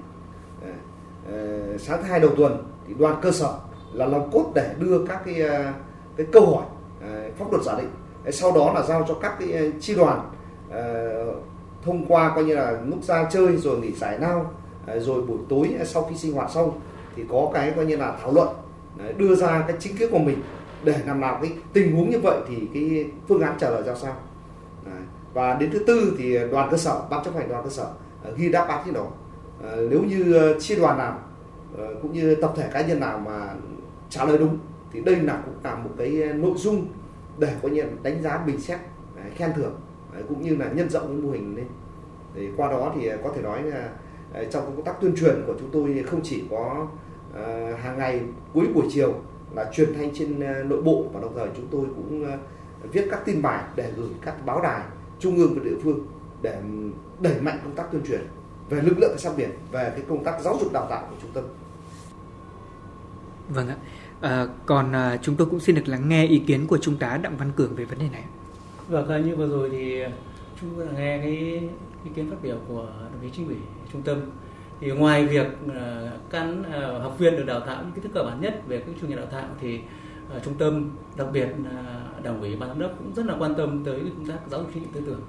[1.78, 3.58] Sáng thứ hai đầu tuần thì đoàn cơ sở
[3.92, 5.72] là lòng cốt để đưa các cái ờ,
[6.16, 6.64] cái câu hỏi
[7.02, 7.90] ờ, pháp luật giả định.
[8.32, 10.30] Sau đó là giao cho các cái ờ, chi đoàn
[11.82, 14.50] thông qua coi như là lúc ra chơi rồi nghỉ giải lao
[14.96, 16.80] rồi buổi tối sau khi sinh hoạt xong
[17.16, 18.48] thì có cái coi như là thảo luận
[19.16, 20.42] đưa ra cái chính kiến của mình
[20.84, 23.94] để làm nào cái tình huống như vậy thì cái phương án trả lời ra
[23.94, 24.14] sao.
[25.34, 27.86] Và đến thứ tư thì đoàn cơ sở, ban chấp hành đoàn cơ sở
[28.36, 29.06] ghi đáp án cái đó.
[29.90, 31.18] Nếu như chi đoàn nào
[32.02, 33.48] cũng như tập thể cá nhân nào mà
[34.10, 34.58] trả lời đúng,
[34.92, 36.86] thì đây là cũng là một cái ờ, nội dung
[37.38, 38.78] để có như đánh giá bình xét
[39.16, 39.80] ờ, khen thưởng
[40.14, 41.66] ờ, cũng như là nhân rộng cái mô hình lên
[42.34, 43.88] thì qua đó thì có thể nói là
[44.50, 46.86] trong công tác tuyên truyền của chúng tôi không chỉ có
[47.82, 48.20] hàng ngày
[48.54, 49.14] cuối buổi chiều
[49.54, 52.26] là truyền thanh trên nội bộ và đồng thời chúng tôi cũng
[52.92, 54.84] viết các tin bài để gửi các báo đài
[55.18, 56.06] trung ương và địa phương
[56.42, 56.60] để
[57.20, 58.20] đẩy mạnh công tác tuyên truyền
[58.68, 61.16] về lực lượng cảnh sát biển, về cái công tác giáo dục đào tạo của
[61.22, 61.44] trung tâm
[63.48, 63.76] Vâng ạ.
[64.20, 67.18] À, còn à, chúng tôi cũng xin được lắng nghe ý kiến của Trung tá
[67.22, 68.24] Đặng Văn Cường về vấn đề này.
[68.88, 70.02] Vâng, ờ, như vừa rồi thì
[70.60, 71.30] chúng tôi đã nghe cái
[72.04, 73.56] ý kiến phát biểu của đồng chí chính ủy
[73.92, 74.20] trung tâm.
[74.80, 75.72] Thì ngoài việc uh,
[76.30, 76.64] cán
[77.02, 79.18] học viên được đào tạo những kiến thức cơ bản nhất về các chuyên ngành
[79.18, 79.80] đào tạo thì
[80.44, 83.84] trung tâm đặc biệt là đảng ủy ban giám đốc cũng rất là quan tâm
[83.84, 85.20] tới công tác giáo dục chính trị tư tưởng.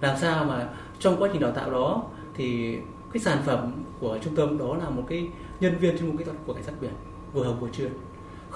[0.00, 2.04] Làm sao mà trong quá trình đào tạo đó
[2.34, 2.78] thì
[3.12, 5.28] cái sản phẩm của trung tâm đó là một cái
[5.60, 6.92] nhân viên chuyên môn kỹ thuật của cảnh sát biển
[7.32, 7.92] vừa học vừa chuyên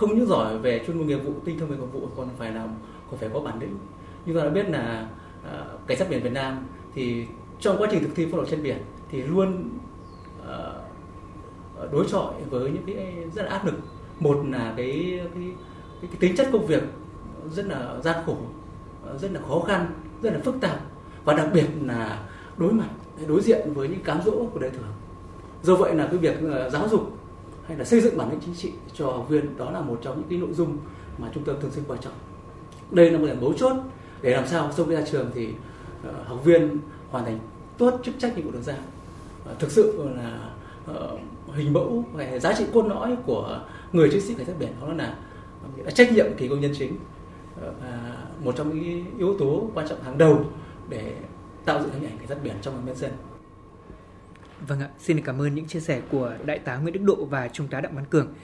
[0.01, 2.53] không những giỏi về chuyên môn nghiệp vụ tinh thông về nghiệp vụ còn phải
[2.53, 2.69] là,
[3.11, 3.77] còn phải có bản lĩnh.
[4.27, 5.09] Như ta đã biết là
[5.43, 7.27] uh, cảnh sát biển Việt Nam thì
[7.61, 8.77] trong quá trình thực thi pháp luật trên biển
[9.11, 9.71] thì luôn
[10.41, 13.75] uh, đối chọi với những cái rất là áp lực.
[14.21, 15.53] Một là cái cái,
[16.01, 16.83] cái, cái tính chất công việc
[17.51, 18.37] rất là gian khổ
[19.21, 20.81] rất là khó khăn rất là phức tạp.
[21.25, 22.89] Và đặc biệt là đối mặt
[23.27, 24.93] đối diện với những cám dỗ của đời thường.
[25.63, 27.20] Do vậy là cái việc uh, giáo dục
[27.71, 30.17] hay là xây dựng bản lĩnh chính trị cho học viên đó là một trong
[30.17, 30.79] những cái nội dung
[31.19, 32.13] mà trung tâm thường xuyên quan trọng.
[32.91, 33.77] Đây là một điểm mấu chốt
[34.23, 36.79] để làm sao sau khi ra trường thì uh, học viên
[37.11, 37.39] hoàn thành
[37.79, 38.77] tốt chức trách nhiệm vụ được giao.
[39.53, 40.51] Uh, thực sự là
[40.91, 41.21] uh,
[41.55, 43.61] hình mẫu về giá trị cốt lõi của
[43.93, 45.17] người chiến sĩ cảnh sát biển đó là
[45.95, 50.03] trách nhiệm kỳ công nhân chính uh, và một trong những yếu tố quan trọng
[50.03, 50.45] hàng đầu
[50.89, 51.15] để
[51.65, 53.11] tạo dựng hình ảnh cảnh sát biển trong lòng nhân dân.
[54.69, 57.49] Vâng ạ, xin cảm ơn những chia sẻ của Đại tá Nguyễn Đức Độ và
[57.49, 58.35] Trung tá Đặng Văn Cường.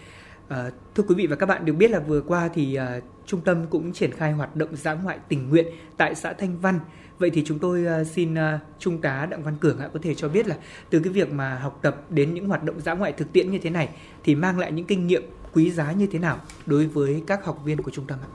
[0.48, 3.40] À, thưa quý vị và các bạn được biết là vừa qua thì à, trung
[3.40, 5.66] tâm cũng triển khai hoạt động dã ngoại tình nguyện
[5.96, 6.80] tại xã Thanh Văn.
[7.18, 10.14] Vậy thì chúng tôi à, xin à, Trung tá Đặng Văn Cường ạ có thể
[10.14, 10.56] cho biết là
[10.90, 13.58] từ cái việc mà học tập đến những hoạt động dã ngoại thực tiễn như
[13.58, 13.88] thế này
[14.24, 15.22] thì mang lại những kinh nghiệm
[15.52, 18.30] quý giá như thế nào đối với các học viên của trung tâm ạ?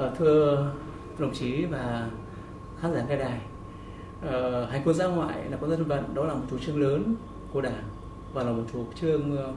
[0.00, 0.72] À, thưa
[1.18, 2.08] đồng chí và
[2.80, 3.40] khán giả nghe đài,
[4.28, 7.14] uh, hành quân ra ngoại là quân dân vận đó là một chủ trương lớn
[7.52, 7.82] của đảng
[8.34, 9.52] và là một chủ trương ờ,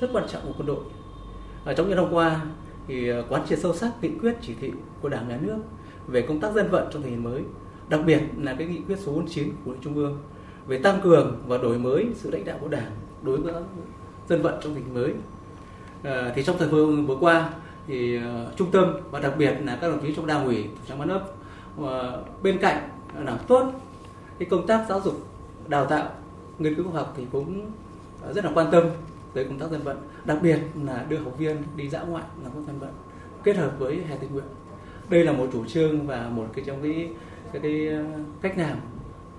[0.00, 0.84] rất quan trọng của quân đội.
[1.64, 2.40] Ở trong những năm qua
[2.88, 4.72] thì ờ, quán triệt sâu sắc nghị quyết chỉ thị
[5.02, 5.58] của đảng nhà nước
[6.06, 7.42] về công tác dân vận trong tình hình mới
[7.88, 10.18] đặc biệt là cái nghị quyết số 49 của trung ương
[10.66, 12.90] về tăng cường và đổi mới sự lãnh đạo của đảng
[13.22, 13.54] đối với
[14.28, 15.14] dân vận trong tình hình mới.
[16.02, 17.50] À, thì trong thời vừa, vừa qua
[17.86, 20.98] thì uh, trung tâm và đặc biệt là các đồng chí trong đảng ủy trong
[20.98, 21.22] ban ấp
[21.80, 22.88] uh, bên cạnh
[23.24, 23.72] làm tốt
[24.40, 25.26] cái công tác giáo dục
[25.68, 26.10] đào tạo
[26.58, 27.70] nghiên cứu khoa học thì cũng
[28.26, 28.84] à, rất là quan tâm
[29.34, 29.96] tới công tác dân vận.
[30.24, 32.90] Đặc biệt là đưa học viên đi dã ngoại làm công tác dân vận
[33.44, 34.44] kết hợp với hè tình nguyện.
[35.08, 37.08] Đây là một chủ trương và một cái trong cái
[37.52, 38.04] cái, cái à,
[38.42, 38.76] cách làm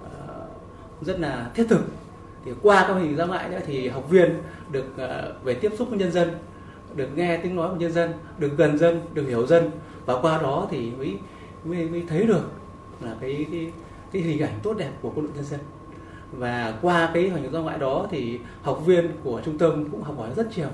[0.04, 1.82] uh, rất là thiết thực.
[2.46, 4.42] Thì qua các hình dã ngoại nữa thì học viên
[4.72, 6.30] được uh, về tiếp xúc với nhân dân
[6.96, 9.72] được nghe tiếng nói của nhân dân được gần dân được hiểu dân.
[10.06, 11.18] Và qua đó thì mới
[11.64, 12.52] mới, mới thấy được
[13.02, 13.72] là cái, cái
[14.12, 15.60] cái hình ảnh tốt đẹp của quân đội nhân dân.
[16.32, 20.18] Và qua cái hành ra ngoại đó thì học viên của trung tâm cũng học
[20.18, 20.70] hỏi rất nhiều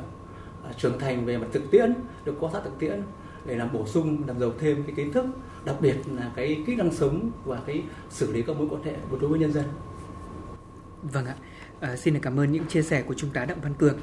[0.63, 1.93] à, trưởng thành về mặt thực tiễn
[2.25, 3.01] được quan sát thực tiễn
[3.45, 5.25] để làm bổ sung làm giàu thêm cái kiến thức
[5.65, 8.93] đặc biệt là cái kỹ năng sống và cái xử lý các mối quan hệ
[9.21, 9.65] đối với nhân dân.
[11.03, 11.35] Vâng ạ.
[11.79, 13.99] À, xin được cảm ơn những chia sẻ của trung tá đặng văn cường.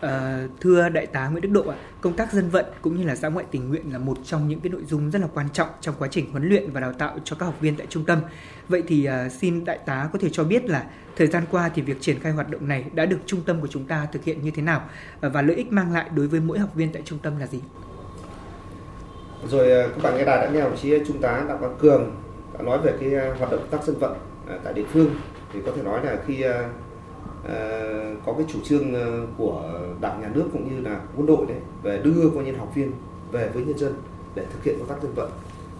[0.00, 3.16] Ờ, thưa đại tá Nguyễn Đức Độ ạ, công tác dân vận cũng như là
[3.16, 5.68] xã ngoại tình nguyện là một trong những cái nội dung rất là quan trọng
[5.80, 8.18] trong quá trình huấn luyện và đào tạo cho các học viên tại trung tâm.
[8.68, 10.84] Vậy thì ờ, xin đại tá có thể cho biết là
[11.16, 13.66] thời gian qua thì việc triển khai hoạt động này đã được trung tâm của
[13.66, 14.82] chúng ta thực hiện như thế nào
[15.20, 17.46] ờ, và lợi ích mang lại đối với mỗi học viên tại trung tâm là
[17.46, 17.60] gì?
[19.48, 22.16] Rồi các bạn nghe đài đã nghe đồng chí trung tá Đặng Văn Cường
[22.58, 24.18] đã nói về cái hoạt động tác dân vận
[24.64, 25.10] tại địa phương
[25.52, 26.44] thì có thể nói là khi
[27.44, 31.46] Ờ, có cái chủ trương ờ, của đảng, nhà nước cũng như là quân đội
[31.48, 32.92] đấy về đưa coi nhân học viên
[33.32, 33.94] về với nhân dân
[34.34, 35.30] để thực hiện công tác dân vận.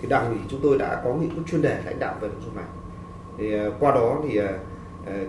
[0.00, 2.38] Thì đảng ủy chúng tôi đã có nghị quyết chuyên đề lãnh đạo về nội
[2.44, 2.64] dung này.
[3.38, 4.40] Thì ờ, qua đó thì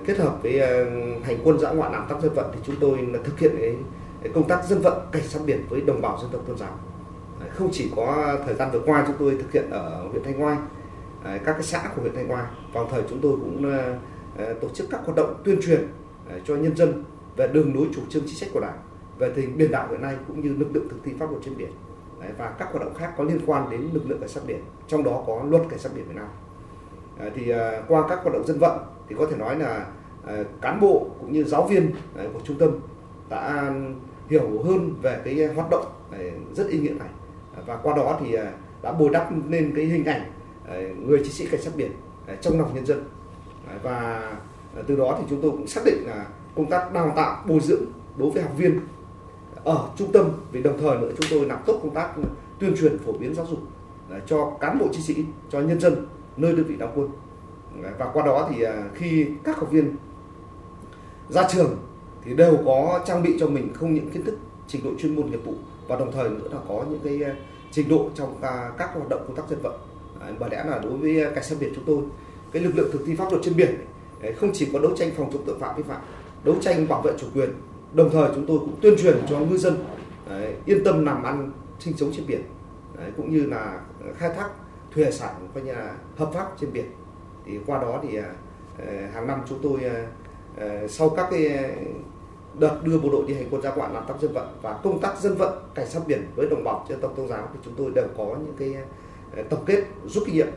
[0.05, 0.59] kết hợp với
[1.23, 3.51] hành quân dã ngoại làm tác dân vận thì chúng tôi là thực hiện
[4.23, 6.79] cái công tác dân vận cảnh sát biển với đồng bào dân tộc tôn giáo.
[7.49, 10.57] Không chỉ có thời gian vừa qua chúng tôi thực hiện ở huyện thanh oai
[11.23, 12.43] các cái xã của huyện thanh oai.
[12.73, 13.73] Vào thời chúng tôi cũng
[14.61, 15.87] tổ chức các hoạt động tuyên truyền
[16.31, 17.03] Ờ, cho nhân dân
[17.35, 18.77] về đường lối chủ trương chính sách của đảng
[19.17, 21.57] về tình biển đảo hiện nay cũng như lực lượng thực thi pháp luật trên
[21.57, 21.71] biển.
[22.37, 25.03] Và các hoạt động khác có liên quan đến lực lượng cảnh sát biển trong
[25.03, 26.27] đó có luật cảnh sát biển Việt Nam.
[27.19, 28.79] Ờ, thì à, qua các hoạt động dân vận
[29.09, 29.85] thì có thể nói là
[30.27, 31.91] à, cán bộ cũng như giáo viên
[32.33, 32.79] của trung tâm
[33.29, 33.73] đã
[34.29, 35.85] hiểu hơn về cái hoạt động
[36.53, 37.09] rất ý nghĩa này.
[37.65, 38.51] Và qua đó thì à,
[38.81, 40.31] đã bồi đắp nên cái hình ảnh
[41.07, 41.91] người chiến sĩ cảnh sát biển
[42.41, 43.03] trong lòng nhân dân.
[43.83, 44.31] Và
[44.75, 46.25] Ờ, từ đó thì chúng tôi cũng xác định là
[46.55, 47.83] công tác đào tạo, bồi dưỡng
[48.17, 48.79] đối với học viên
[49.63, 52.09] ở trung tâm vì đồng thời nữa chúng tôi làm tốt công tác
[52.59, 53.59] tuyên truyền phổ biến giáo dục
[54.09, 56.05] ờ, cho cán bộ chiến sĩ, cho nhân dân
[56.37, 57.09] nơi đơn vị đóng quân.
[57.83, 59.95] Ờ, và qua đó thì khi các học viên
[61.29, 61.77] ra trường
[62.23, 64.37] thì đều có trang bị cho mình không những kiến thức,
[64.67, 65.53] trình độ chuyên môn nghiệp vụ
[65.87, 67.35] và đồng thời nữa là có những cái
[67.71, 68.35] trình độ trong
[68.77, 69.79] các hoạt động công tác dân vận.
[70.39, 71.97] Bởi lẽ là đối với cảnh sát biển chúng tôi,
[72.51, 73.75] cái lực lượng thực thi pháp luật trên biển
[74.37, 76.01] không chỉ có đấu tranh phòng chống tội phạm vi phạm
[76.43, 77.49] đấu tranh bảo vệ chủ quyền
[77.93, 79.85] đồng thời chúng tôi cũng tuyên truyền cho ngư dân
[80.29, 82.41] đấy, yên tâm làm ăn sinh sống trên biển
[82.97, 84.49] đấy, cũng như là ờ, khai thác
[84.93, 86.85] thủy hải sản coi như là hợp pháp trên biển.
[87.45, 88.29] Thì qua đó thì ờ,
[88.77, 89.79] ờ, hàng năm chúng tôi
[90.87, 91.73] sau các cái
[92.59, 94.99] đợt đưa bộ đội đi hành quân ra quạn làm tác dân vận và công
[94.99, 97.73] tác dân vận cảnh sát biển với đồng bào dân tộc tôn giáo thì chúng
[97.77, 98.75] tôi đều có những cái
[99.49, 100.47] tổng kết rút kinh nghiệm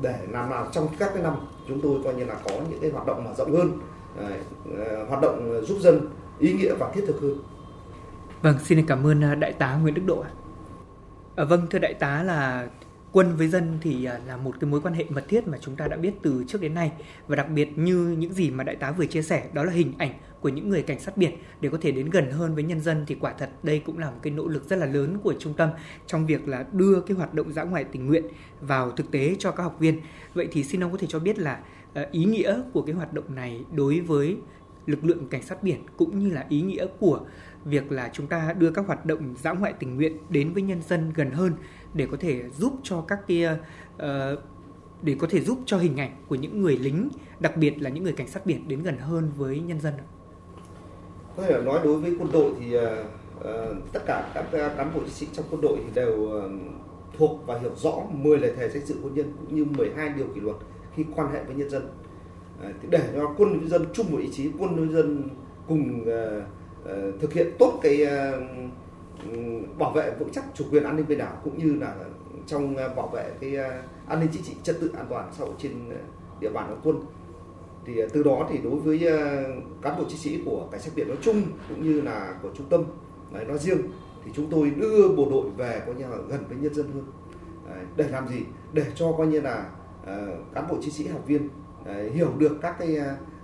[0.00, 1.34] để làm nào trong các cái năm
[1.68, 3.78] chúng tôi coi như là có những cái hoạt động mở rộng hơn
[4.16, 4.32] ờ,
[4.78, 6.08] ờ, hoạt động giúp dân
[6.38, 7.38] ý nghĩa và thiết thực hơn.
[8.42, 10.24] Vâng, xin cảm ơn à, đại tá Nguyễn Đức Độ.
[11.36, 12.68] À, vâng, thưa đại tá là
[13.12, 15.76] quân với dân thì à, là một cái mối quan hệ mật thiết mà chúng
[15.76, 16.92] ta đã biết từ trước đến nay
[17.26, 19.92] và đặc biệt như những gì mà đại tá vừa chia sẻ, đó là hình
[19.98, 21.30] ảnh của những người cảnh sát biển
[21.60, 24.10] để có thể đến gần hơn với nhân dân thì quả thật đây cũng là
[24.10, 25.70] một cái nỗ lực rất là lớn của trung tâm
[26.06, 28.24] trong việc là đưa cái hoạt động dã ngoại tình nguyện
[28.60, 30.00] vào thực tế cho các học viên.
[30.34, 31.60] Vậy thì xin ông có thể cho biết là
[31.94, 34.36] à, ý nghĩa của cái hoạt động này đối với
[34.86, 37.20] lực lượng cảnh sát biển cũng như là ý nghĩa của
[37.64, 40.82] việc là chúng ta đưa các hoạt động dã ngoại tình nguyện đến với nhân
[40.82, 41.52] dân gần hơn
[41.94, 44.36] để có thể giúp cho các kia uh, ờ,
[45.02, 47.08] để có thể giúp cho hình ảnh của những người lính
[47.40, 49.94] đặc biệt là những người cảnh sát biển đến gần hơn với nhân dân
[51.36, 52.82] có thể nói đối với quân đội thì uh,
[53.92, 56.50] tất cả các cán bộ chiến sĩ trong quân đội thì đều uh,
[57.18, 60.26] thuộc và hiểu rõ 10 lời thề danh dự quân nhân cũng như 12 điều
[60.34, 60.56] kỷ luật
[60.94, 61.88] khi quan hệ với nhân dân.
[62.68, 65.28] Uh, để cho quân nhân dân chung một ý chí quân nhân dân
[65.68, 66.42] cùng uh,
[66.82, 68.42] uh, thực hiện tốt cái uh,
[69.78, 71.94] bảo vệ vững chắc chủ quyền an ninh biển đảo cũng như là
[72.46, 75.44] trong ờ, bảo vệ cái ờ, an ninh chính trị trật tự an toàn xã
[75.44, 75.96] hội trên ờ,
[76.40, 77.04] địa bàn của quân.
[77.84, 78.98] Thì từ đó thì đối với
[79.82, 82.68] cán bộ chiến sĩ của cảnh sát biển nói chung cũng như là của trung
[82.68, 82.84] tâm
[83.30, 83.78] nói riêng
[84.24, 87.06] thì chúng tôi đưa bộ đội về coi như là gần với nhân dân hơn.
[87.96, 88.40] Để làm gì?
[88.72, 89.70] Để cho coi như là
[90.54, 91.48] cán bộ chiến sĩ, học viên
[92.12, 92.96] hiểu được các cái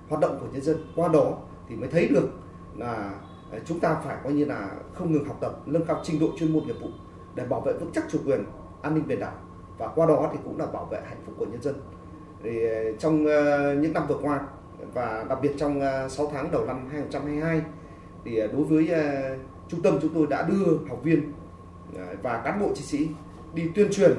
[0.09, 0.77] hoạt động của nhân dân.
[0.97, 1.39] Qua đó
[1.69, 2.29] thì mới thấy được
[2.77, 3.21] là
[3.53, 6.27] Ờ, chúng ta phải coi như là không ngừng học tập, nâng cao trình độ
[6.39, 6.89] chuyên môn nghiệp vụ
[7.35, 8.45] để bảo vệ vững chắc chủ quyền,
[8.83, 9.33] an ninh biển đảo.
[9.79, 11.75] Và qua đó thì cũng là bảo vệ hạnh phúc của nhân dân.
[12.43, 14.41] Thì ờ, trong ờ, những năm vừa qua
[14.95, 17.63] và đặc biệt trong 6 tháng đầu năm 2022
[18.25, 18.91] thì đối với
[19.69, 21.33] trung tâm chúng tôi đã đưa học viên
[22.23, 23.09] và cán bộ chiến sĩ
[23.55, 24.13] đi tuyên truyền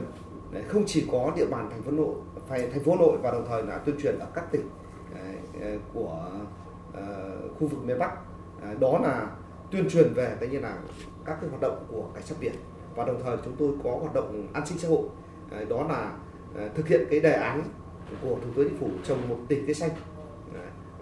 [0.67, 2.15] không chỉ có địa bàn thành phố nội,
[2.47, 4.69] phải thành phố nội và đồng thời là tuyên truyền ở các tỉnh
[5.93, 6.29] của
[7.59, 8.11] khu vực miền Bắc.
[8.63, 9.31] À, đó là
[9.71, 10.77] tuyên truyền về cái như là
[11.25, 12.53] các cái hoạt động của cảnh sát biển.
[12.95, 15.03] Và đồng thời chúng tôi có hoạt động an sinh xã hội.
[15.51, 16.13] À, đó là
[16.57, 17.63] à, thực hiện cái đề án
[18.21, 19.91] của thủ tướng chính phủ trồng một tỉnh cây xanh.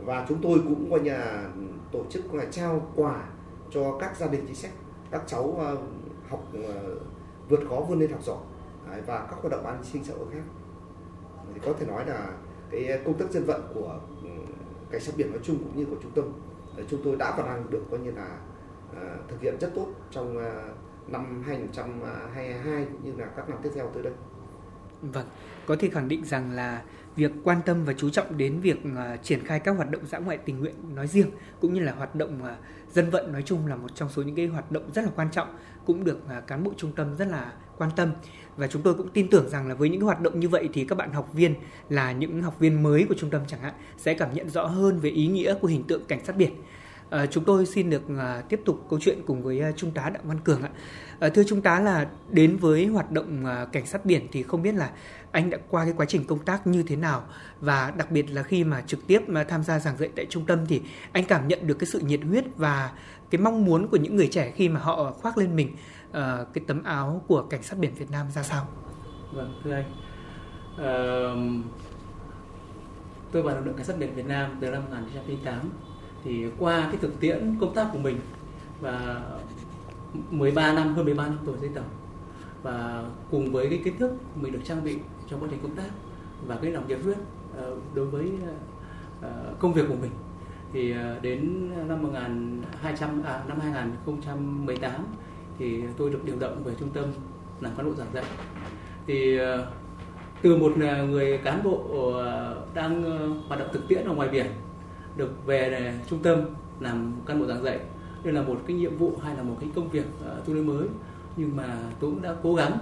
[0.05, 1.49] Và chúng tôi cũng coi nhà,
[1.91, 3.23] tổ chức là trao quà
[3.71, 4.71] cho các gia đình chính sách,
[5.11, 5.59] các cháu
[6.29, 6.43] học
[7.49, 8.37] vượt khó vươn lên học giỏi
[9.05, 10.41] và các hoạt động an sinh xã hội khác.
[11.53, 12.31] Thì có thể nói là
[12.71, 14.29] cái công tác dân vận của ừ,
[14.91, 16.33] cảnh sát biển nói chung cũng như của trung tâm
[16.89, 18.37] chúng tôi đã và đang được coi như là
[18.95, 20.63] à, thực hiện rất tốt trong à,
[21.07, 24.13] năm 2022 cũng như là các năm tiếp theo tới đây.
[25.01, 25.27] Vâng,
[25.65, 26.81] có thể khẳng định rằng là
[27.15, 30.17] việc quan tâm và chú trọng đến việc uh, triển khai các hoạt động dã
[30.19, 31.31] ngoại tình nguyện nói riêng
[31.61, 34.35] cũng như là hoạt động uh, dân vận nói chung là một trong số những
[34.35, 37.27] cái hoạt động rất là quan trọng cũng được uh, cán bộ trung tâm rất
[37.27, 38.11] là quan tâm
[38.57, 40.85] và chúng tôi cũng tin tưởng rằng là với những hoạt động như vậy thì
[40.85, 41.55] các bạn học viên
[41.89, 44.99] là những học viên mới của trung tâm chẳng hạn sẽ cảm nhận rõ hơn
[44.99, 46.51] về ý nghĩa của hình tượng cảnh sát biển.
[47.09, 50.09] À, chúng tôi xin được à, tiếp tục câu chuyện cùng với à, trung tá
[50.09, 50.69] Đặng Văn Cường ạ.
[51.19, 54.61] À, thưa trung tá là đến với hoạt động à, cảnh sát biển thì không
[54.61, 54.89] biết là
[55.31, 57.23] anh đã qua cái quá trình công tác như thế nào
[57.59, 60.45] và đặc biệt là khi mà trực tiếp mà tham gia giảng dạy tại trung
[60.45, 60.81] tâm thì
[61.11, 62.91] anh cảm nhận được cái sự nhiệt huyết và
[63.29, 65.75] cái mong muốn của những người trẻ khi mà họ khoác lên mình
[66.09, 68.67] uh, cái tấm áo của cảnh sát biển Việt Nam ra sao?
[69.31, 69.85] Vâng, thưa anh.
[70.73, 71.65] Uh,
[73.31, 75.69] tôi vào lực lượng cảnh sát biển Việt Nam từ năm 1998
[76.23, 78.19] thì qua cái thực tiễn công tác của mình
[78.81, 79.21] và
[80.31, 81.83] 13 năm hơn 13 năm tuổi dưới tàu
[82.63, 84.97] và cùng với cái kiến thức mình được trang bị
[85.29, 85.89] trong quá trình công tác
[86.47, 87.17] và cái lòng nhiệt huyết
[87.57, 88.31] ờ, đối với
[89.21, 90.11] ờ, công việc của mình
[90.73, 95.05] thì đến năm 1200 à, năm 2018
[95.59, 97.05] thì tôi được điều động về trung tâm
[97.61, 98.23] làm cán bộ giảng dạy.
[99.07, 99.67] Thì ờ,
[100.41, 101.81] từ một ờ, người cán bộ
[102.17, 103.03] ờ, đang
[103.47, 104.45] hoạt động thực tiễn ở ngoài biển
[105.15, 106.39] được về trung tâm
[106.79, 107.79] làm cán bộ giảng dạy.
[108.23, 110.75] Đây là một cái nhiệm vụ hay là một cái công việc tôi tương đối
[110.75, 110.87] mới,
[111.37, 112.77] nhưng mà tôi cũng đã cố gắng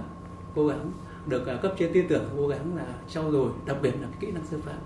[0.54, 0.90] cố gắng
[1.26, 4.46] được cấp trên tin tưởng, cố gắng là trau dồi, đặc biệt là kỹ năng
[4.46, 4.78] sư phạm.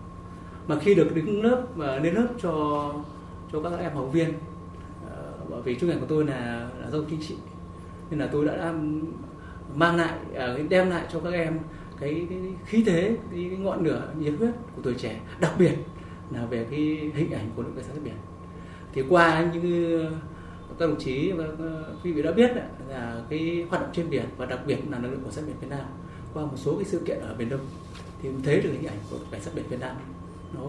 [0.66, 2.94] Mà khi được đứng lớp và lên lớp cho
[3.52, 4.32] cho các em học viên
[5.50, 7.34] bởi vì chuyên ngành của tôi là là giáo chính trị
[8.10, 8.74] nên là tôi đã, đã
[9.74, 11.58] mang lại à, đem lại cho các em
[12.00, 15.74] cái, cái khí thế cái, cái ngọn lửa nhiệt huyết của tuổi trẻ đặc biệt
[16.30, 18.14] là về cái hình ảnh của lực cảnh sát biển.
[18.92, 20.10] Thì qua những ờ,
[20.78, 22.50] các đồng chí và ờ, quý vị đã biết
[22.88, 25.56] là cái hoạt động trên biển và đặc biệt là lực lượng cảnh sát biển
[25.60, 25.86] Việt Nam
[26.34, 27.60] qua một số cái sự kiện ở biển Đông
[28.22, 29.96] thì mình thấy được hình ảnh của cảnh sát biển Việt Nam
[30.54, 30.62] nó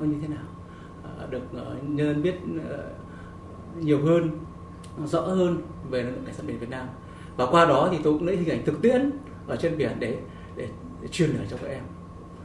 [0.00, 0.44] nó như thế nào.
[1.04, 2.34] À, được ờ, nhân biết
[3.80, 4.30] nhiều hơn
[5.04, 6.86] rõ hơn về lực lượng cảnh sát biển Việt Nam.
[7.36, 9.10] Và qua đó thì tôi cũng lấy hình ảnh thực tiễn
[9.46, 10.18] ở trên biển để
[10.56, 10.68] để,
[11.02, 11.82] để truyền lửa cho các em.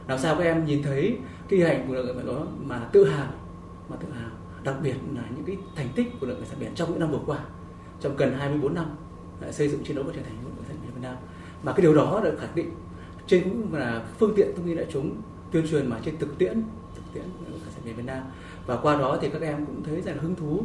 [0.08, 1.18] Làm sao các em nhìn thấy
[1.48, 3.32] cái hình ảnh của lực lượng đó mà tự hào
[3.88, 4.30] mà tự hào.
[4.64, 7.00] Đặc biệt là những cái thành tích của lực lượng cảnh sát biển trong những
[7.00, 7.38] năm vừa qua
[8.00, 8.86] trong gần 24 năm
[9.50, 11.16] xây dựng chiến đấu và trở thành lực lượng cảnh sát biển Việt Nam.
[11.62, 12.70] Mà cái điều đó được khẳng định
[13.26, 15.16] trên cũng là phương tiện thông tin đại chúng
[15.50, 16.62] tuyên truyền mà trên thực tiễn
[16.94, 18.22] thực tiễn cảnh sát biển Việt Nam.
[18.66, 20.60] Và qua đó thì các em cũng thấy rằng hứng thú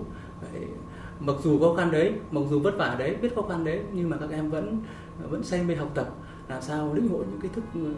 [1.20, 4.10] mặc dù khó khăn đấy mặc dù vất vả đấy biết khó khăn đấy nhưng
[4.10, 4.82] mà các em vẫn
[5.30, 6.10] vẫn say mê học tập
[6.48, 7.92] làm sao lĩnh hội những kiến thức ờ,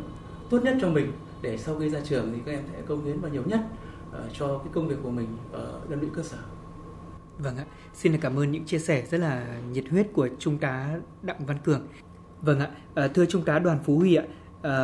[0.49, 3.21] tốt nhất cho mình để sau khi ra trường thì các em sẽ công hiến
[3.21, 3.59] vào nhiều nhất
[4.11, 6.37] ờ, cho cái công việc của mình ở đơn vị cơ sở.
[7.37, 10.57] Vâng ạ, xin được cảm ơn những chia sẻ rất là nhiệt huyết của Trung
[10.57, 11.87] tá Đặng Văn Cường.
[12.41, 14.23] Vâng ạ, ờ, thưa Trung tá Đoàn Phú Huy ạ,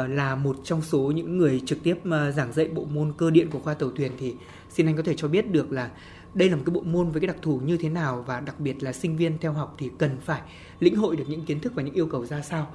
[0.08, 1.96] là một trong số những người trực tiếp
[2.36, 4.36] giảng dạy bộ môn cơ điện của khoa tàu thuyền thì
[4.70, 5.90] xin anh có thể cho biết được là
[6.36, 8.60] đây là một cái bộ môn với cái đặc thù như thế nào và đặc
[8.60, 10.42] biệt là sinh viên theo học thì cần phải
[10.80, 12.68] lĩnh hội được những kiến thức và những yêu cầu ra sao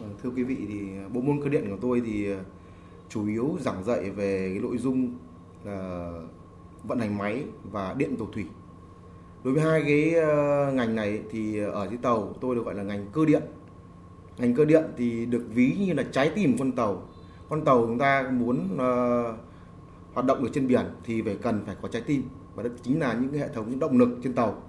[0.00, 0.80] vâng, thưa quý vị thì
[1.12, 2.38] bộ môn cơ điện của tôi thì ờ,
[3.08, 5.14] chủ yếu giảng dạy về cái nội dung
[5.64, 6.10] là
[6.84, 8.44] vận hành máy và điện tàu thủy.
[9.44, 12.82] Đối với hai cái ờ, ngành này thì ở dưới tàu tôi được gọi là
[12.82, 13.42] ngành cơ điện.
[14.38, 17.02] Ngành cơ điện thì được ví như là trái tim con tàu.
[17.48, 19.34] Con tàu chúng ta muốn uh,
[20.16, 22.22] hoạt động được trên biển thì phải cần phải có trái tim
[22.54, 24.62] và đó chính là những cái hệ thống động lực trên tàu.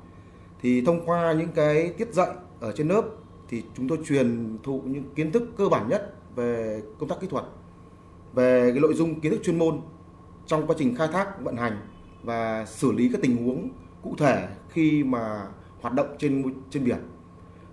[0.62, 2.30] Thì thông qua những cái tiết dạy
[2.60, 3.02] ở trên lớp
[3.50, 7.28] thì chúng tôi truyền thụ những kiến thức cơ bản nhất về công tác kỹ
[7.28, 7.44] thuật,
[8.34, 9.82] về cái nội dung kiến thức chuyên môn
[10.46, 11.78] trong quá trình khai thác, vận hành
[12.24, 13.70] và xử lý các tình huống
[14.02, 15.48] cụ thể khi mà
[15.82, 17.00] hoạt động trên trên biển.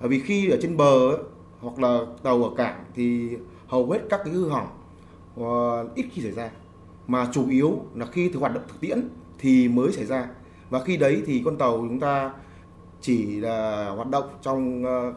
[0.01, 1.19] Bởi vì khi ở trên bờ
[1.61, 3.37] hoặc là tàu ở cảng thì
[3.67, 4.69] hầu hết các cái hư hỏng
[5.95, 6.51] ít khi xảy ra
[7.07, 9.09] mà chủ yếu là khi thực hoạt động thực tiễn
[9.39, 10.29] thì mới xảy ra
[10.71, 12.33] và khi đấy thì con tàu chúng ta
[13.01, 15.15] chỉ là hoạt động trong ờ,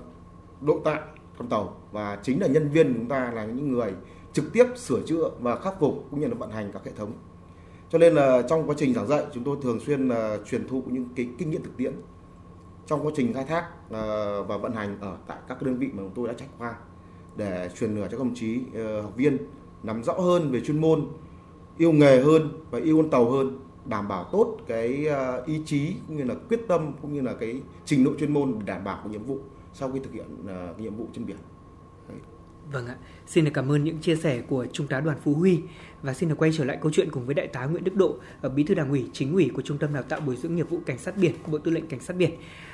[0.61, 0.99] độ tại
[1.38, 3.93] con tàu và chính là nhân viên chúng ta là những người
[4.34, 7.11] trực tiếp sửa chữa và khắc phục cũng như là vận hành các hệ thống.
[7.89, 10.84] Cho nên là trong quá trình giảng dạy chúng tôi thường xuyên là truyền thụ
[10.88, 11.93] những cái kinh nghiệm thực tiễn
[12.85, 16.03] trong quá trình khai thác ờ, và vận hành ở tại các đơn vị mà
[16.03, 16.76] chúng tôi đã trải qua
[17.35, 18.59] để truyền lửa cho các đồng chí
[19.03, 19.38] học viên
[19.84, 21.07] nắm rõ hơn về chuyên môn,
[21.78, 25.94] yêu nghề hơn và yêu con tàu hơn, đảm bảo tốt cái ờ, ý chí
[26.08, 28.84] cũng như là quyết tâm cũng như là cái trình độ chuyên môn để đảm
[28.84, 29.40] bảo cái nhiệm vụ
[29.74, 31.38] sau khi thực hiện uh, nhiệm vụ trên biển.
[32.10, 32.18] Đấy.
[32.72, 32.95] Vâng ạ,
[33.28, 35.62] xin được cảm ơn những chia sẻ của Trung tá Đoàn Phú Huy
[36.02, 38.16] và xin được quay trở lại câu chuyện cùng với Đại tá Nguyễn Đức Độ,
[38.41, 40.70] ờ, Bí thư Đảng ủy, Chính ủy của Trung tâm Đào tạo Bồi dưỡng nghiệp
[40.70, 42.32] vụ Cảnh sát biển, Bộ Tư lệnh Cảnh sát biển.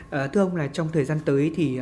[0.10, 1.80] À, thưa ông là trong thời gian tới thì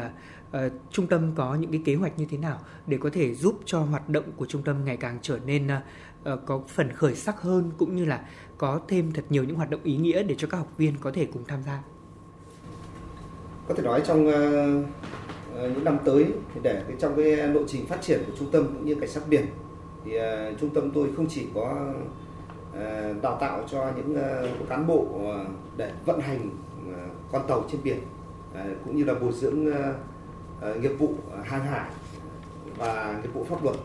[0.51, 3.59] à, trung tâm có những cái kế hoạch như thế nào để có thể giúp
[3.65, 5.83] cho hoạt động của trung tâm ngày càng trở nên à,
[6.23, 8.25] Ờ, có phần khởi sắc hơn cũng như là
[8.57, 11.11] có thêm thật nhiều những hoạt động ý nghĩa để cho các học viên có
[11.11, 11.83] thể cùng tham gia.
[13.67, 14.51] Có thể nói trong ờ,
[15.55, 18.51] ờ, những năm tới thì để cái trong cái lộ trình phát triển của trung
[18.51, 19.45] tâm cũng như cảnh sát biển
[20.05, 21.93] thì uh, trung tâm tôi không chỉ có
[22.71, 26.49] uh, đào tạo cho những uh, cán bộ uh, để vận hành
[26.89, 27.97] uh, con tàu trên biển
[28.51, 29.75] uh, cũng như là bồi dưỡng uh,
[30.71, 31.89] uh, nghiệp vụ hàng hải
[32.77, 33.75] và nghiệp vụ pháp luật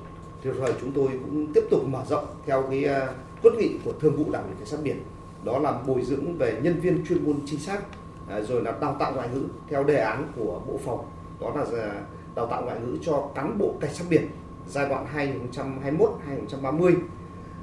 [0.47, 3.09] đồng thời chúng tôi cũng tiếp tục mở rộng theo cái à,
[3.43, 5.03] quyết nghị của thương vụ đảng ủy cảnh sát biển.
[5.45, 7.81] Đó là bồi dưỡng về nhân viên chuyên môn chính xác
[8.29, 11.07] à, rồi là đào tạo ngoại ngữ theo đề án của bộ phòng.
[11.41, 12.03] Đó là à,
[12.35, 14.29] đào tạo ngoại ngữ cho cán bộ cảnh sát biển
[14.69, 16.95] giai đoạn 2021 2030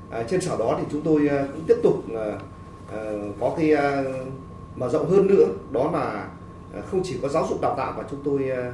[0.10, 2.38] à, trên sở đó thì chúng tôi cũng tiếp tục à,
[3.40, 4.04] có cái à,
[4.76, 5.46] mở rộng hơn nữa.
[5.72, 6.28] Đó là
[6.92, 8.72] không chỉ có giáo dục đào tạo mà chúng tôi à,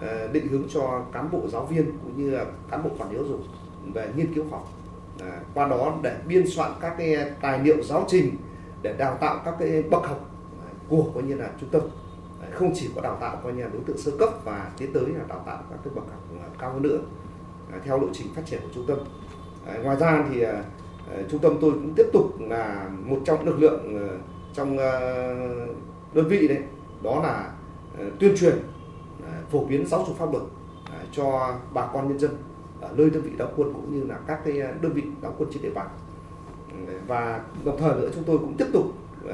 [0.00, 3.16] Ờ, định hướng cho cán bộ giáo viên cũng như là cán bộ quản lý
[3.16, 3.40] giáo dục
[3.94, 4.68] về nghiên cứu học.
[5.20, 8.36] À, qua đó để biên soạn các cái tài liệu giáo trình
[8.82, 11.82] để đào tạo các cái bậc học ờ, của coi như là trung tâm.
[12.42, 14.92] À, không chỉ có đào tạo coi như là đối tượng sơ cấp và tiến
[14.92, 16.22] tới là đào tạo các cái bậc học
[16.58, 16.98] cao hơn nữa
[17.72, 18.98] à, theo lộ trình phát triển của trung tâm.
[19.66, 20.62] À, ngoài ra thì à,
[21.30, 24.08] trung tâm tôi cũng tiếp tục là một trong lực lượng
[24.54, 25.00] trong à,
[26.12, 26.58] đơn vị đấy
[27.02, 27.50] đó là
[27.98, 28.54] à, tuyên truyền
[29.50, 30.44] phổ biến giáo dục pháp luật
[30.92, 32.36] à, cho bà con nhân dân
[32.80, 35.34] ở nơi đơn vị đóng quân cũng như là các cái à, đơn vị đóng
[35.38, 35.86] quân trên địa bàn.
[37.06, 38.84] Và đồng thời nữa chúng tôi cũng tiếp tục
[39.24, 39.30] uh,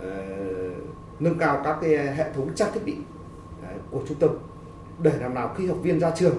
[0.00, 0.76] uh,
[1.20, 2.96] nâng cao các cái hệ thống trang thiết bị
[3.62, 4.30] uh, của trung tâm.
[5.02, 6.34] Để làm nào khi học viên ra trường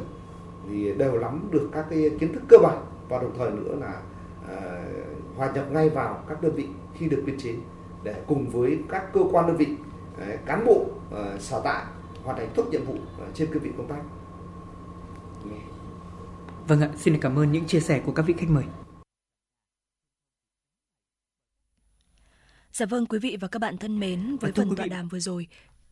[0.69, 2.77] thì đều nắm được các cái kiến thức cơ bản
[3.09, 4.01] và đồng thời nữa là
[4.43, 7.55] uh, hòa nhập ngay vào các đơn vị khi được biên chế
[8.03, 9.75] để cùng với các cơ quan đơn vị
[10.15, 11.85] uh, cán bộ uh, sở tại
[12.27, 12.95] hoàn thành tốt nhiệm vụ
[13.33, 14.01] trên cương vị công tác.
[16.67, 18.63] Vâng ạ, xin cảm ơn những chia sẻ của các vị khách mời.
[22.71, 25.47] Dạ vâng quý vị và các bạn thân mến, với phần tọa đàm vừa rồi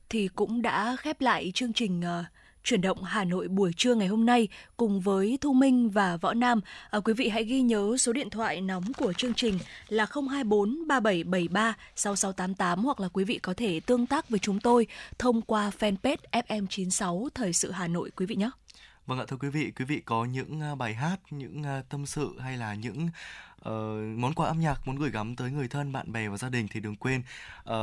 [0.10, 2.26] thì cũng đã khép lại chương trình uh,
[2.65, 4.47] chuyển động Hà Nội buổi trưa ngày hôm nay
[4.77, 6.61] cùng với Thu Minh và Võ Nam.
[6.89, 9.59] À, quý vị hãy ghi nhớ số điện thoại nóng của chương trình
[9.89, 14.87] là 024 3773 6688 hoặc là quý vị có thể tương tác với chúng tôi
[15.19, 18.49] thông qua fanpage FM96 Thời sự Hà Nội quý vị nhé.
[19.05, 22.05] Vâng ạ thưa quý vị, quý vị có những à, bài hát, những à, tâm
[22.05, 23.09] sự hay là những
[23.69, 26.49] uh, món quà âm nhạc muốn gửi gắm tới người thân, bạn bè và gia
[26.49, 27.21] đình thì đừng quên
[27.69, 27.73] uh,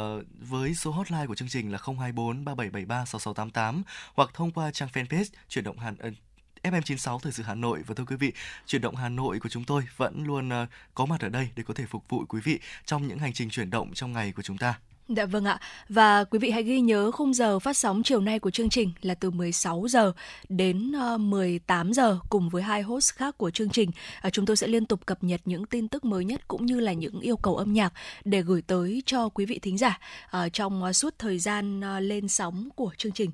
[0.40, 3.82] với số hotline của chương trình là 024 3773 6688
[4.14, 6.14] hoặc thông qua trang fanpage chuyển động hàn ờ, uh,
[6.62, 8.32] FM96 Thời sự Hà Nội và thưa quý vị,
[8.66, 11.62] chuyển động Hà Nội của chúng tôi vẫn luôn uh, có mặt ở đây để
[11.62, 14.42] có thể phục vụ quý vị trong những hành trình chuyển động trong ngày của
[14.42, 14.78] chúng ta.
[15.16, 15.60] Dạ vâng ạ.
[15.88, 18.92] Và quý vị hãy ghi nhớ khung giờ phát sóng chiều nay của chương trình
[19.02, 20.12] là từ 16 giờ
[20.48, 23.90] đến ờ, 18 giờ cùng với hai host khác của chương trình.
[24.20, 26.80] À, chúng tôi sẽ liên tục cập nhật những tin tức mới nhất cũng như
[26.80, 27.92] là những yêu cầu âm nhạc
[28.24, 29.98] để gửi tới cho quý vị thính giả
[30.30, 33.30] ờ, trong ờ, suốt thời gian lên sóng của chương trình.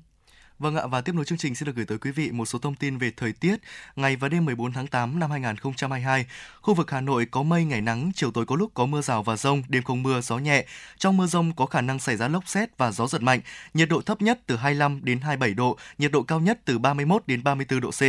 [0.59, 2.59] Vâng ạ, và tiếp nối chương trình sẽ được gửi tới quý vị một số
[2.59, 3.55] thông tin về thời tiết.
[3.95, 6.25] Ngày và đêm 14 tháng 8 năm 2022,
[6.61, 9.23] khu vực Hà Nội có mây ngày nắng, chiều tối có lúc có mưa rào
[9.23, 10.65] và rông, đêm không mưa, gió nhẹ.
[10.97, 13.39] Trong mưa rông có khả năng xảy ra lốc xét và gió giật mạnh.
[13.73, 17.23] Nhiệt độ thấp nhất từ 25 đến 27 độ, nhiệt độ cao nhất từ 31
[17.27, 18.01] đến 34 độ C.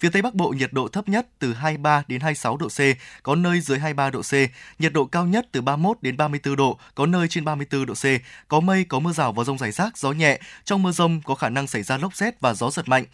[0.00, 2.80] Phía Tây Bắc Bộ nhiệt độ thấp nhất từ 23 đến 26 độ C,
[3.22, 4.32] có nơi dưới 23 độ C.
[4.78, 8.04] Nhiệt độ cao nhất từ 31 đến 34 độ, có nơi trên 34 độ C.
[8.48, 10.40] Có mây, có mưa rào và rông rải rác, gió nhẹ.
[10.64, 13.04] Trong mưa rông có khả năng xảy ra ra lốc xét và gió giật mạnh.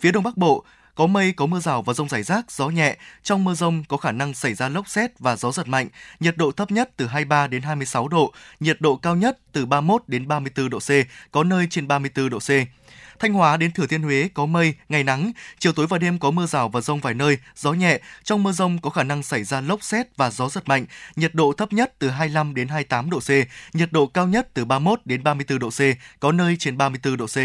[0.00, 0.64] Phía Đông Bắc Bộ
[0.94, 2.96] có mây, có mưa rào và rông rải rác, gió nhẹ.
[3.22, 5.88] Trong mưa rông có khả năng xảy ra lốc xét và gió giật mạnh.
[6.20, 10.02] Nhiệt độ thấp nhất từ 23 đến 26 độ, nhiệt độ cao nhất từ 31
[10.06, 10.90] đến 34 độ C,
[11.30, 12.50] có nơi trên 34 độ C.
[13.18, 16.30] Thanh Hóa đến Thừa Thiên Huế có mây, ngày nắng, chiều tối và đêm có
[16.30, 18.00] mưa rào và rông vài nơi, gió nhẹ.
[18.24, 20.86] Trong mưa rông có khả năng xảy ra lốc xét và gió giật mạnh.
[21.16, 23.30] Nhiệt độ thấp nhất từ 25 đến 28 độ C,
[23.74, 25.80] nhiệt độ cao nhất từ 31 đến 34 độ C,
[26.20, 27.38] có nơi trên 34 độ C.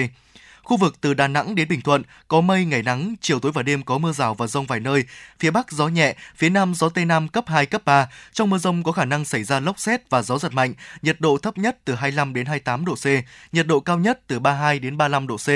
[0.71, 3.63] Khu vực từ Đà Nẵng đến Bình Thuận có mây ngày nắng, chiều tối và
[3.63, 5.03] đêm có mưa rào và rông vài nơi.
[5.39, 8.09] Phía Bắc gió nhẹ, phía Nam gió Tây Nam cấp 2, cấp 3.
[8.33, 10.73] Trong mưa rông có khả năng xảy ra lốc xét và gió giật mạnh.
[11.01, 13.05] Nhiệt độ thấp nhất từ 25 đến 28 độ C,
[13.51, 15.49] nhiệt độ cao nhất từ 32 đến 35 độ C.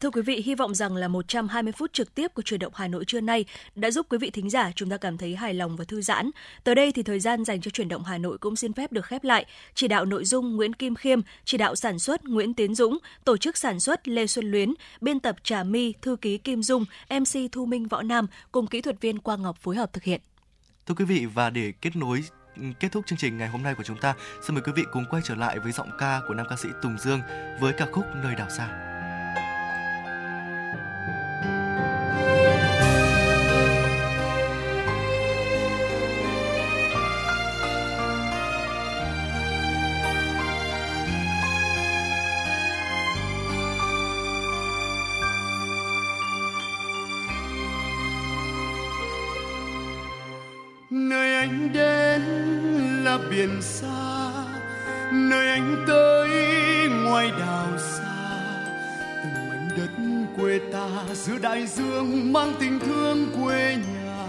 [0.00, 2.88] Thưa quý vị, hy vọng rằng là 120 phút trực tiếp của truyền động Hà
[2.88, 3.44] Nội trưa nay
[3.74, 6.30] đã giúp quý vị thính giả chúng ta cảm thấy hài lòng và thư giãn.
[6.64, 9.06] Tới đây thì thời gian dành cho truyền động Hà Nội cũng xin phép được
[9.06, 9.46] khép lại.
[9.74, 13.36] Chỉ đạo nội dung Nguyễn Kim Khiêm, chỉ đạo sản xuất Nguyễn Tiến Dũng, tổ
[13.36, 17.52] chức sản xuất Lê Xuân Luyến, biên tập Trà My, thư ký Kim Dung, MC
[17.52, 20.20] Thu Minh Võ Nam cùng kỹ thuật viên Quang Ngọc phối hợp thực hiện.
[20.86, 22.24] Thưa quý vị và để kết nối
[22.80, 24.14] kết thúc chương trình ngày hôm nay của chúng ta,
[24.46, 26.68] xin mời quý vị cùng quay trở lại với giọng ca của nam ca sĩ
[26.82, 27.20] Tùng Dương
[27.60, 28.92] với ca khúc Nơi đảo xa.
[53.56, 54.30] Trường xa,
[55.12, 56.28] nơi anh tới
[56.88, 58.02] ngoài đảo xa.
[59.22, 59.90] Từng mảnh đất
[60.36, 64.26] quê ta giữa đại dương mang tình thương quê nhà.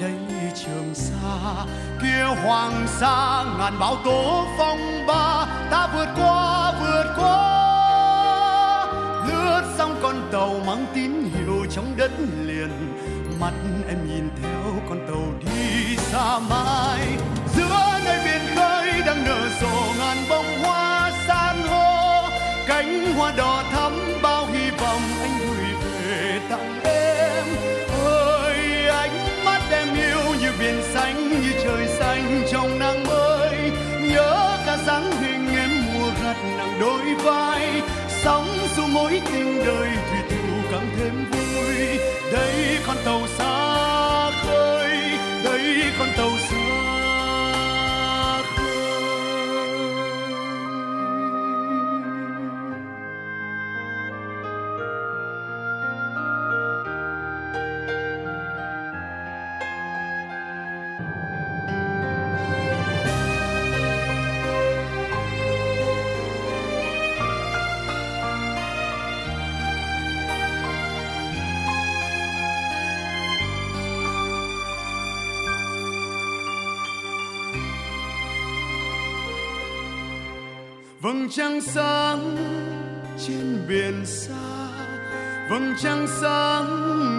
[0.00, 0.12] Đây
[0.54, 1.66] trường sa
[2.02, 5.46] kia hoàng sa, ngàn bão tố phong ba.
[5.70, 7.64] Ta vượt qua vượt qua.
[9.28, 12.10] Lướt sóng con tàu mang tín hiệu trong đất
[12.42, 12.70] liền.
[13.40, 13.52] Mắt
[13.88, 17.00] em nhìn theo con tàu đi xa mãi
[19.60, 22.28] rộ ngàn bông hoa san hô,
[22.66, 27.44] cánh hoa đỏ thắm bao hy vọng anh gửi về tặng em.
[28.04, 33.70] Ơi, ánh mắt em yêu như biển xanh, như trời xanh trong nắng mới.
[34.00, 37.82] Nhớ cả dáng hình em mùa gặt nặng đôi vai.
[38.08, 41.98] Sóng dù mối tình đời thủy thủ càng thêm vui.
[42.32, 43.93] Đây con tàu xa
[81.14, 82.36] vầng trăng sáng
[83.26, 84.68] trên biển xa,
[85.50, 86.66] vầng trăng sáng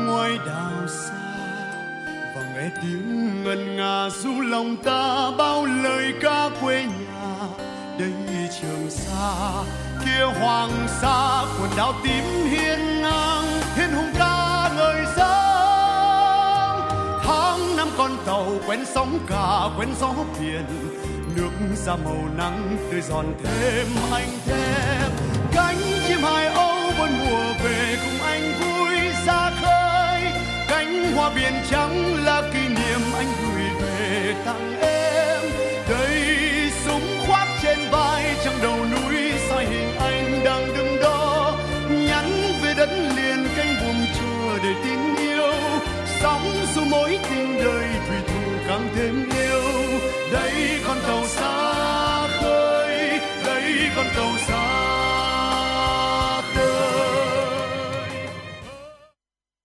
[0.07, 1.13] ngoài đảo xa.
[2.35, 7.35] Và nghe tiếng ngân nga du lòng ta, bao lời ca quê nhà
[7.99, 8.11] đây
[8.61, 9.63] trường sa
[10.05, 13.45] kia hoàng sa, quần đảo tím hiên ngang,
[13.75, 16.79] thiên hùng ca ngời sáng
[17.23, 20.94] tháng năm con tàu quen sóng cả, quen gió biển
[21.35, 21.51] nước
[21.85, 25.11] ra màu nắng tươi giòn thêm anh thêm.
[25.53, 28.95] Cánh chim hải âu bốn mùa về cùng anh vui
[29.25, 30.21] ra khơi.
[30.69, 35.39] Cánh hoa biển trắng là kỷ niệm anh gửi về tặng em.
[35.89, 36.21] Đây
[36.85, 41.57] súng khoác trên vai trong đầu núi soi hình anh đang đứng đó.
[41.89, 42.31] Nhắn
[42.63, 45.53] về đất liền cánh buồm chùa để tin yêu.
[46.21, 49.61] Sóng dù mối tình đời thủy thủ càng thêm yêu.
[50.31, 51.24] Đây con tàu